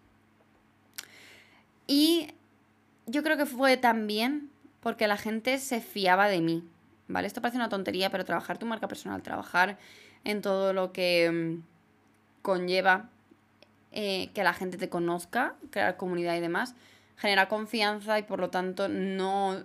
Y 1.93 2.29
yo 3.07 3.25
creo 3.25 3.37
que 3.37 3.47
fue 3.47 3.77
también 3.77 4.49
porque 4.79 5.09
la 5.09 5.17
gente 5.17 5.59
se 5.59 5.81
fiaba 5.81 6.29
de 6.29 6.41
mí, 6.41 6.63
¿vale? 7.09 7.27
Esto 7.27 7.41
parece 7.41 7.57
una 7.57 7.69
tontería, 7.69 8.11
pero 8.11 8.25
trabajar 8.25 8.59
tu 8.59 8.67
marca 8.67 8.87
personal, 8.87 9.25
trabajar 9.25 9.77
en 10.23 10.41
todo 10.41 10.73
lo 10.73 10.93
que 10.93 11.29
mm, 11.33 12.43
conlleva 12.43 13.09
eh, 13.91 14.31
que 14.35 14.45
la 14.45 14.55
gente 14.55 14.79
te 14.79 14.89
conozca, 14.89 15.57
crear 15.71 15.97
comunidad 15.97 16.37
y 16.37 16.41
demás, 16.41 16.77
genera 17.17 17.49
confianza 17.49 18.21
y 18.21 18.23
por 18.23 18.39
lo 18.39 18.51
tanto 18.51 18.89
no 18.89 19.65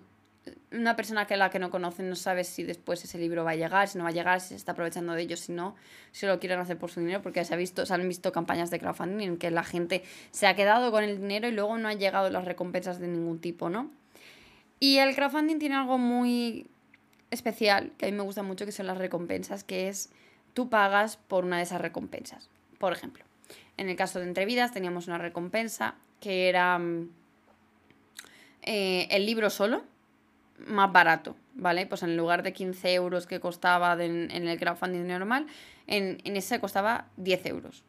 una 0.71 0.95
persona 0.95 1.25
que 1.25 1.37
la 1.37 1.49
que 1.49 1.59
no 1.59 1.71
conocen 1.71 2.09
no 2.09 2.15
sabe 2.15 2.43
si 2.43 2.63
después 2.63 3.03
ese 3.03 3.17
libro 3.17 3.43
va 3.43 3.51
a 3.51 3.55
llegar, 3.55 3.87
si 3.87 3.97
no 3.97 4.03
va 4.03 4.11
a 4.11 4.13
llegar, 4.13 4.41
si 4.41 4.49
se 4.49 4.55
está 4.55 4.73
aprovechando 4.73 5.13
de 5.13 5.21
ellos, 5.21 5.39
si 5.39 5.51
no, 5.51 5.75
si 6.11 6.25
lo 6.25 6.39
quieren 6.39 6.59
hacer 6.59 6.77
por 6.77 6.91
su 6.91 6.99
dinero, 6.99 7.21
porque 7.21 7.43
se, 7.45 7.55
visto, 7.55 7.85
se 7.85 7.93
han 7.93 8.07
visto 8.07 8.31
campañas 8.31 8.69
de 8.69 8.79
crowdfunding 8.79 9.27
en 9.27 9.37
que 9.37 9.51
la 9.51 9.63
gente 9.63 10.03
se 10.31 10.47
ha 10.47 10.55
quedado 10.55 10.91
con 10.91 11.03
el 11.03 11.19
dinero 11.19 11.47
y 11.47 11.51
luego 11.51 11.77
no 11.77 11.87
han 11.87 11.99
llegado 11.99 12.29
las 12.29 12.45
recompensas 12.45 12.99
de 12.99 13.07
ningún 13.07 13.39
tipo, 13.39 13.69
¿no? 13.69 13.91
Y 14.79 14.97
el 14.97 15.15
crowdfunding 15.15 15.57
tiene 15.57 15.75
algo 15.75 15.97
muy 15.97 16.67
especial, 17.31 17.91
que 17.97 18.05
a 18.05 18.11
mí 18.11 18.15
me 18.17 18.23
gusta 18.23 18.43
mucho, 18.43 18.65
que 18.65 18.71
son 18.71 18.87
las 18.87 18.97
recompensas, 18.97 19.63
que 19.63 19.87
es 19.87 20.09
tú 20.53 20.69
pagas 20.69 21.17
por 21.17 21.45
una 21.45 21.57
de 21.57 21.63
esas 21.63 21.81
recompensas. 21.81 22.49
Por 22.77 22.93
ejemplo, 22.93 23.23
en 23.77 23.89
el 23.89 23.95
caso 23.95 24.19
de 24.19 24.25
Entrevidas 24.25 24.71
teníamos 24.71 25.07
una 25.07 25.17
recompensa 25.17 25.95
que 26.19 26.49
era 26.49 26.77
mm, 26.77 27.09
eh, 28.63 29.07
el 29.11 29.25
libro 29.25 29.49
solo, 29.49 29.83
más 30.59 30.91
barato, 30.91 31.35
¿vale? 31.53 31.85
Pues 31.85 32.03
en 32.03 32.15
lugar 32.17 32.43
de 32.43 32.53
15 32.53 32.93
euros 32.93 33.27
que 33.27 33.39
costaba 33.39 33.93
en 34.03 34.31
el 34.31 34.59
crowdfunding 34.59 35.05
normal, 35.07 35.47
en, 35.87 36.19
ese 36.35 36.59
costaba 36.59 37.07
10 37.17 37.45
euros. 37.47 37.83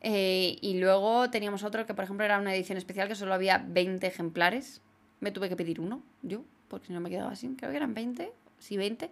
Eh, 0.00 0.58
y 0.60 0.78
luego 0.78 1.30
teníamos 1.30 1.64
otro 1.64 1.86
que, 1.86 1.94
por 1.94 2.04
ejemplo, 2.04 2.24
era 2.24 2.38
una 2.38 2.54
edición 2.54 2.76
especial 2.76 3.08
que 3.08 3.14
solo 3.14 3.34
había 3.34 3.64
20 3.66 4.06
ejemplares. 4.06 4.82
Me 5.20 5.30
tuve 5.30 5.48
que 5.48 5.56
pedir 5.56 5.80
uno, 5.80 6.02
yo, 6.22 6.44
porque 6.68 6.88
si 6.88 6.92
no 6.92 7.00
me 7.00 7.08
quedaba 7.08 7.32
así. 7.32 7.54
Creo 7.56 7.70
que 7.70 7.76
eran 7.76 7.94
20, 7.94 8.30
sí, 8.58 8.76
20 8.76 9.10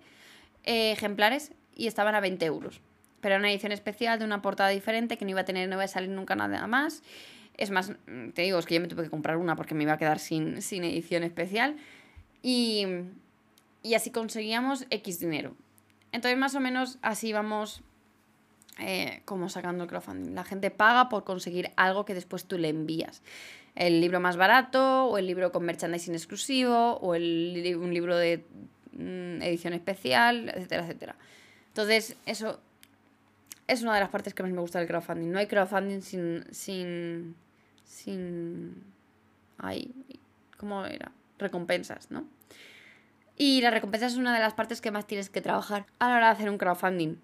eh, 0.64 0.92
ejemplares 0.92 1.52
y 1.74 1.86
estaban 1.86 2.14
a 2.14 2.20
20 2.20 2.44
euros. 2.44 2.80
Pero 3.20 3.36
era 3.36 3.40
una 3.40 3.50
edición 3.50 3.72
especial 3.72 4.18
de 4.18 4.24
una 4.24 4.42
portada 4.42 4.68
diferente 4.68 5.16
que 5.16 5.24
no 5.24 5.30
iba 5.30 5.40
a 5.40 5.44
tener, 5.44 5.68
no 5.68 5.76
iba 5.76 5.84
a 5.84 5.88
salir 5.88 6.10
nunca 6.10 6.34
nada 6.36 6.66
más. 6.66 7.02
Es 7.56 7.70
más, 7.70 7.92
te 8.34 8.42
digo, 8.42 8.58
es 8.58 8.66
que 8.66 8.74
yo 8.74 8.80
me 8.80 8.88
tuve 8.88 9.04
que 9.04 9.10
comprar 9.10 9.36
una 9.36 9.56
porque 9.56 9.74
me 9.74 9.84
iba 9.84 9.92
a 9.92 9.98
quedar 9.98 10.18
sin, 10.18 10.60
sin 10.60 10.84
edición 10.84 11.22
especial. 11.22 11.76
Y, 12.42 12.86
y 13.82 13.94
así 13.94 14.10
conseguíamos 14.10 14.86
X 14.90 15.20
dinero. 15.20 15.54
Entonces, 16.12 16.38
más 16.38 16.54
o 16.54 16.60
menos 16.60 16.98
así 17.02 17.32
vamos 17.32 17.82
eh, 18.78 19.22
como 19.26 19.48
sacando 19.48 19.84
el 19.84 19.90
crowdfunding. 19.90 20.34
La 20.34 20.44
gente 20.44 20.70
paga 20.70 21.08
por 21.08 21.24
conseguir 21.24 21.70
algo 21.76 22.04
que 22.04 22.14
después 22.14 22.46
tú 22.46 22.58
le 22.58 22.68
envías. 22.68 23.22
El 23.74 24.00
libro 24.00 24.20
más 24.20 24.36
barato, 24.36 25.06
o 25.06 25.18
el 25.18 25.26
libro 25.26 25.52
con 25.52 25.64
merchandising 25.64 26.14
exclusivo, 26.14 26.94
o 26.96 27.14
el, 27.14 27.76
un 27.78 27.92
libro 27.92 28.16
de 28.16 28.44
mm, 28.92 29.42
edición 29.42 29.72
especial, 29.72 30.48
etcétera, 30.50 30.84
etcétera. 30.84 31.16
Entonces, 31.68 32.16
eso 32.26 32.60
es 33.66 33.82
una 33.82 33.94
de 33.94 34.00
las 34.00 34.10
partes 34.10 34.34
que 34.34 34.42
más 34.42 34.52
me 34.52 34.60
gusta 34.60 34.78
del 34.78 34.88
crowdfunding. 34.88 35.30
No 35.30 35.38
hay 35.38 35.46
crowdfunding 35.46 36.00
sin. 36.00 36.44
sin. 36.50 37.34
sin. 37.84 38.84
Ay, 39.58 39.94
¿cómo 40.56 40.84
era? 40.84 41.12
Recompensas, 41.42 42.10
¿no? 42.10 42.24
Y 43.36 43.60
la 43.60 43.70
recompensa 43.70 44.06
es 44.06 44.16
una 44.16 44.32
de 44.32 44.40
las 44.40 44.54
partes 44.54 44.80
que 44.80 44.90
más 44.90 45.06
tienes 45.06 45.28
que 45.28 45.40
trabajar 45.40 45.86
a 45.98 46.08
la 46.08 46.16
hora 46.16 46.26
de 46.26 46.32
hacer 46.32 46.50
un 46.50 46.58
crowdfunding. 46.58 47.16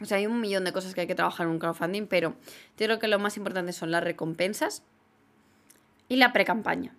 O 0.00 0.04
sea, 0.04 0.18
hay 0.18 0.26
un 0.26 0.40
millón 0.40 0.64
de 0.64 0.72
cosas 0.72 0.94
que 0.94 1.02
hay 1.02 1.06
que 1.06 1.14
trabajar 1.14 1.46
en 1.46 1.52
un 1.52 1.58
crowdfunding, 1.58 2.06
pero 2.06 2.30
yo 2.76 2.86
creo 2.86 2.98
que 2.98 3.08
lo 3.08 3.18
más 3.18 3.36
importante 3.36 3.72
son 3.72 3.90
las 3.90 4.04
recompensas 4.04 4.82
y 6.08 6.16
la 6.16 6.32
pre-campaña. 6.32 6.94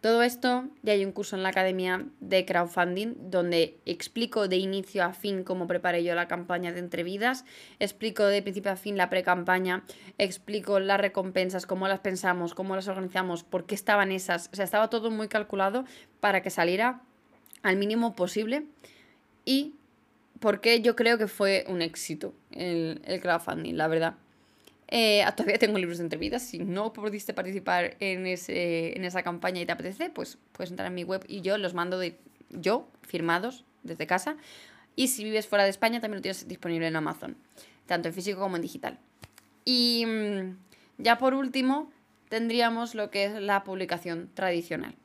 Todo 0.00 0.22
esto, 0.22 0.68
ya 0.82 0.92
hay 0.92 1.04
un 1.04 1.10
curso 1.10 1.34
en 1.34 1.42
la 1.42 1.48
academia 1.48 2.06
de 2.20 2.44
crowdfunding 2.44 3.30
donde 3.30 3.80
explico 3.84 4.46
de 4.46 4.56
inicio 4.56 5.02
a 5.02 5.12
fin 5.12 5.42
cómo 5.42 5.66
preparé 5.66 6.04
yo 6.04 6.14
la 6.14 6.28
campaña 6.28 6.72
de 6.72 6.78
entrevidas, 6.78 7.44
explico 7.80 8.24
de 8.24 8.40
principio 8.40 8.70
a 8.70 8.76
fin 8.76 8.96
la 8.96 9.10
pre-campaña, 9.10 9.82
explico 10.16 10.78
las 10.78 11.00
recompensas, 11.00 11.66
cómo 11.66 11.88
las 11.88 11.98
pensamos, 11.98 12.54
cómo 12.54 12.76
las 12.76 12.86
organizamos, 12.86 13.42
por 13.42 13.66
qué 13.66 13.74
estaban 13.74 14.12
esas. 14.12 14.50
O 14.52 14.56
sea, 14.56 14.64
estaba 14.64 14.88
todo 14.88 15.10
muy 15.10 15.26
calculado 15.26 15.84
para 16.20 16.42
que 16.42 16.50
saliera 16.50 17.02
al 17.64 17.76
mínimo 17.76 18.14
posible 18.14 18.66
y 19.44 19.74
porque 20.38 20.80
yo 20.80 20.94
creo 20.94 21.18
que 21.18 21.26
fue 21.26 21.64
un 21.66 21.82
éxito 21.82 22.34
el, 22.52 23.02
el 23.04 23.20
crowdfunding, 23.20 23.74
la 23.74 23.88
verdad. 23.88 24.14
Eh, 24.88 25.24
todavía 25.36 25.58
tengo 25.58 25.78
libros 25.78 25.98
de 25.98 26.04
entrevistas. 26.04 26.42
Si 26.42 26.58
no 26.58 26.92
pudiste 26.92 27.34
participar 27.34 27.96
en, 28.00 28.26
ese, 28.26 28.96
en 28.96 29.04
esa 29.04 29.22
campaña 29.22 29.60
y 29.60 29.66
te 29.66 29.72
apetece, 29.72 30.10
pues 30.10 30.38
puedes 30.52 30.70
entrar 30.70 30.88
en 30.88 30.94
mi 30.94 31.04
web 31.04 31.24
y 31.28 31.42
yo 31.42 31.58
los 31.58 31.74
mando 31.74 31.98
de 31.98 32.18
yo, 32.50 32.88
firmados 33.02 33.64
desde 33.82 34.06
casa. 34.06 34.36
Y 34.96 35.08
si 35.08 35.22
vives 35.24 35.46
fuera 35.46 35.64
de 35.64 35.70
España, 35.70 36.00
también 36.00 36.18
lo 36.18 36.22
tienes 36.22 36.48
disponible 36.48 36.86
en 36.88 36.96
Amazon, 36.96 37.36
tanto 37.86 38.08
en 38.08 38.14
físico 38.14 38.40
como 38.40 38.56
en 38.56 38.62
digital. 38.62 38.98
Y 39.64 40.04
mm, 40.06 40.56
ya 40.98 41.18
por 41.18 41.34
último, 41.34 41.92
tendríamos 42.28 42.94
lo 42.94 43.10
que 43.10 43.26
es 43.26 43.34
la 43.34 43.64
publicación 43.64 44.30
tradicional 44.34 44.96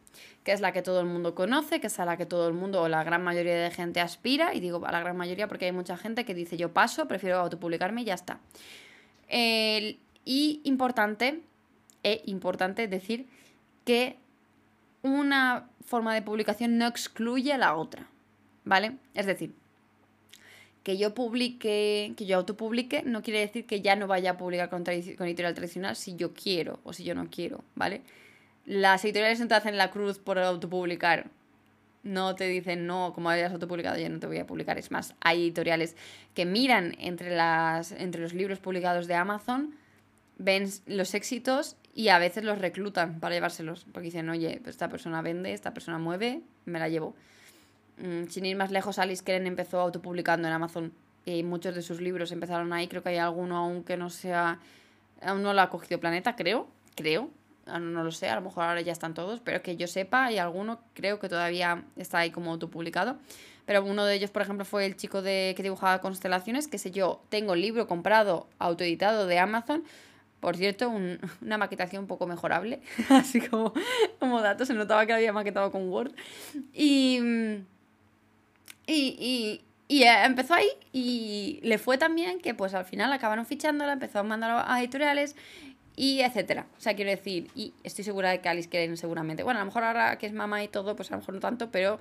que 0.43 0.51
es 0.51 0.61
la 0.61 0.71
que 0.73 0.81
todo 0.81 0.99
el 0.99 1.05
mundo 1.05 1.35
conoce, 1.35 1.79
que 1.79 1.87
es 1.87 1.99
a 1.99 2.05
la 2.05 2.17
que 2.17 2.25
todo 2.25 2.47
el 2.47 2.53
mundo 2.53 2.81
o 2.81 2.89
la 2.89 3.03
gran 3.03 3.23
mayoría 3.23 3.55
de 3.55 3.71
gente 3.71 4.01
aspira, 4.01 4.53
y 4.53 4.59
digo 4.59 4.85
a 4.85 4.91
la 4.91 4.99
gran 4.99 5.15
mayoría 5.15 5.47
porque 5.47 5.65
hay 5.65 5.71
mucha 5.71 5.97
gente 5.97 6.25
que 6.25 6.33
dice 6.33 6.57
yo 6.57 6.73
paso, 6.73 7.07
prefiero 7.07 7.37
autopublicarme 7.39 8.01
y 8.01 8.05
ya 8.05 8.13
está. 8.13 8.39
Y 9.33 10.61
importante, 10.63 11.41
e 12.03 12.21
importante 12.25 12.87
decir 12.87 13.25
que 13.85 14.17
una 15.01 15.69
forma 15.85 16.13
de 16.13 16.21
publicación 16.21 16.77
no 16.77 16.87
excluye 16.87 17.51
a 17.53 17.57
la 17.57 17.75
otra, 17.75 18.07
¿vale? 18.63 18.97
Es 19.13 19.25
decir, 19.25 19.53
que 20.83 20.97
yo 20.97 21.13
publique, 21.13 22.13
que 22.15 22.25
yo 22.25 22.37
autopublique, 22.37 23.03
no 23.03 23.21
quiere 23.21 23.39
decir 23.39 23.65
que 23.65 23.81
ya 23.81 23.95
no 23.95 24.07
vaya 24.07 24.31
a 24.31 24.37
publicar 24.37 24.69
con, 24.69 24.83
con 24.83 24.93
editorial 25.27 25.53
tradicional 25.53 25.95
si 25.95 26.15
yo 26.15 26.33
quiero 26.33 26.79
o 26.83 26.93
si 26.93 27.03
yo 27.03 27.15
no 27.15 27.29
quiero, 27.29 27.63
¿vale? 27.75 28.01
Las 28.65 29.03
editoriales 29.03 29.39
no 29.39 29.47
te 29.47 29.55
hacen 29.55 29.77
la 29.77 29.91
cruz 29.91 30.19
por 30.19 30.39
autopublicar. 30.39 31.29
No 32.03 32.35
te 32.35 32.47
dicen, 32.47 32.85
no, 32.85 33.13
como 33.13 33.29
hayas 33.29 33.53
autopublicado, 33.53 33.97
ya 33.97 34.09
no 34.09 34.19
te 34.19 34.27
voy 34.27 34.37
a 34.37 34.45
publicar. 34.45 34.77
Es 34.77 34.91
más, 34.91 35.15
hay 35.21 35.43
editoriales 35.43 35.95
que 36.33 36.45
miran 36.45 36.95
entre, 36.99 37.35
las, 37.35 37.93
entre 37.93 38.21
los 38.21 38.33
libros 38.33 38.59
publicados 38.59 39.07
de 39.07 39.15
Amazon, 39.15 39.75
ven 40.37 40.69
los 40.85 41.13
éxitos 41.13 41.77
y 41.93 42.09
a 42.09 42.19
veces 42.19 42.43
los 42.43 42.59
reclutan 42.59 43.19
para 43.19 43.35
llevárselos. 43.35 43.85
Porque 43.85 44.07
dicen, 44.07 44.29
oye, 44.29 44.59
pues 44.61 44.75
esta 44.75 44.89
persona 44.89 45.21
vende, 45.21 45.53
esta 45.53 45.73
persona 45.73 45.97
mueve, 45.97 46.41
me 46.65 46.79
la 46.79 46.89
llevo. 46.89 47.15
Mm, 47.97 48.27
sin 48.27 48.45
ir 48.45 48.57
más 48.57 48.71
lejos, 48.71 48.99
Alice 48.99 49.23
Kellen 49.23 49.47
empezó 49.47 49.79
autopublicando 49.79 50.47
en 50.47 50.53
Amazon 50.53 50.93
y 51.25 51.43
muchos 51.43 51.75
de 51.75 51.81
sus 51.81 52.01
libros 52.01 52.31
empezaron 52.31 52.73
ahí. 52.73 52.87
Creo 52.87 53.03
que 53.03 53.09
hay 53.09 53.17
alguno 53.17 53.57
aún 53.57 53.83
que 53.83 53.97
no 53.97 54.09
sea. 54.09 54.59
Aún 55.21 55.41
no 55.41 55.53
lo 55.53 55.61
ha 55.61 55.69
cogido 55.69 55.99
Planeta, 55.99 56.35
creo. 56.35 56.67
Creo. 56.95 57.29
Ah, 57.65 57.79
no 57.79 58.03
lo 58.03 58.11
sé, 58.11 58.29
a 58.29 58.35
lo 58.35 58.41
mejor 58.41 58.65
ahora 58.65 58.81
ya 58.81 58.91
están 58.91 59.13
todos, 59.13 59.39
pero 59.39 59.61
que 59.61 59.77
yo 59.77 59.87
sepa, 59.87 60.31
y 60.31 60.37
alguno 60.37 60.81
creo 60.93 61.19
que 61.19 61.29
todavía 61.29 61.83
está 61.95 62.19
ahí 62.19 62.31
como 62.31 62.51
autopublicado. 62.51 63.17
Pero 63.65 63.83
uno 63.83 64.05
de 64.05 64.15
ellos, 64.15 64.31
por 64.31 64.41
ejemplo, 64.41 64.65
fue 64.65 64.85
el 64.85 64.97
chico 64.97 65.21
de 65.21 65.53
que 65.55 65.63
dibujaba 65.63 66.01
constelaciones, 66.01 66.67
que 66.67 66.77
sé 66.77 66.91
yo, 66.91 67.21
tengo 67.29 67.53
el 67.53 67.61
libro 67.61 67.87
comprado, 67.87 68.47
autoeditado 68.59 69.27
de 69.27 69.39
Amazon. 69.39 69.83
Por 70.41 70.57
cierto, 70.57 70.89
una 71.41 71.57
maquetación 71.57 72.03
un 72.03 72.07
poco 72.07 72.27
mejorable, 72.27 72.81
así 73.09 73.39
como, 73.39 73.73
como 74.19 74.41
datos, 74.41 74.67
se 74.67 74.73
notaba 74.73 75.05
que 75.05 75.13
había 75.13 75.31
maquetado 75.31 75.71
con 75.71 75.89
Word. 75.89 76.11
Y, 76.73 77.19
y, 78.85 79.61
y, 79.87 80.03
eh, 80.03 80.25
empezó 80.25 80.55
ahí 80.55 80.67
y 80.91 81.61
le 81.63 81.77
fue 81.77 81.97
tan 81.97 82.17
que 82.41 82.53
pues 82.53 82.73
al 82.73 82.83
final 82.83 83.13
acabaron 83.13 83.45
fichándola, 83.45 83.93
empezó 83.93 84.19
a 84.19 84.23
mandar 84.23 84.65
a 84.67 84.79
editoriales 84.81 85.37
y 85.95 86.21
etcétera. 86.21 86.67
O 86.77 86.81
sea, 86.81 86.95
quiero 86.95 87.11
decir, 87.11 87.49
y 87.55 87.73
estoy 87.83 88.03
segura 88.03 88.31
de 88.31 88.41
que 88.41 88.49
Alice 88.49 88.69
quiere 88.69 88.95
seguramente. 88.97 89.43
Bueno, 89.43 89.59
a 89.59 89.63
lo 89.63 89.67
mejor 89.67 89.83
ahora 89.83 90.17
que 90.17 90.25
es 90.25 90.33
mamá 90.33 90.63
y 90.63 90.67
todo, 90.67 90.95
pues 90.95 91.11
a 91.11 91.15
lo 91.15 91.19
mejor 91.21 91.35
no 91.35 91.39
tanto, 91.39 91.71
pero 91.71 91.99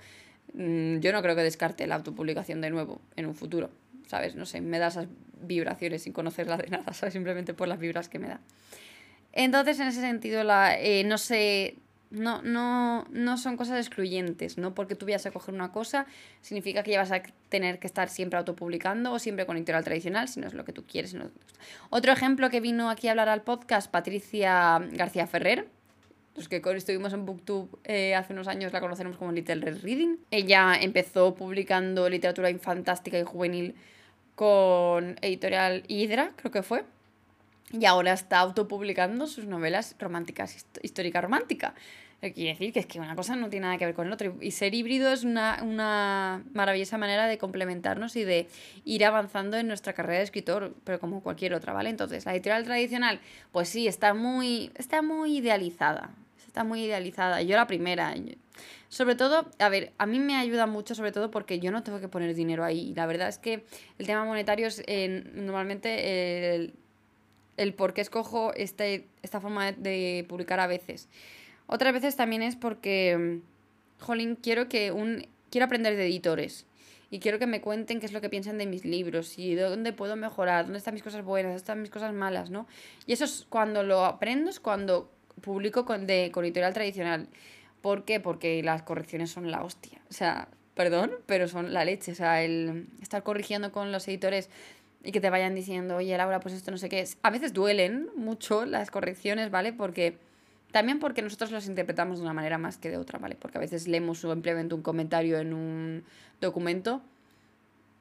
mm, 0.55 0.99
yo 0.99 1.13
no 1.13 1.23
creo 1.23 1.37
que 1.37 1.43
descarte 1.43 1.87
la 1.87 1.97
autopublicación 1.97 2.61
de 2.61 2.71
nuevo 2.71 3.01
en 3.17 3.27
un 3.27 3.35
futuro. 3.35 3.71
¿Sabes? 4.07 4.35
No 4.35 4.47
sé, 4.47 4.61
me 4.61 4.79
da 4.79 4.89
esas 4.89 5.07
vibraciones 5.41 6.03
sin 6.03 6.13
conocerla 6.13 6.57
de 6.57 6.69
nada, 6.69 6.93
¿sabes? 6.93 7.13
Simplemente 7.13 7.55
por 7.55 7.69
las 7.69 7.79
vibras 7.79 8.09
que 8.09 8.19
me 8.19 8.29
da. 8.29 8.41
Entonces, 9.33 9.81
en 9.81 9.89
ese 9.89 10.01
sentido, 10.01 10.45
la, 10.45 10.79
eh, 10.79 11.05
no 11.05 11.17
sé 11.17 11.77
no, 12.13 12.43
no, 12.43 13.07
no 13.11 13.39
son 13.39 13.57
cosas 13.57 13.79
excluyentes, 13.79 14.59
no 14.59 14.75
porque 14.75 14.95
tú 14.95 15.07
vayas 15.07 15.25
a 15.27 15.31
coger 15.31 15.55
una 15.55 15.73
cosa 15.73 16.07
significa 16.43 16.83
que 16.83 16.93
ya 16.93 16.99
vas 16.99 17.11
a 17.11 17.23
tener 17.49 17.79
que 17.79 17.87
estar 17.87 18.09
siempre 18.09 18.39
autopublicando 18.39 19.13
o 19.13 19.19
siempre 19.19 19.47
con 19.47 19.57
editorial 19.57 19.83
tradicional, 19.83 20.29
si 20.29 20.39
no 20.41 20.47
es 20.47 20.55
lo 20.55 20.65
que 20.65 20.73
tú 20.73 20.85
quieres. 20.85 21.17
Otro 21.91 22.13
ejemplo 22.13 22.51
que 22.51 22.61
vino 22.61 22.91
aquí 22.91 23.09
a 23.09 23.13
hablar 23.13 23.29
al 23.29 23.43
podcast, 23.43 23.91
Patricia 23.91 24.79
García 24.93 25.27
Ferrer, 25.27 25.67
los 26.37 26.49
que 26.49 26.63
estuvimos 26.77 27.13
en 27.13 27.27
Booktube 27.27 27.69
eh, 27.85 28.15
hace 28.15 28.33
unos 28.33 28.49
años 28.49 28.73
la 28.73 28.81
conocemos 28.81 29.17
como 29.17 29.33
Little 29.33 29.57
Red 29.57 29.83
Reading. 29.83 30.17
Ella 30.31 30.75
empezó 30.81 31.35
publicando 31.35 32.09
literatura 32.09 32.51
fantástica 32.59 33.19
y 33.19 33.23
juvenil 33.23 33.75
con 34.35 35.17
editorial 35.21 35.83
Hydra, 35.89 36.33
creo 36.37 36.51
que 36.51 36.63
fue 36.63 36.85
y 37.71 37.85
ahora 37.87 38.13
está 38.13 38.41
autopublicando 38.41 39.27
sus 39.27 39.47
novelas 39.47 39.95
románticas, 39.99 40.67
histórica 40.83 41.21
romántica. 41.21 41.75
Quiere 42.21 42.51
decir 42.51 42.73
que 42.73 42.79
es 42.79 42.87
que 42.87 43.01
una 43.01 43.17
cosa 43.17 43.35
no 43.35 43.51
tiene 43.51 43.67
nada 43.67 43.79
que 43.79 43.85
ver 43.85 43.95
con 43.95 44.07
el 44.07 44.13
otro. 44.13 44.37
Y 44.41 44.53
ser 44.53 44.75
híbrido 44.75 45.13
es 45.13 45.25
una, 45.25 45.59
una 45.65 46.45
maravillosa 46.53 46.97
manera 46.97 47.27
de 47.27 47.37
complementarnos 47.37 48.15
y 48.15 48.23
de 48.23 48.47
ir 48.85 49.05
avanzando 49.05 49.57
en 49.57 49.67
nuestra 49.67 49.93
carrera 49.93 50.19
de 50.19 50.25
escritor, 50.25 50.73
pero 50.85 51.01
como 51.01 51.21
cualquier 51.21 51.53
otra, 51.53 51.73
¿vale? 51.73 51.91
Entonces, 51.91 52.25
la 52.25 52.33
editorial 52.33 52.63
tradicional, 52.63 53.21
pues 53.51 53.71
sí, 53.71 53.89
está 53.89 54.15
muy, 54.15 54.71
está 54.77 55.03
muy 55.03 55.39
idealizada. 55.39 56.11
Está 56.47 56.63
muy 56.63 56.85
idealizada. 56.85 57.43
Yo 57.43 57.57
la 57.57 57.67
primera. 57.67 58.15
Sobre 58.89 59.17
todo, 59.17 59.51
a 59.59 59.69
ver, 59.69 59.93
a 59.99 60.07
mí 60.07 60.21
me 60.21 60.37
ayuda 60.37 60.67
mucho, 60.67 60.95
sobre 60.95 61.11
todo 61.11 61.33
porque 61.33 61.59
yo 61.59 61.73
no 61.73 61.83
tengo 61.83 61.99
que 61.99 62.07
poner 62.07 62.37
dinero 62.37 62.63
ahí. 62.63 62.93
La 62.95 63.07
verdad 63.07 63.31
es 63.31 63.39
que 63.39 63.65
el 63.99 64.07
tema 64.07 64.25
monetario 64.25 64.69
es 64.69 64.85
normalmente 65.35 66.55
el, 66.55 66.75
el 67.57 67.75
por 67.75 67.95
qué 67.95 68.01
escojo 68.01 68.53
este, 68.55 69.07
esta 69.23 69.41
forma 69.41 69.73
de 69.73 70.25
publicar 70.29 70.61
a 70.61 70.67
veces. 70.67 71.09
Otras 71.67 71.93
veces 71.93 72.17
también 72.17 72.43
es 72.43 72.57
porque, 72.57 73.17
mm, 73.17 74.03
jolín, 74.05 74.37
quiero 74.37 74.69
que 74.69 74.93
un 74.93 75.27
quiero 75.51 75.67
aprender 75.67 75.97
de 75.97 76.07
editores 76.07 76.67
y 77.11 77.21
quiero 77.21 77.39
que 77.39 77.47
me 77.47 77.61
cuenten 77.61 78.01
qué 78.01 78.07
es 78.07 78.13
lo 78.13 78.23
que 78.23 78.31
piensan 78.31 78.57
de 78.57 78.67
mis 78.67 78.87
libros 78.87 79.39
y 79.39 79.55
dónde 79.55 79.93
puedo 79.93 80.17
mejorar, 80.17 80.65
dónde 80.65 80.79
están 80.79 80.95
mis 80.95 81.03
cosas 81.03 81.23
buenas, 81.23 81.51
dónde 81.51 81.59
están 81.59 81.83
mis 81.83 81.91
cosas 81.91 82.15
malas, 82.15 82.49
¿no? 82.49 82.67
Y 83.07 83.13
eso 83.13 83.27
es 83.27 83.47
cuando 83.49 83.83
lo 83.83 84.07
aprendo, 84.07 84.49
es 84.49 84.59
cuando 84.59 85.11
publico 85.43 85.85
con, 85.85 86.07
de, 86.07 86.27
editorial 86.27 86.73
tradicional. 86.73 87.29
¿Por 87.83 88.07
qué? 88.07 88.19
Porque 88.19 88.63
las 88.63 88.83
correcciones 88.83 89.31
son 89.31 89.51
la 89.51 89.63
hostia. 89.63 90.01
O 90.09 90.15
sea, 90.15 90.49
perdón, 90.75 91.13
pero 91.27 91.49
son 91.49 91.75
la 91.75 91.85
leche. 91.85 92.13
O 92.13 92.15
sea, 92.15 92.43
el 92.43 92.87
estar 93.03 93.23
corrigiendo 93.23 93.73
con 93.73 93.93
los 93.93 94.09
editores 94.09 94.49
y 95.05 95.13
que 95.13 95.21
te 95.21 95.31
vayan 95.31 95.55
diciendo, 95.55 95.97
oye 95.97 96.17
Laura, 96.17 96.41
pues 96.41 96.55
esto 96.55 96.71
no 96.71 96.79
sé 96.79 96.89
qué 96.89 97.01
es. 97.01 97.19
A 97.23 97.31
veces 97.31 97.53
duelen 97.53 98.09
mucho 98.17 98.65
las 98.65 98.91
correcciones, 98.91 99.51
¿vale? 99.51 99.73
Porque 99.73 100.19
también 100.71 100.99
porque 100.99 101.23
nosotros 101.23 101.51
las 101.51 101.67
interpretamos 101.67 102.19
de 102.19 102.25
una 102.25 102.33
manera 102.33 102.59
más 102.59 102.79
que 102.79 102.91
de 102.91 102.97
otra, 102.97 103.19
¿vale? 103.19 103.37
Porque 103.37 103.59
a 103.59 103.61
veces 103.61 103.89
leemos 103.89 104.21
simplemente 104.21 104.75
un 104.75 104.83
comentario 104.83 105.39
en 105.39 105.53
un 105.53 106.05
documento 106.41 107.03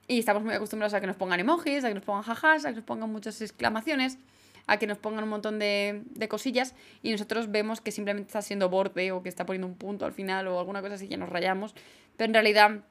y 0.07 0.19
estamos 0.19 0.43
muy 0.43 0.53
acostumbrados 0.53 0.93
a 0.93 1.01
que 1.01 1.07
nos 1.07 1.15
pongan 1.15 1.39
emojis, 1.39 1.83
a 1.83 1.87
que 1.87 1.95
nos 1.95 2.03
pongan 2.03 2.23
jajas, 2.23 2.65
a 2.65 2.69
que 2.69 2.75
nos 2.75 2.83
pongan 2.85 3.11
muchas 3.11 3.41
exclamaciones, 3.41 4.19
a 4.67 4.77
que 4.77 4.85
nos 4.85 4.97
pongan 4.97 5.23
un 5.23 5.29
montón 5.29 5.57
de, 5.57 6.03
de 6.05 6.27
cosillas 6.27 6.75
y 7.01 7.11
nosotros 7.11 7.51
vemos 7.51 7.81
que 7.81 7.91
simplemente 7.91 8.27
está 8.27 8.41
siendo 8.41 8.69
borde 8.69 9.11
o 9.11 9.23
que 9.23 9.29
está 9.29 9.45
poniendo 9.45 9.67
un 9.67 9.75
punto 9.75 10.05
al 10.05 10.13
final 10.13 10.47
o 10.47 10.59
alguna 10.59 10.81
cosa 10.81 10.95
así 10.95 11.07
ya 11.07 11.17
nos 11.17 11.29
rayamos. 11.29 11.73
Pero 12.15 12.29
en 12.29 12.33
realidad 12.33 12.83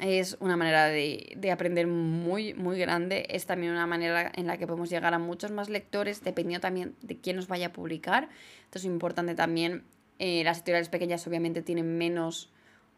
es 0.00 0.36
una 0.40 0.56
manera 0.56 0.86
de, 0.86 1.50
aprender 1.52 1.86
muy, 1.86 2.54
muy 2.54 2.78
grande. 2.78 3.26
Es 3.30 3.46
también 3.46 3.72
una 3.72 3.86
manera 3.86 4.30
en 4.34 4.46
la 4.46 4.58
que 4.58 4.66
podemos 4.66 4.90
llegar 4.90 5.14
a 5.14 5.18
muchos 5.18 5.50
más 5.52 5.68
lectores, 5.68 6.22
dependiendo 6.22 6.62
también 6.62 6.94
de 7.02 7.18
quién 7.18 7.36
nos 7.36 7.48
vaya 7.48 7.68
a 7.68 7.72
publicar. 7.72 8.28
Esto 8.64 8.78
es 8.78 8.84
importante 8.84 9.34
también. 9.34 9.84
Eh, 10.18 10.42
las 10.44 10.58
editoriales 10.58 10.88
pequeñas 10.88 11.26
obviamente 11.26 11.62
tienen 11.62 11.98
menos 11.98 12.50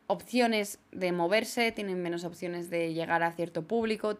opciones 0.07 0.79
de 0.93 1.13
moverse, 1.13 1.73
tienen 1.73 2.03
menos 2.03 2.25
opciones 2.25 2.71
de 2.71 2.95
llegar 2.95 3.23
a 3.23 3.33
cierto 3.33 3.63
público. 3.67 4.19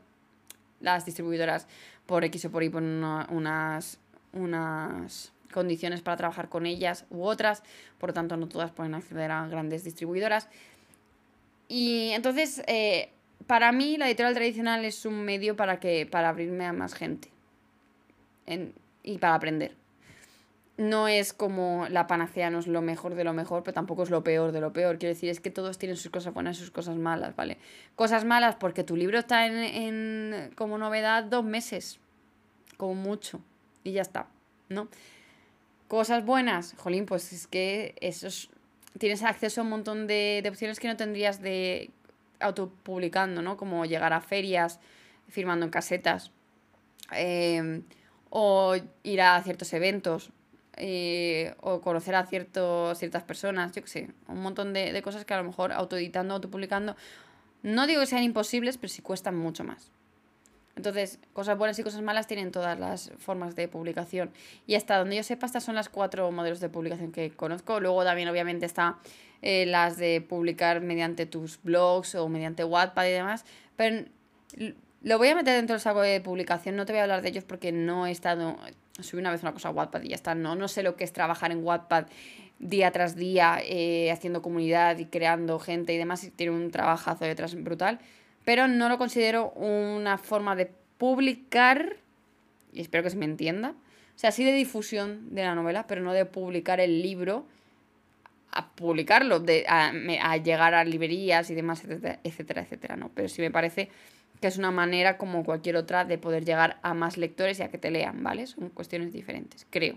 Las 0.81 1.05
distribuidoras 1.05 1.67
por 2.07 2.25
X 2.25 2.45
o 2.45 2.51
por 2.51 2.63
Y 2.63 2.69
ponen 2.69 3.03
unas, 3.31 3.99
unas 4.33 5.33
condiciones 5.53 6.03
para 6.03 6.17
trabajar 6.17 6.49
con 6.49 6.67
ellas 6.67 7.07
u 7.11 7.25
otras, 7.25 7.63
por 7.99 8.11
lo 8.11 8.15
tanto 8.15 8.37
no 8.37 8.49
todas 8.49 8.71
pueden 8.71 8.95
acceder 8.95 9.31
a 9.31 9.47
grandes 9.49 9.85
distribuidoras. 9.85 10.49
Y 11.69 12.11
entonces, 12.11 12.63
eh, 12.67 13.11
para 13.47 13.73
mí, 13.73 13.97
la 13.99 14.09
editorial 14.09 14.35
tradicional 14.35 14.85
es 14.85 15.05
un 15.05 15.25
medio 15.25 15.55
para, 15.55 15.79
que, 15.79 16.07
para 16.07 16.31
abrirme 16.31 16.65
a 16.65 16.73
más 16.73 16.95
gente 16.95 17.31
y 19.03 19.19
para 19.19 19.35
aprender. 19.35 19.77
No 20.79 21.09
es 21.09 21.33
como 21.33 21.87
la 21.91 22.07
panacea, 22.07 22.51
no 22.51 22.61
es 22.61 22.67
lo 22.67 22.83
mejor 22.83 23.15
de 23.15 23.25
lo 23.25 23.33
mejor, 23.33 23.65
pero 23.65 23.75
tampoco 23.75 24.05
es 24.05 24.11
lo 24.11 24.23
peor 24.23 24.53
de 24.53 24.61
lo 24.61 24.73
peor. 24.73 24.99
Quiero 24.99 25.13
decir, 25.13 25.29
es 25.29 25.41
que 25.41 25.51
todos 25.51 25.77
tienen 25.77 25.97
sus 25.97 26.11
cosas 26.11 26.33
buenas 26.33 26.57
y 26.57 26.61
sus 26.61 26.71
cosas 26.71 26.97
malas, 26.97 27.35
¿vale? 27.37 27.59
Cosas 27.97 28.25
malas 28.25 28.55
porque 28.55 28.85
tu 28.85 28.97
libro 28.97 29.19
está 29.19 29.47
en, 29.47 29.57
en 29.57 30.51
como 30.55 30.79
novedad 30.79 31.25
dos 31.25 31.45
meses, 31.45 31.99
como 32.77 32.95
mucho, 32.95 33.41
y 33.83 33.93
ya 33.93 34.03
está, 34.03 34.29
¿no? 34.69 34.89
Cosas 35.89 36.25
buenas, 36.25 36.75
jolín, 36.77 37.07
pues 37.07 37.33
es 37.33 37.47
que 37.47 37.95
eso 38.01 38.29
es 38.29 38.49
tienes 38.99 39.23
acceso 39.23 39.61
a 39.61 39.65
un 39.65 39.71
montón 39.71 40.07
de, 40.07 40.45
opciones 40.49 40.81
que 40.81 40.89
no 40.89 40.97
tendrías 40.97 41.41
de 41.43 41.91
autopublicando, 42.41 43.43
¿no? 43.43 43.57
Como 43.57 43.85
llegar 43.85 44.13
a 44.13 44.21
ferias, 44.21 44.81
firmando 45.29 45.67
en 45.67 45.71
casetas, 45.71 46.31
em, 47.13 47.83
o 48.31 48.77
ir 49.03 49.21
a 49.21 49.43
ciertos 49.43 49.73
eventos, 49.73 50.31
eh, 50.77 51.55
o 51.61 51.81
conocer 51.81 52.15
a 52.15 52.27
ciertos, 52.27 52.99
ciertas 52.99 53.25
personas, 53.25 53.73
yo 53.73 53.83
qué 53.83 53.89
sé, 53.89 54.11
un 54.29 54.41
montón 54.41 54.73
de, 54.73 54.93
de 54.93 55.03
cosas 55.03 55.25
que 55.25 55.35
a 55.35 55.39
lo 55.39 55.45
mejor 55.45 55.73
autoeditando, 55.73 56.35
autopublicando, 56.35 56.97
no 57.63 57.87
digo 57.87 58.01
que 58.01 58.07
sean 58.07 58.23
imposibles, 58.23 58.79
pero 58.79 58.89
sí 58.89 59.03
cuestan 59.03 59.37
mucho 59.37 59.65
más. 59.65 59.91
Entonces, 60.79 61.19
cosas 61.33 61.59
buenas 61.59 61.77
y 61.81 61.83
cosas 61.83 62.03
malas 62.03 62.29
tienen 62.29 62.53
todas 62.53 62.79
las 62.79 63.11
formas 63.19 63.57
de 63.57 63.67
publicación. 63.67 64.31
Y 64.65 64.77
hasta 64.77 64.97
donde 64.97 65.17
yo 65.17 65.25
sepa, 65.25 65.45
estas 65.45 65.65
son 65.65 65.75
las 65.75 65.89
cuatro 65.89 66.31
modelos 66.31 66.61
de 66.61 66.69
publicación 66.69 67.11
que 67.11 67.33
conozco. 67.33 67.81
Luego 67.81 68.05
también, 68.05 68.29
obviamente, 68.29 68.65
está 68.65 68.99
eh, 69.43 69.67
las 69.67 69.97
de 69.97 70.21
publicar 70.21 70.81
mediante 70.81 71.27
tus 71.27 71.61
blogs 71.65 72.15
o 72.15 72.29
mediante 72.29 72.63
Wattpad 72.63 73.07
y 73.07 73.11
demás. 73.11 73.45
Pero 73.75 74.07
lo 75.03 75.19
voy 75.19 75.29
a 75.29 75.35
meter 75.35 75.57
dentro 75.57 75.75
del 75.75 75.81
saco 75.81 76.01
de 76.01 76.21
publicación. 76.21 76.77
No 76.77 76.87
te 76.87 76.93
voy 76.93 77.01
a 77.01 77.03
hablar 77.03 77.23
de 77.23 77.31
ellos 77.31 77.43
porque 77.43 77.73
no 77.73 78.07
he 78.07 78.13
estado... 78.13 78.57
Subí 79.01 79.21
una 79.21 79.33
vez 79.33 79.43
una 79.43 79.53
cosa 79.53 79.71
a 79.71 79.73
Wattpad 79.73 80.03
y 80.03 80.11
ya 80.11 80.15
está. 80.15 80.37
No, 80.37 80.55
no 80.55 80.69
sé 80.69 80.85
lo 80.85 80.95
que 80.95 81.03
es 81.03 81.13
trabajar 81.13 81.51
en 81.51 81.65
Wattpad 81.65 82.07
día 82.61 82.93
tras 82.93 83.17
día, 83.17 83.59
eh, 83.65 84.13
haciendo 84.13 84.43
comunidad 84.43 84.97
y 84.99 85.07
creando 85.07 85.59
gente 85.59 85.93
y 85.93 85.99
demás. 85.99 86.23
Y 86.23 86.31
tiene 86.31 86.53
un 86.53 86.71
trabajazo 86.71 87.25
detrás 87.25 87.61
brutal 87.61 87.99
pero 88.49 88.67
no 88.67 88.89
lo 88.89 88.97
considero 88.97 89.51
una 89.51 90.17
forma 90.17 90.57
de 90.57 90.71
publicar, 90.97 91.97
y 92.73 92.81
espero 92.81 93.05
que 93.05 93.11
se 93.11 93.19
me 93.19 93.27
entienda, 93.27 93.73
o 93.73 94.19
sea, 94.19 94.33
sí 94.33 94.43
de 94.43 94.55
difusión 94.55 95.35
de 95.35 95.43
la 95.43 95.55
novela, 95.55 95.87
pero 95.87 96.01
no 96.01 96.15
de 96.15 96.25
publicar 96.25 96.81
el 96.81 97.03
libro 97.03 97.45
a 98.51 98.71
publicarlo, 98.71 99.39
de, 99.39 99.67
a, 99.69 99.93
llegar 100.39 100.73
a 100.73 100.83
librerías 100.85 101.51
y 101.51 101.55
demás, 101.55 101.85
etcétera, 101.85 102.21
etcétera, 102.25 102.63
etcétera, 102.63 102.97
¿no? 102.97 103.11
Pero 103.15 103.29
sí 103.29 103.43
me 103.43 103.51
parece 103.51 103.91
que 104.41 104.47
es 104.47 104.57
una 104.57 104.71
manera 104.71 105.19
como 105.19 105.45
cualquier 105.45 105.77
otra 105.77 106.07
de 106.07 106.17
poder 106.17 106.47
llegar 106.47 106.79
a 106.81 106.95
más 106.95 107.19
lectores 107.19 107.61
y 107.61 107.65
a 107.65 107.69
que 107.69 107.77
te 107.77 107.91
lean, 107.91 108.23
¿vale? 108.23 108.47
Son 108.47 108.71
cuestiones 108.71 109.13
diferentes, 109.13 109.67
creo. 109.69 109.97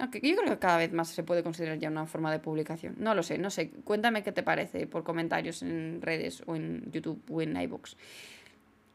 Yo 0.00 0.36
creo 0.36 0.44
que 0.44 0.58
cada 0.58 0.78
vez 0.78 0.92
más 0.92 1.08
se 1.08 1.22
puede 1.22 1.42
considerar 1.42 1.78
ya 1.78 1.88
una 1.88 2.06
forma 2.06 2.32
de 2.32 2.38
publicación. 2.38 2.94
No 2.98 3.14
lo 3.14 3.22
sé, 3.22 3.38
no 3.38 3.50
sé. 3.50 3.70
Cuéntame 3.84 4.22
qué 4.22 4.32
te 4.32 4.42
parece 4.42 4.86
por 4.86 5.04
comentarios 5.04 5.62
en 5.62 6.00
redes 6.00 6.42
o 6.46 6.56
en 6.56 6.90
YouTube 6.90 7.22
o 7.30 7.42
en 7.42 7.56
iBooks. 7.56 7.96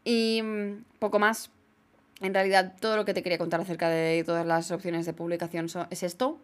Y 0.03 0.41
mm, 0.41 0.83
poco 0.99 1.19
más. 1.19 1.51
En 2.21 2.33
realidad, 2.33 2.73
todo 2.79 2.95
lo 2.95 3.05
que 3.05 3.13
te 3.13 3.21
quería 3.21 3.37
contar 3.37 3.59
acerca 3.59 3.89
de 3.89 4.23
todas 4.25 4.45
las 4.45 4.71
opciones 4.71 5.05
de 5.05 5.13
publicación 5.13 5.67
es 5.89 6.01
esto. 6.01 6.39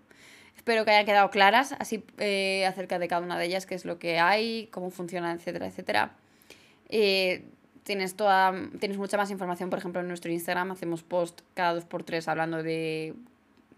Espero 0.57 0.83
que 0.83 0.91
hayan 0.91 1.05
quedado 1.05 1.29
claras 1.29 1.73
así 1.79 2.03
eh, 2.17 2.65
acerca 2.65 2.99
de 2.99 3.07
cada 3.07 3.21
una 3.21 3.37
de 3.39 3.45
ellas, 3.45 3.65
qué 3.65 3.75
es 3.75 3.85
lo 3.85 3.97
que 3.97 4.19
hay, 4.19 4.67
cómo 4.67 4.91
funciona, 4.91 5.31
etcétera, 5.31 5.67
etcétera. 5.67 6.11
Eh, 6.89 7.45
tienes, 7.83 8.15
toda, 8.15 8.53
tienes 8.79 8.97
mucha 8.97 9.17
más 9.17 9.31
información, 9.31 9.69
por 9.69 9.79
ejemplo, 9.79 10.01
en 10.01 10.07
nuestro 10.09 10.31
Instagram 10.31 10.71
hacemos 10.71 11.03
post 11.03 11.41
cada 11.53 11.73
dos 11.73 11.85
por 11.85 12.03
tres 12.03 12.27
hablando 12.27 12.61
de 12.61 13.15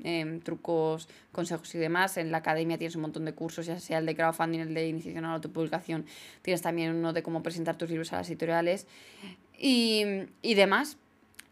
Em, 0.06 0.42
trucos, 0.42 1.08
consejos 1.32 1.74
y 1.76 1.78
demás. 1.78 2.18
En 2.18 2.30
la 2.30 2.40
academia 2.40 2.78
tienes 2.78 2.96
un 2.98 3.04
montón 3.04 3.24
de 3.24 3.34
cursos, 3.34 3.66
ya 3.66 3.80
sea 3.80 4.00
el 4.00 4.06
de 4.06 4.16
crowdfunding, 4.16 4.60
el 4.60 4.74
de 4.74 4.90
iniciación 4.90 5.24
a 5.24 5.30
la 5.30 5.36
autopublicación. 5.36 6.06
Tienes 6.42 6.62
también 6.62 6.94
uno 6.94 7.14
de 7.14 7.24
cómo 7.24 7.42
presentar 7.42 7.78
tus 7.78 7.90
libros 7.90 8.12
a 8.12 8.18
las 8.18 8.30
editoriales 8.30 8.86
y, 9.58 10.04
y 10.42 10.56
demás. 10.56 10.98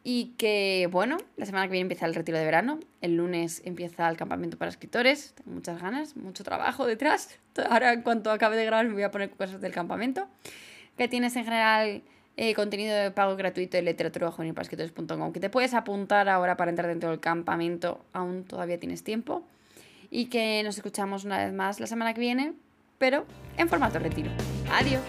Y 0.04 0.34
que, 0.38 0.90
bueno, 0.92 1.18
la 1.38 1.46
semana 1.46 1.68
que 1.68 1.74
viene 1.74 1.84
empieza 1.84 2.06
el 2.08 2.14
retiro 2.14 2.38
de 2.38 2.44
verano. 2.44 2.80
El 3.00 3.16
lunes 3.16 3.62
empieza 3.64 4.10
el 4.10 4.18
campamento 4.18 4.58
para 4.58 4.70
escritores. 4.70 5.34
Tengo 5.36 5.52
muchas 5.52 5.82
ganas, 5.82 6.18
mucho 6.18 6.44
trabajo 6.44 6.86
detrás. 6.86 7.40
Ahora, 7.70 7.94
en 7.94 8.02
cuanto 8.02 8.32
acabe 8.32 8.58
de 8.58 8.66
grabar, 8.66 8.86
me 8.86 8.94
voy 8.94 9.04
a 9.04 9.12
poner 9.12 9.30
cosas 9.30 9.62
del 9.62 9.72
campamento. 9.72 10.28
Que 10.98 11.08
tienes 11.08 11.38
en 11.38 11.46
general 11.46 12.02
eh, 12.38 12.54
contenido 12.54 12.96
de 12.96 13.12
pago 13.12 13.36
gratuito 13.36 13.78
de 13.78 13.84
literatura 13.84 14.32
que 15.34 15.40
te 15.40 15.50
puedes 15.50 15.74
apuntar 15.74 16.30
ahora 16.30 16.58
para 16.58 16.72
entrar 16.72 16.90
dentro 16.90 17.10
del 17.10 17.20
campamento, 17.20 18.04
aún 18.14 18.44
todavía 18.44 18.80
tienes 18.80 19.04
tiempo. 19.04 19.44
Y 20.10 20.26
que 20.26 20.62
nos 20.64 20.78
escuchamos 20.78 21.24
una 21.24 21.38
vez 21.38 21.54
más 21.54 21.80
la 21.80 21.88
semana 21.88 22.14
que 22.14 22.20
viene, 22.20 22.54
pero 22.98 23.26
en 23.58 23.70
formato 23.70 24.00
retiro. 24.00 24.30
Adiós. 24.72 25.02